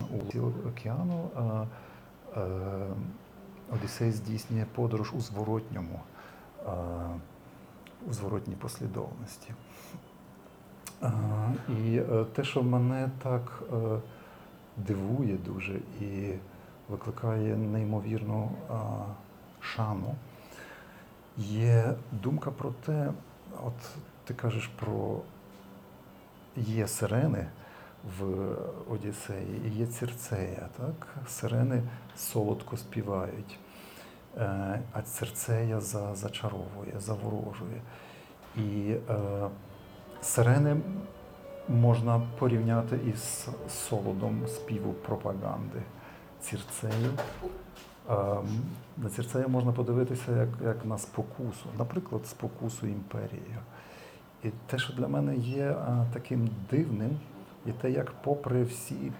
у 0.00 0.68
океану 0.68 1.30
е, 1.36 2.40
е, 2.40 2.86
Одіссей 3.72 4.10
здійснює 4.10 4.66
подорож 4.74 5.12
у 5.14 5.20
зворотньому, 5.20 6.00
у 8.08 8.12
зворотній 8.12 8.54
послідовності. 8.54 9.54
І 11.68 12.00
те, 12.32 12.44
що 12.44 12.62
мене 12.62 13.10
так 13.22 13.62
дивує 14.76 15.36
дуже 15.36 15.80
і 16.00 16.34
викликає 16.88 17.56
неймовірну 17.56 18.50
шану, 19.60 20.14
є 21.36 21.94
думка 22.12 22.50
про 22.50 22.70
те, 22.70 23.12
от 23.62 23.74
ти 24.24 24.34
кажеш 24.34 24.66
про 24.66 25.20
є 26.56 26.88
сирени 26.88 27.46
в 28.18 28.24
Одіссеї 28.90 29.62
і 29.66 29.78
є 29.78 29.86
Цирцея. 29.86 30.68
Так? 30.76 31.08
Сирени 31.28 31.82
солодко 32.16 32.76
співають, 32.76 33.58
е, 34.36 34.80
а 34.92 35.02
Цирцея 35.02 35.80
за, 35.80 36.14
зачаровує, 36.14 36.94
заворожує. 36.98 37.82
І 38.56 38.94
е, 39.10 39.48
сирени 40.22 40.76
можна 41.68 42.22
порівняти 42.38 42.98
із 43.06 43.48
солодом 43.68 44.48
співу 44.48 44.92
пропаганди. 44.92 45.82
Цирцею. 46.40 47.10
Ем, 48.10 48.46
На 48.96 49.08
Цирцею 49.08 49.48
можна 49.48 49.72
подивитися 49.72 50.36
як, 50.36 50.48
як 50.64 50.84
на 50.84 50.98
спокусу, 50.98 51.66
наприклад, 51.78 52.26
спокусу 52.26 52.86
імперією. 52.86 53.58
І 54.44 54.48
те, 54.66 54.78
що 54.78 54.92
для 54.92 55.08
мене 55.08 55.36
є 55.36 55.76
таким 56.12 56.50
дивним, 56.70 57.18
і 57.66 57.72
те, 57.72 57.90
як 57.90 58.10
попри 58.10 58.64
всі 58.64 59.12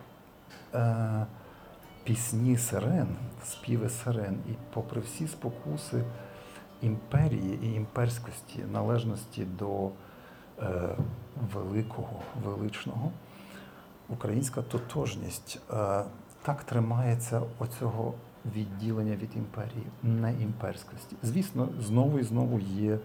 е, 0.74 1.26
пісні 2.04 2.56
сирен, 2.56 3.08
співи 3.44 3.88
сирен, 3.88 4.38
і 4.48 4.52
попри 4.74 5.00
всі 5.00 5.28
спокуси 5.28 6.04
імперії 6.82 7.58
і 7.62 7.72
імперськості, 7.72 8.64
належності 8.72 9.44
до 9.44 9.86
е, 9.86 10.96
великого, 11.54 12.20
величного, 12.44 13.10
українська 14.08 14.62
тотожність 14.62 15.60
е, 15.70 16.02
так 16.42 16.64
тримається 16.64 17.42
оцього 17.58 18.14
відділення 18.56 19.16
від 19.16 19.36
імперії, 19.36 19.86
не 20.02 20.32
імперськості. 20.32 21.16
Звісно, 21.22 21.68
знову 21.80 22.18
і 22.18 22.22
знову 22.22 22.60
є, 22.60 22.98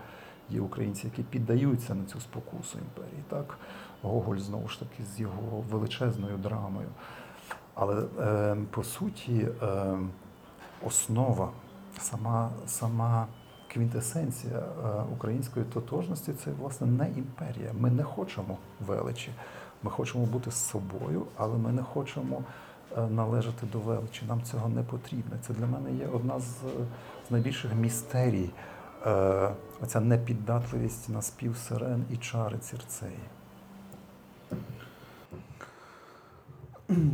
є 0.49 0.61
українці, 0.61 1.07
які 1.07 1.23
піддаються 1.23 1.95
на 1.95 2.05
цю 2.05 2.19
спокусу 2.19 2.79
імперії. 2.79 3.23
Так? 3.29 3.57
Гоголь 4.01 4.37
знову 4.37 4.67
ж 4.67 4.79
таки 4.79 5.03
з 5.03 5.19
його 5.19 5.63
величезною 5.69 6.37
драмою. 6.37 6.87
Але 7.73 8.03
е, 8.19 8.57
по 8.71 8.83
суті, 8.83 9.47
е, 9.61 9.97
основа, 10.85 11.49
сама, 11.99 12.49
сама 12.65 13.27
квінтесенція 13.73 14.57
е, 14.59 15.03
української 15.13 15.65
тотожності 15.65 16.33
це 16.33 16.51
власне 16.51 16.87
не 16.87 17.09
імперія. 17.09 17.71
Ми 17.79 17.91
не 17.91 18.03
хочемо 18.03 18.57
величі. 18.87 19.31
Ми 19.83 19.91
хочемо 19.91 20.25
бути 20.25 20.51
з 20.51 20.55
собою, 20.55 21.25
але 21.37 21.57
ми 21.57 21.71
не 21.71 21.83
хочемо 21.83 22.43
е, 22.97 23.07
належати 23.07 23.65
до 23.73 23.79
величі. 23.79 24.25
Нам 24.27 24.41
цього 24.41 24.69
не 24.69 24.83
потрібно. 24.83 25.37
Це 25.41 25.53
для 25.53 25.65
мене 25.65 25.93
є 25.93 26.07
одна 26.07 26.39
з, 26.39 26.45
з 27.27 27.31
найбільших 27.31 27.75
містерій. 27.75 28.49
Е, 29.05 29.49
оця 29.83 29.99
непіддатливість 29.99 31.09
на 31.09 31.21
спів 31.21 31.57
сирен 31.57 32.05
і 32.13 32.17
чари 32.17 32.57
цірцеї. 32.57 33.19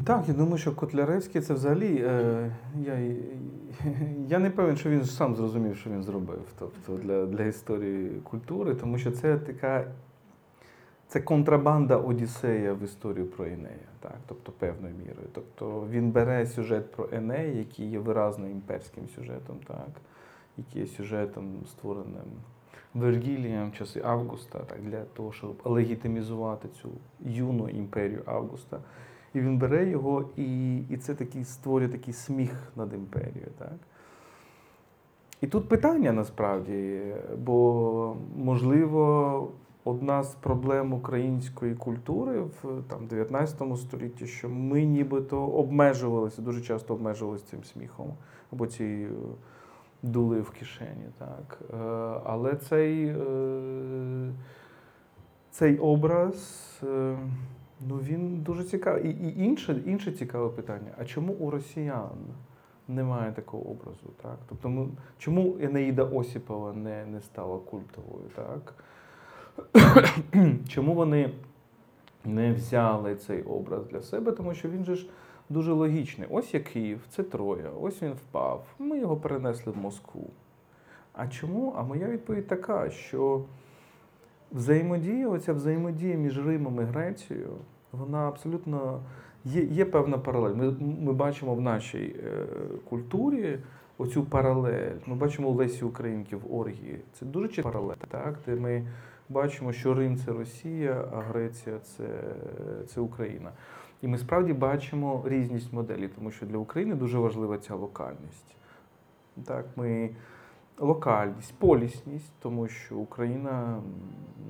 Так, 0.05 0.27
я 0.27 0.33
думаю, 0.33 0.57
що 0.57 0.75
Котляревський 0.75 1.41
це 1.41 1.53
взагалі. 1.53 2.03
Е, 2.05 2.51
я, 2.75 2.97
я 4.27 4.39
не 4.39 4.49
певен, 4.49 4.77
що 4.77 4.89
він 4.89 5.05
сам 5.05 5.35
зрозумів, 5.35 5.77
що 5.77 5.89
він 5.89 6.03
зробив 6.03 6.41
тобто 6.59 6.97
для, 6.97 7.25
для 7.25 7.43
історії 7.43 8.09
культури, 8.23 8.75
тому 8.75 8.97
що 8.97 9.11
це 9.11 9.37
така. 9.37 9.85
Це 11.07 11.21
контрабанда 11.21 11.97
Одіссея 11.97 12.73
в 12.73 12.83
історію 12.83 13.25
про 13.25 13.45
Енея, 13.45 13.89
так, 13.99 14.17
тобто 14.27 14.51
певною 14.51 14.95
мірою. 14.95 15.27
Тобто 15.33 15.87
він 15.89 16.11
бере 16.11 16.45
сюжет 16.45 16.91
про 16.91 17.09
Енея, 17.11 17.53
який 17.53 17.89
є 17.89 17.99
виразно 17.99 18.47
імперським 18.47 19.03
сюжетом, 19.15 19.59
так, 19.67 19.89
який 20.57 20.81
є 20.81 20.87
сюжетом, 20.87 21.65
створеним 21.65 22.31
Вергілієм 22.93 23.69
в 23.69 23.73
часи 23.73 24.01
Августа, 24.05 24.59
так, 24.59 24.81
для 24.81 25.03
того, 25.03 25.31
щоб 25.31 25.61
легітимізувати 25.65 26.67
цю 26.81 26.89
юну 27.25 27.69
імперію 27.69 28.21
Августа. 28.25 28.79
І 29.33 29.39
він 29.39 29.57
бере 29.57 29.89
його, 29.89 30.29
і, 30.35 30.77
і 30.77 30.97
це 30.97 31.15
такий 31.15 31.43
створює 31.43 31.89
такий 31.89 32.13
сміх 32.13 32.71
над 32.75 32.93
імперією. 32.93 33.51
Так? 33.57 33.75
І 35.41 35.47
тут 35.47 35.69
питання 35.69 36.11
насправді, 36.11 37.01
бо 37.37 38.17
можливо 38.35 39.51
одна 39.83 40.23
з 40.23 40.35
проблем 40.35 40.93
української 40.93 41.75
культури 41.75 42.39
в 42.41 42.81
там, 42.87 43.07
19 43.07 43.77
столітті, 43.77 44.27
що 44.27 44.49
ми 44.49 44.85
нібито 44.85 45.47
обмежувалися, 45.47 46.41
дуже 46.41 46.61
часто 46.61 46.93
обмежувалися 46.93 47.45
цим 47.45 47.63
сміхом 47.63 48.13
або 48.51 48.67
цією 48.67 49.35
дули 50.03 50.41
в 50.41 50.49
кишені. 50.49 51.05
Так? 51.17 51.59
Е, 51.73 51.75
Але 52.25 52.55
цей, 52.55 53.05
е, 53.07 54.31
цей 55.51 55.77
образ. 55.77 56.59
е, 56.83 57.17
Ну, 57.87 57.97
він 57.97 58.41
дуже 58.41 58.63
цікавий. 58.63 59.11
І, 59.11 59.27
і 59.27 59.43
інше, 59.43 59.81
інше 59.85 60.11
цікаве 60.11 60.49
питання: 60.49 60.91
а 60.97 61.05
чому 61.05 61.33
у 61.33 61.49
росіян 61.49 62.09
немає 62.87 63.31
такого 63.31 63.63
образу? 63.63 64.09
Так? 64.21 64.37
Тобто, 64.49 64.69
ми, 64.69 64.87
чому 65.17 65.57
Енеїда 65.61 66.03
Осіпова 66.03 66.73
не, 66.73 67.05
не 67.05 67.21
стала 67.21 67.59
культовою? 67.59 68.25
Так? 68.35 68.73
чому 70.67 70.93
вони 70.93 71.33
не 72.25 72.53
взяли 72.53 73.15
цей 73.15 73.43
образ 73.43 73.85
для 73.85 74.01
себе? 74.01 74.31
Тому 74.31 74.53
що 74.53 74.69
він 74.69 74.85
же 74.85 74.95
ж 74.95 75.07
дуже 75.53 75.71
логічний. 75.71 76.27
Ось 76.31 76.53
є 76.53 76.59
Київ, 76.59 76.99
це 77.09 77.23
Троя, 77.23 77.69
ось 77.81 78.01
він 78.01 78.13
впав. 78.13 78.65
Ми 78.79 78.99
його 78.99 79.17
перенесли 79.17 79.73
в 79.73 79.77
Москву. 79.77 80.29
А 81.13 81.27
чому? 81.27 81.73
А 81.77 81.83
моя 81.83 82.07
відповідь 82.07 82.47
така, 82.47 82.89
що 82.89 83.45
взаємодія, 84.51 85.29
оця 85.29 85.53
взаємодія 85.53 86.15
між 86.15 86.45
Римом 86.45 86.81
і 86.81 86.83
Грецією, 86.83 87.49
вона 87.91 88.27
абсолютно 88.27 88.99
є 89.45 89.63
є 89.63 89.85
певна 89.85 90.17
паралель. 90.17 90.55
Ми 90.55 90.75
ми 90.79 91.13
бачимо 91.13 91.55
в 91.55 91.61
нашій 91.61 92.15
е, 92.23 92.45
культурі 92.89 93.59
оцю 93.97 94.23
паралель. 94.23 94.95
Ми 95.05 95.15
бачимо 95.15 95.51
Лесі 95.51 95.85
Українки 95.85 96.35
в 96.35 96.55
Оргії. 96.55 96.99
Це 97.13 97.25
дуже 97.25 97.47
чітка 97.47 97.69
паралель, 97.71 97.95
так? 98.09 98.35
де 98.45 98.55
ми 98.55 98.87
бачимо, 99.29 99.73
що 99.73 99.93
Рим 99.93 100.17
це 100.17 100.31
Росія, 100.31 101.05
а 101.13 101.21
Греція 101.21 101.79
це, 101.79 102.07
це 102.87 103.01
Україна. 103.01 103.51
І 104.03 104.07
ми 104.07 104.17
справді 104.17 104.53
бачимо 104.53 105.23
різність 105.25 105.73
моделі, 105.73 106.07
тому 106.07 106.31
що 106.31 106.45
для 106.45 106.57
України 106.57 106.95
дуже 106.95 107.17
важлива 107.17 107.57
ця 107.57 107.75
локальність. 107.75 108.55
Так, 109.45 109.65
ми 109.75 110.09
Локальність, 110.79 111.53
полісність, 111.57 112.33
тому 112.39 112.67
що 112.67 112.97
Україна 112.97 113.81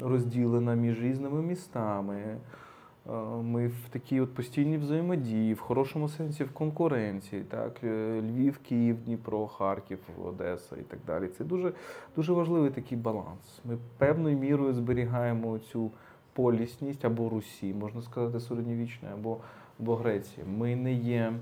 розділена 0.01 0.73
між 0.73 1.01
різними 1.01 1.41
містами. 1.41 2.15
Е, 2.15 3.11
ми 3.43 3.67
в 3.67 3.89
такій 3.89 4.21
от 4.21 4.33
постійній 4.33 4.77
взаємодії, 4.77 5.53
в 5.53 5.59
хорошому 5.59 6.09
сенсі 6.09 6.43
в 6.43 6.51
конкуренції. 6.51 7.43
Так? 7.43 7.83
Е, 7.83 8.21
Львів, 8.21 8.57
Київ, 8.57 8.97
Дніпро, 9.05 9.47
Харків, 9.47 9.99
Одеса 10.25 10.75
і 10.75 10.83
так 10.83 10.99
далі. 11.07 11.27
Це 11.27 11.43
дуже 11.43 11.73
дуже 12.15 12.33
важливий 12.33 12.69
такий 12.69 12.97
баланс. 12.97 13.61
Ми 13.65 13.77
певною 13.97 14.37
мірою 14.37 14.73
зберігаємо 14.73 15.59
цю 15.59 15.91
полісність 16.33 17.05
або 17.05 17.29
Русі, 17.29 17.73
можна 17.73 18.01
сказати, 18.01 18.39
середньовічної, 18.39 19.13
або 19.13 19.37
або 19.79 19.95
Греції. 19.95 20.47
Ми 20.47 20.75
не 20.75 20.93
є 20.93 21.33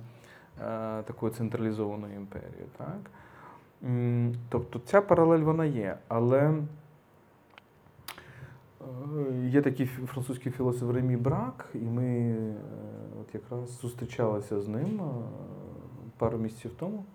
е, 0.61 1.03
такою 1.03 1.31
централізованою 1.31 2.15
імперією. 2.15 2.65
Так? 2.77 3.11
Тобто 4.49 4.80
ця 4.80 5.01
паралель 5.01 5.39
вона 5.39 5.65
є, 5.65 5.97
але 6.07 6.53
е, 8.81 9.47
є 9.47 9.61
такий 9.61 9.85
французький 9.85 10.51
філософ 10.51 10.91
Ремі 10.91 11.18
Брак, 11.18 11.69
і 11.73 11.77
ми 11.77 12.05
е, 12.05 12.53
от 13.22 13.34
якраз 13.35 13.80
зустрічалися 13.80 14.61
з 14.61 14.68
ним 14.68 15.01
е, 15.01 15.11
пару 16.18 16.38
місяців 16.38 16.72
тому. 16.80 17.05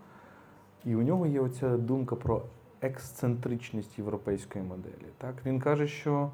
І 0.85 0.97
у 0.97 1.03
нього 1.03 1.27
є 1.27 1.41
оця 1.41 1.77
думка 1.77 2.17
про 2.17 2.43
ексцентричність 2.81 3.99
європейської 3.99 4.65
моделі. 4.65 5.07
Так? 5.19 5.35
Він 5.47 5.61
каже, 5.61 5.87
що 5.87 6.31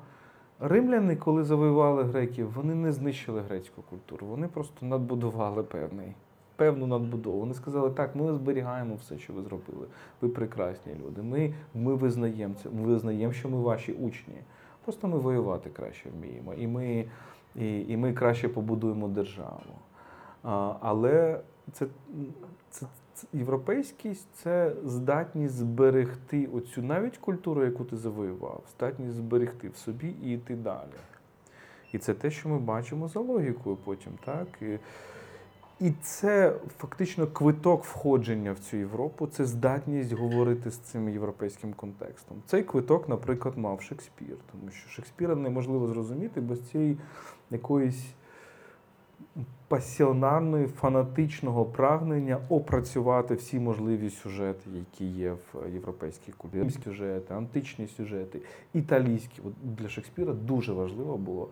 римляни, 0.62 1.16
коли 1.16 1.44
завоювали 1.44 2.02
греків, 2.02 2.52
вони 2.52 2.74
не 2.74 2.92
знищили 2.92 3.40
грецьку 3.40 3.82
культуру, 3.82 4.26
вони 4.26 4.48
просто 4.48 4.86
надбудували 4.86 5.62
певний 5.62 6.14
певну 6.56 6.86
надбудову. 6.86 7.38
Вони 7.38 7.54
сказали, 7.54 7.90
так, 7.90 8.16
ми 8.16 8.34
зберігаємо 8.34 8.94
все, 8.94 9.18
що 9.18 9.32
ви 9.32 9.42
зробили. 9.42 9.86
Ви 10.20 10.28
прекрасні 10.28 10.92
люди. 11.06 11.22
Ми 11.22 11.54
ми 11.74 11.94
визнаємо 11.94 12.54
це. 12.62 12.68
Ми 12.70 12.82
визнаємо, 12.82 13.32
що 13.32 13.48
ми 13.48 13.60
ваші 13.60 13.92
учні. 13.92 14.34
Просто 14.84 15.08
ми 15.08 15.18
воювати 15.18 15.70
краще 15.70 16.08
вміємо, 16.10 16.54
і 16.54 16.66
ми 16.66 17.04
і, 17.56 17.80
і 17.80 17.96
ми 17.96 18.12
краще 18.12 18.48
побудуємо 18.48 19.08
державу. 19.08 19.74
А, 20.42 20.74
Але 20.80 21.40
це, 21.72 21.86
це, 22.70 22.86
європейськість 23.32 24.28
це 24.34 24.72
здатність 24.84 25.54
зберегти 25.54 26.46
оцю 26.46 26.82
навіть 26.82 27.18
культуру, 27.18 27.64
яку 27.64 27.84
ти 27.84 27.96
завоював, 27.96 28.62
здатність 28.76 29.14
зберегти 29.14 29.68
в 29.68 29.76
собі 29.76 30.14
і 30.22 30.34
йти 30.34 30.54
далі. 30.54 30.98
І 31.92 31.98
це 31.98 32.14
те, 32.14 32.30
що 32.30 32.48
ми 32.48 32.58
бачимо 32.58 33.08
за 33.08 33.20
логікою 33.20 33.76
потім. 33.84 34.12
так? 34.24 34.46
І, 34.60 34.78
і 35.80 35.92
це 36.02 36.56
фактично 36.78 37.26
квиток 37.26 37.84
входження 37.84 38.52
в 38.52 38.58
цю 38.58 38.76
Європу, 38.76 39.26
це 39.26 39.44
здатність 39.44 40.12
говорити 40.12 40.70
з 40.70 40.76
цим 40.78 41.08
європейським 41.08 41.72
контекстом. 41.72 42.42
Цей 42.46 42.62
квиток, 42.62 43.08
наприклад, 43.08 43.58
мав 43.58 43.82
Шекспір, 43.82 44.36
тому 44.52 44.70
що 44.70 44.88
Шекспіра 44.88 45.34
неможливо 45.34 45.86
зрозуміти 45.86 46.40
без 46.40 46.70
цієї 46.70 46.96
якоїсь 47.50 48.04
пасіонарної, 49.68 50.66
фанатичного 50.66 51.64
прагнення 51.64 52.38
опрацювати 52.48 53.34
всі 53.34 53.58
можливі 53.60 54.10
сюжети, 54.10 54.70
які 54.70 55.06
є 55.06 55.32
в 55.32 55.72
європейській 55.72 56.32
культурі. 56.32 56.70
Сюжети, 56.70 57.34
античні 57.34 57.86
сюжети, 57.86 58.40
італійські. 58.74 59.40
От 59.44 59.76
Для 59.76 59.88
Шекспіра 59.88 60.32
дуже 60.32 60.72
важливо 60.72 61.16
було 61.16 61.48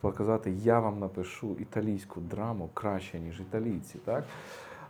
показати, 0.00 0.50
я 0.50 0.80
вам 0.80 0.98
напишу 0.98 1.56
італійську 1.60 2.20
драму 2.20 2.70
краще, 2.74 3.20
ніж 3.20 3.40
італійці. 3.40 3.98
Так? 4.04 4.24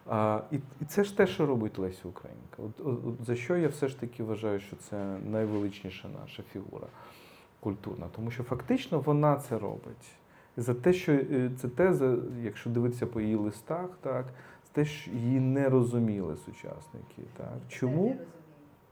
А, 0.09 0.41
І 0.53 0.57
і 0.57 0.85
це 0.89 1.05
ж 1.05 1.17
те, 1.17 1.27
що 1.27 1.47
робить 1.47 1.79
Леся 1.79 2.09
Українка. 2.09 2.57
От, 2.59 2.87
от, 2.87 3.07
от, 3.07 3.27
За 3.27 3.37
що 3.37 3.57
я 3.57 3.69
все 3.69 3.89
ж 3.89 4.01
таки 4.01 4.23
вважаю, 4.23 4.61
що 4.61 4.77
це 4.77 5.19
найвеличніша 5.25 6.09
наша 6.21 6.43
фігура 6.53 6.87
культурна, 7.61 8.07
тому 8.17 8.31
що 8.31 8.43
фактично 8.43 9.01
вона 9.01 9.37
це 9.37 9.59
робить. 9.59 10.17
За 10.57 10.75
те, 10.75 10.93
що 10.93 11.13
е, 11.13 11.51
це 11.57 11.69
те, 11.69 12.17
якщо 12.43 12.71
дивитися 12.71 13.07
по 13.07 13.21
її 13.21 13.35
листах, 13.35 13.89
так, 14.01 14.27
те, 14.73 14.85
що 14.85 15.11
її 15.11 15.41
не 15.41 15.69
розуміли 15.69 16.37
сучасники. 16.37 17.23
Так. 17.37 17.59
Чому? 17.69 18.17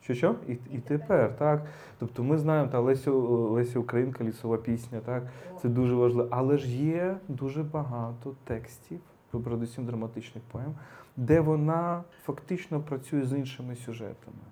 Що 0.01 0.15
що? 0.15 0.35
І 0.49 0.53
і 0.53 0.79
тепер, 0.79 1.37
так. 1.37 1.67
Тобто 1.99 2.23
ми 2.23 2.39
знаємо, 2.39 2.71
та 2.71 2.81
Лесю, 2.81 3.21
Леся 3.51 3.79
Українка, 3.79 4.25
лісова 4.25 4.57
пісня, 4.57 5.01
так, 5.01 5.23
це 5.63 5.69
дуже 5.69 5.95
важливо. 5.95 6.29
Але 6.31 6.59
ж 6.59 6.69
є 6.85 7.17
дуже 7.29 7.63
багато 7.63 8.35
текстів, 8.45 9.01
передусім 9.31 9.87
драматичних 9.87 10.45
поем, 10.53 10.75
де 11.17 11.41
вона 11.41 12.05
фактично 12.25 12.81
працює 12.81 13.25
з 13.25 13.33
іншими 13.33 13.77
сюжетами. 13.77 14.45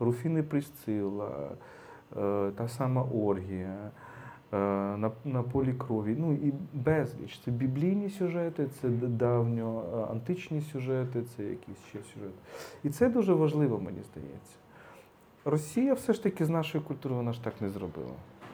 Руфіни 0.00 0.42
Присцила, 0.42 1.50
е, 2.16 2.50
та 2.56 2.68
сама 2.68 3.02
Оргія. 3.02 3.90
Е, 4.54 4.56
на 4.96 5.10
на 5.24 5.42
полі 5.42 5.72
крові, 5.72 6.16
ну 6.18 6.32
і 6.32 6.52
безліч. 6.72 7.40
Це 7.44 7.50
біблійні 7.50 8.10
сюжети, 8.10 8.66
це 8.80 8.88
давньо 8.88 9.82
античні 10.10 10.60
сюжети, 10.60 11.22
це 11.22 11.42
якісь 11.42 11.84
ще 11.88 11.98
сюжети. 11.98 12.38
І 12.84 12.90
це 12.90 13.08
дуже 13.08 13.34
важливо, 13.34 13.78
мені 13.78 14.02
здається. 14.12 14.56
Росія 15.44 15.94
все 15.94 16.12
ж 16.12 16.22
таки 16.22 16.44
з 16.44 16.48
нашої 16.48 16.84
культури 16.84 17.14
вона 17.14 17.32
ж 17.32 17.44
так 17.44 17.54
не 17.60 17.68
зробила. 17.68 18.12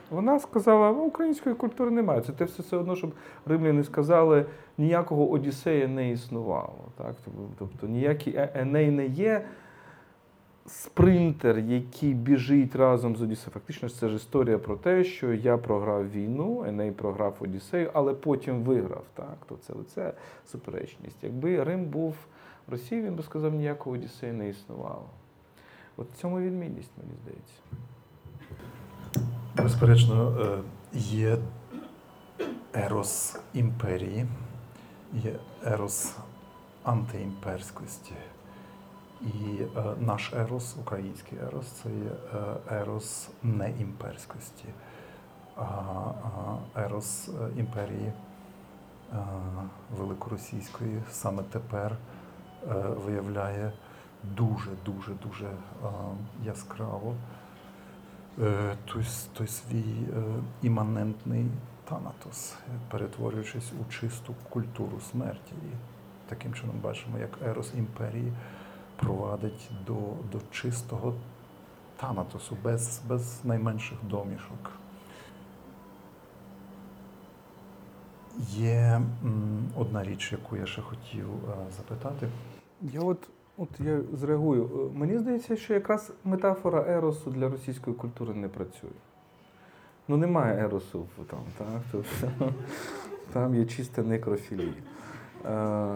Вона 0.09 0.39
сказала, 0.39 0.91
ну, 0.91 1.03
української 1.03 1.55
культури 1.55 1.91
немає. 1.91 2.21
Це 2.21 2.31
те 2.31 2.45
все 2.45 2.63
все 2.63 2.77
одно, 2.77 2.95
щоб 2.95 3.13
римляни 3.45 3.83
сказали, 3.83 4.45
ніякого 4.77 5.29
Одіссея 5.29 5.87
не 5.87 6.11
існувало. 6.11 6.85
Так? 6.97 7.15
Тобто 7.59 7.87
ніякий 7.87 8.35
е, 8.35 8.49
Еней 8.53 8.91
не 8.91 9.05
є 9.05 9.45
спринтер, 10.67 11.59
який 11.59 12.13
біжить 12.13 12.75
разом 12.75 13.15
з 13.15 13.21
Одіссеєм. 13.21 13.51
Фактично, 13.53 13.89
це 13.89 14.09
ж 14.09 14.15
історія 14.15 14.57
про 14.57 14.75
те, 14.75 15.03
що 15.03 15.33
я 15.33 15.57
програв 15.57 16.11
війну, 16.11 16.65
Еней 16.67 16.91
програв 16.91 17.35
Одіссею, 17.39 17.91
але 17.93 18.13
потім 18.13 18.63
виграв. 18.63 19.03
Так? 19.13 19.37
То 19.49 19.57
це 19.67 19.73
оце 19.73 20.13
суперечність. 20.45 21.23
Якби 21.23 21.63
Рим 21.63 21.85
був 21.85 22.15
Росією, 22.67 23.07
він 23.07 23.15
би 23.15 23.23
сказав, 23.23 23.53
ніякого 23.53 23.95
Одіссея 23.95 24.33
не 24.33 24.49
існувало. 24.49 25.05
От 25.97 26.07
в 26.11 26.21
цьому 26.21 26.39
відмінність, 26.39 26.91
мені 26.97 27.11
здається. 27.23 27.53
Безперечно, 29.55 30.37
е, 30.41 30.59
є 30.93 31.37
ерос 32.73 33.39
імперії, 33.53 34.25
є 35.13 35.35
ерос 35.65 36.15
антиімперськості. 36.83 38.13
І 39.21 39.61
е, 39.61 39.67
наш 39.99 40.33
ерос, 40.33 40.77
український 40.77 41.37
ерос, 41.37 41.65
це 41.67 41.89
є 41.89 42.11
е, 42.33 42.75
ерос 42.81 43.29
неімперськості, 43.43 44.65
а 45.57 45.65
ерос 46.75 47.29
імперії 47.57 48.13
великоросійської 49.97 51.01
саме 51.09 51.43
тепер 51.43 51.97
виявляє 53.05 53.71
дуже-дуже 54.23 55.13
дуже 55.13 55.49
яскраво 56.45 57.15
е, 58.41 58.75
той, 58.85 59.03
той 59.33 59.47
свій 59.47 59.95
е, 60.17 60.23
іманентний 60.61 61.45
танатос, 61.89 62.55
перетворюючись 62.91 63.71
у 63.81 63.91
чисту 63.91 64.35
культуру 64.49 64.99
смерті. 65.11 65.53
І 65.55 65.75
таким 66.29 66.53
чином 66.53 66.75
бачимо, 66.83 67.17
як 67.17 67.29
Ерос 67.45 67.73
імперії 67.77 68.33
провадить 69.01 69.69
до 69.87 69.93
до 70.31 70.39
чистого 70.51 71.13
танатосу, 71.97 72.57
без, 72.63 73.01
без 73.07 73.45
найменших 73.45 73.97
домішок. 74.03 74.71
Є 78.49 79.01
одна 79.77 80.03
річ, 80.03 80.31
яку 80.31 80.57
я 80.57 80.65
ще 80.65 80.81
хотів 80.81 81.27
запитати. 81.77 82.27
Я 82.81 83.01
от 83.01 83.29
От 83.57 83.69
я 83.79 84.01
зреагую. 84.13 84.63
Е, 84.63 84.97
мені 84.99 85.17
здається, 85.17 85.55
що 85.55 85.73
якраз 85.73 86.11
метафора 86.23 86.85
еросу 86.87 87.31
для 87.31 87.49
російської 87.49 87.95
культури 87.95 88.33
не 88.33 88.47
працює. 88.47 88.89
Ну, 90.07 90.17
немає 90.17 90.65
еросу 90.65 91.05
там, 91.29 91.39
так? 91.57 91.81
Тобто, 91.91 92.53
там 93.33 93.55
є 93.55 93.65
чиста 93.65 94.01
некрофілія. 94.01 94.73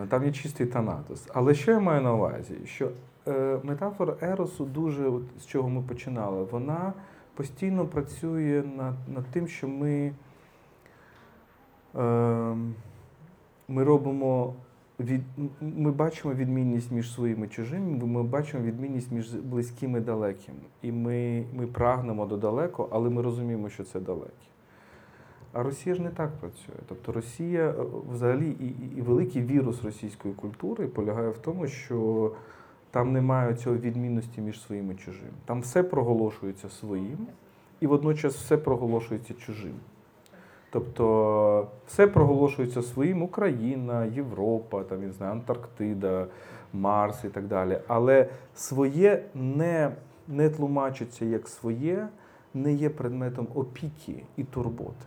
Там 0.10 0.24
є 0.26 0.32
чистий 0.32 0.68
танатос. 0.68 1.28
Але 1.34 1.54
що 1.54 1.72
я 1.72 1.80
маю 1.80 2.02
на 2.02 2.14
увазі? 2.14 2.56
Що 2.66 2.90
е, 3.28 3.60
метафора 3.64 4.16
Еросу 4.22 4.66
дуже, 4.66 5.08
от, 5.08 5.24
з 5.40 5.46
чого 5.46 5.70
ми 5.70 5.82
починали, 5.82 6.44
вона 6.44 6.94
постійно 7.36 7.86
працює 7.86 8.64
над, 8.78 8.94
над 9.14 9.26
тим, 9.26 9.48
що 9.48 9.68
ми, 9.68 10.12
е, 11.96 12.56
ми 13.68 13.84
робимо 13.84 14.54
від, 15.00 15.22
ми 15.62 15.92
бачимо 15.92 16.34
відмінність 16.34 16.92
між 16.92 17.14
своїми 17.14 17.48
чужими, 17.48 18.06
ми 18.06 18.24
бачимо 18.24 18.64
відмінність 18.64 19.12
між 19.12 19.34
близькими 19.34 20.00
і 20.00 20.02
далекими. 20.02 20.60
І 20.82 20.92
ми 20.92 21.46
ми 21.54 21.68
прагнемо 21.68 22.26
до 22.26 22.38
далеко, 22.38 22.90
але 22.92 23.10
ми 23.10 23.22
розуміємо, 23.22 23.70
що 23.70 23.84
це 23.84 24.00
далеке. 24.00 24.32
А 25.56 25.64
Росія 25.64 25.96
ж 25.96 26.02
не 26.02 26.10
так 26.10 26.32
працює. 26.32 26.76
Тобто 26.88 27.12
Росія 27.12 27.70
е, 27.70 27.74
взагалі 28.12 28.50
і, 28.50 28.98
і, 28.98 29.02
великий 29.02 29.42
вірус 29.42 29.84
російської 29.84 30.34
культури 30.34 30.88
полягає 30.88 31.30
в 31.30 31.38
тому, 31.38 31.68
що 31.68 32.32
там 32.92 33.14
немає 33.14 33.56
цього 33.56 33.76
відмінності 33.76 34.42
між 34.42 34.62
своїм 34.62 34.92
і 34.92 34.96
чужим. 34.96 35.30
Там 35.46 35.62
все 35.62 35.84
проголошується 35.84 36.70
своїм, 36.70 37.28
і 37.80 37.88
водночас 37.88 38.36
все 38.36 38.58
проголошується 38.58 39.34
чужим. 39.34 39.74
Тобто 40.70 41.68
все 41.88 42.08
проголошується 42.08 42.82
своїм 42.82 43.24
Україна, 43.24 44.06
Європа, 44.06 44.84
там, 44.84 45.04
я 45.04 45.12
знаю, 45.12 45.32
Антарктида, 45.32 46.28
Марс 46.74 47.24
і 47.24 47.30
так 47.30 47.48
далі. 47.48 47.80
Але 47.88 48.30
своє 48.56 49.24
не 49.36 49.92
не 50.28 50.50
тлумачиться 50.50 51.26
як 51.26 51.48
своє, 51.48 52.08
не 52.54 52.74
є 52.74 52.90
предметом 52.90 53.48
опіки 53.56 54.24
і 54.38 54.44
турботи. 54.44 55.06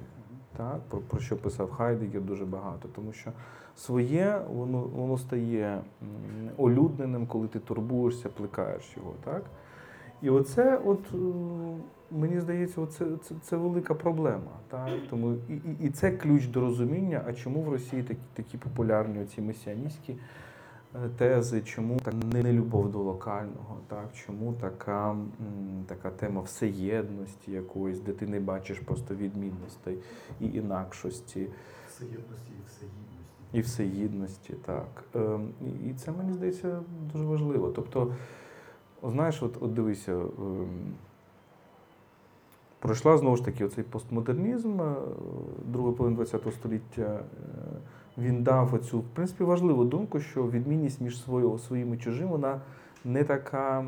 Так? 0.59 0.81
Про, 0.89 1.01
про 1.01 1.21
що 1.21 1.37
писав 1.37 1.71
Хайдегер 1.71 2.23
дуже 2.23 2.45
багато. 2.45 2.89
Тому 2.95 3.13
що 3.13 3.33
своє 3.77 4.41
воно 4.55 4.81
воно 4.81 5.19
стає 5.19 5.81
олюдненим, 6.57 7.27
коли 7.27 7.49
ти 7.49 7.59
турбуєшся, 7.59 8.29
плекаєш 8.29 8.97
його. 8.97 9.15
Так? 9.25 9.43
І 10.23 10.31
оце, 10.31 10.81
от, 10.85 11.01
е, 11.15 11.17
мені 12.11 12.41
здається, 12.41 12.81
оце, 12.81 13.07
це 13.23 13.35
це 13.43 13.57
велика 13.57 13.95
проблема. 13.95 14.53
Так? 14.69 14.89
Тому, 15.11 15.35
І 15.49 15.55
і, 15.55 15.87
і 15.87 15.91
це 15.91 16.11
ключ 16.11 16.47
до 16.47 16.61
розуміння, 16.61 17.23
а 17.29 17.33
чому 17.33 17.63
в 17.63 17.69
Росії 17.69 18.03
такі 18.03 18.21
такі 18.35 18.59
популярні 18.59 19.23
оці 19.23 19.41
месіаністські 19.41 20.17
тези, 21.19 21.63
чому 21.63 22.01
так 22.01 22.15
не 22.15 22.53
любов 22.53 22.91
до 22.91 22.99
локального, 22.99 23.79
так? 23.89 24.09
чому 24.27 24.53
така 24.53 25.17
така 25.87 26.11
тема 26.11 26.41
всеєдності 26.41 27.53
якоїсь, 27.53 28.01
де 28.01 28.13
ти 28.13 28.27
не 28.27 28.41
бачиш 28.41 28.79
просто 28.79 29.15
відмінностей 29.15 29.99
і 30.41 30.47
інакшості. 30.47 31.47
Всеєдності 31.89 32.53
і 32.59 32.67
всеїдності. 32.67 33.19
І 33.53 33.61
всеїдності, 33.61 34.55
так. 34.67 35.05
Ем, 35.15 35.51
і 35.91 35.95
це 35.95 36.13
мені 36.13 36.33
здається 36.33 36.81
дуже 37.13 37.25
важливо. 37.25 37.69
Тобто, 37.69 38.15
Знаєш, 39.03 39.43
от 39.43 39.57
от 39.61 39.75
дивися, 39.75 40.13
ем, 40.13 40.69
пройшла 42.79 43.19
знову 43.19 43.37
ж 43.37 43.45
таки 43.45 43.65
оцей 43.65 43.85
постмодернізм 43.85 44.81
е, 44.81 44.95
другої 45.65 45.97
половини 45.97 46.25
ХХ 46.25 46.53
століття. 46.53 47.03
Е, 47.03 47.21
він 48.19 48.43
дав 48.43 48.75
оцю, 48.75 48.99
в 48.99 49.05
принципі, 49.15 49.45
важливу 49.45 49.85
думку, 49.85 50.21
що 50.21 50.47
відмінність 50.47 51.01
між 51.01 51.23
своїм, 51.23 51.59
своїм 51.59 51.95
і 51.95 51.97
чужим, 51.97 52.29
вона 52.29 52.61
не 53.05 53.25
така 53.25 53.85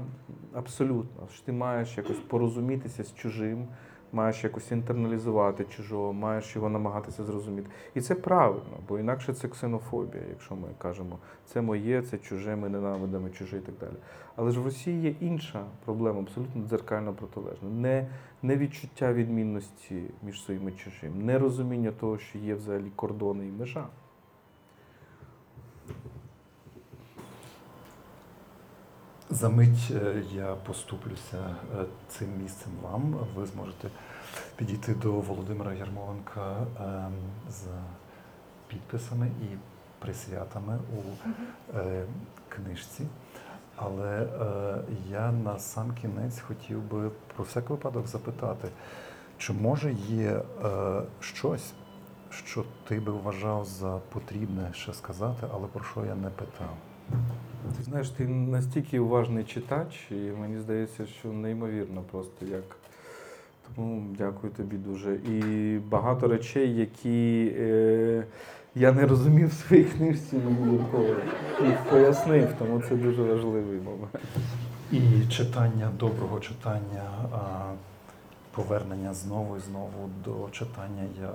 абсолютна. 0.53 1.27
Що 1.33 1.45
ти 1.45 1.53
маєш 1.53 1.97
якось 1.97 2.19
порозумітися 2.29 3.05
з 3.05 3.15
чужим 3.15 3.69
маєш 4.13 4.45
якось 4.45 4.73
інтерналізувати 4.73 5.65
чужого, 5.65 6.13
маєш 6.13 6.57
його 6.57 6.69
намагатися 6.69 7.25
зрозуміти. 7.25 7.71
І 7.95 8.01
це 8.01 8.15
правильно, 8.15 8.79
бо 8.89 8.99
інакше 8.99 9.33
це 9.33 9.49
ксенофобія, 9.49 10.25
якщо 10.31 10.57
ми 10.57 10.69
кажемо, 10.79 11.19
це 11.47 11.61
моє, 11.61 12.03
це 12.03 12.19
чуже, 12.19 12.57
ми 12.57 12.69
ненавидимо 12.69 13.31
чуже 13.31 13.57
і 13.57 13.61
так 13.61 13.75
далі. 13.81 13.97
Але 14.37 14.51
ж 14.51 14.61
в 14.61 14.65
Росії 14.65 15.03
є 15.03 15.15
інша 15.21 15.65
проблема, 15.85 16.21
абсолютно 16.21 16.63
дзеркально 16.63 17.13
протилежна. 17.13 17.69
Не 17.69 18.07
не 18.43 18.57
відчуття 18.57 19.13
відмінності 19.13 20.03
між 20.23 20.45
своїм 20.45 20.69
і 20.69 20.73
чужим, 20.73 21.25
не 21.25 21.39
розуміння 21.39 21.93
того, 22.01 22.19
що 22.19 22.39
є 22.39 22.55
взагалі 22.55 22.91
кордони 22.97 23.47
і 23.47 23.51
межа. 23.51 23.87
За 29.33 29.49
мить 29.49 29.91
е, 29.91 30.23
я 30.35 30.55
поступлюся 30.55 31.57
е, 31.81 31.85
цим 32.09 32.29
місцем 32.43 32.73
вам. 32.83 33.15
Ви 33.35 33.47
зможете 33.47 33.89
підійти 34.57 34.95
до 34.95 35.13
Володимира 35.13 35.73
Ярмоленка 35.73 36.57
ем, 36.81 37.13
з 37.51 37.65
підписами 38.69 39.27
і 39.27 39.57
присвятами 39.99 40.79
у 40.97 41.29
е, 41.77 42.05
книжці. 42.49 43.07
Але 43.77 44.27
я 45.11 45.33
на 45.33 45.59
сам 45.59 45.95
кінець 45.95 46.41
хотів 46.41 46.83
би 46.83 47.11
про 47.35 47.45
всяк 47.45 47.71
випадок 47.71 48.07
запитати, 48.07 48.69
чи 49.39 49.53
може 49.53 49.93
є 49.93 50.43
щось, 51.21 51.73
що 52.31 52.65
ти 52.89 53.01
би 53.01 53.13
вважав 53.13 53.65
за 53.65 53.99
потрібне 54.13 54.73
ще 54.73 54.95
сказати, 54.95 55.47
але 55.53 55.67
про 55.67 55.85
що 55.85 56.05
я 56.05 56.15
не 56.15 56.31
питав? 56.31 56.77
Ти 57.77 57.83
знаєш, 57.83 58.09
ти 58.09 58.29
настільки 58.29 59.01
уважний 59.01 59.45
читач, 59.45 60.09
і 60.11 60.15
мені 60.15 60.59
здається, 60.59 61.07
що 61.07 61.29
неймовірно 61.29 62.03
просто 62.11 62.47
як. 62.47 62.77
Тому 63.77 64.07
дякую 64.19 64.53
тобі 64.53 64.77
дуже. 64.77 65.15
І 65.15 65.79
багато 65.79 66.29
речей, 66.29 66.77
які 66.77 67.53
е, 67.59 68.25
я 68.75 68.93
не 68.93 69.07
розумів 69.07 69.49
в 69.49 69.53
своїй 69.53 69.85
книжці, 69.85 70.37
ніколи 70.61 71.17
їх 71.67 71.79
пояснив, 71.91 72.55
тому 72.59 72.83
це 72.89 72.97
дуже 72.97 73.23
важливий 73.23 73.79
момент. 73.79 74.19
І 74.93 75.27
читання 75.29 75.91
доброго 75.99 76.41
читання, 76.41 77.03
повернення 78.51 79.15
знову 79.15 79.57
і 79.57 79.61
знову 79.61 80.11
до 80.25 80.51
читання. 80.51 81.05
Я 81.23 81.31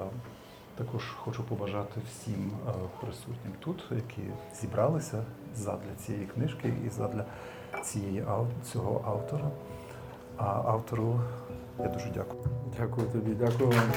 також 0.76 1.03
хочу 1.03 1.43
побажати 1.43 2.02
всім 2.11 2.52
е, 2.68 2.72
присутнім 3.02 3.53
тут, 3.60 3.84
які 3.91 4.22
зібралися 4.61 5.23
задля 5.56 5.95
цієї 6.06 6.26
книжки 6.26 6.73
і 6.88 6.90
задля 6.90 7.26
цієї 7.84 8.26
цього 8.72 9.02
автора. 9.06 9.49
А 10.38 10.45
автору 10.45 11.19
я 11.80 11.88
дуже 11.88 12.11
дякую. 12.15 12.44
Дякую 12.77 13.07
тобі, 13.07 13.36
дякую 13.40 13.69
вам. 13.69 13.91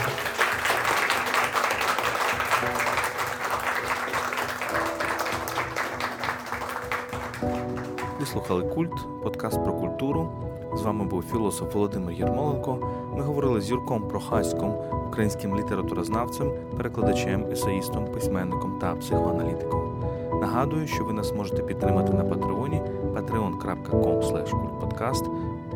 Ви 8.20 8.26
слухали 8.26 8.62
культ, 8.62 9.22
подкаст 9.22 9.64
про 9.64 9.72
культуру. 9.72 10.32
З 10.74 10.82
вами 10.82 11.04
був 11.04 11.22
філософ 11.22 11.74
Володимир 11.74 12.14
Єрмоленко. 12.14 12.78
Ми 13.16 13.22
говорили 13.22 13.60
з 13.60 13.70
Юрком 13.70 14.08
Прохаськом, 14.08 14.74
українським 15.08 15.58
літературознавцем, 15.58 16.52
перекладачем, 16.76 17.50
есеїстом, 17.50 18.06
письменником 18.06 18.78
та 18.80 18.94
психоаналітиком. 18.94 19.97
Нагадую, 20.40 20.86
що 20.86 21.04
ви 21.04 21.12
нас 21.12 21.34
можете 21.34 21.62
підтримати 21.62 22.12
на 22.12 22.24
патреоні 22.24 22.82
patreon.com 23.14 23.98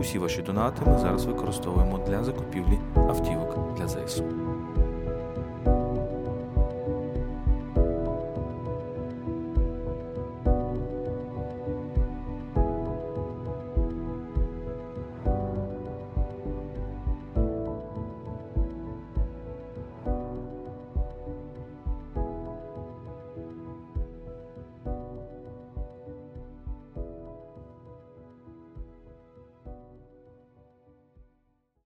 Усі 0.01 0.19
ваші 0.19 0.43
донати 0.43 0.83
ми 0.91 0.99
зараз 0.99 1.25
використовуємо 1.25 2.01
для 2.07 2.25
закупівлі 2.25 2.79
автівок 2.97 3.59
для 3.77 3.89
ЗСУ. 3.89 4.52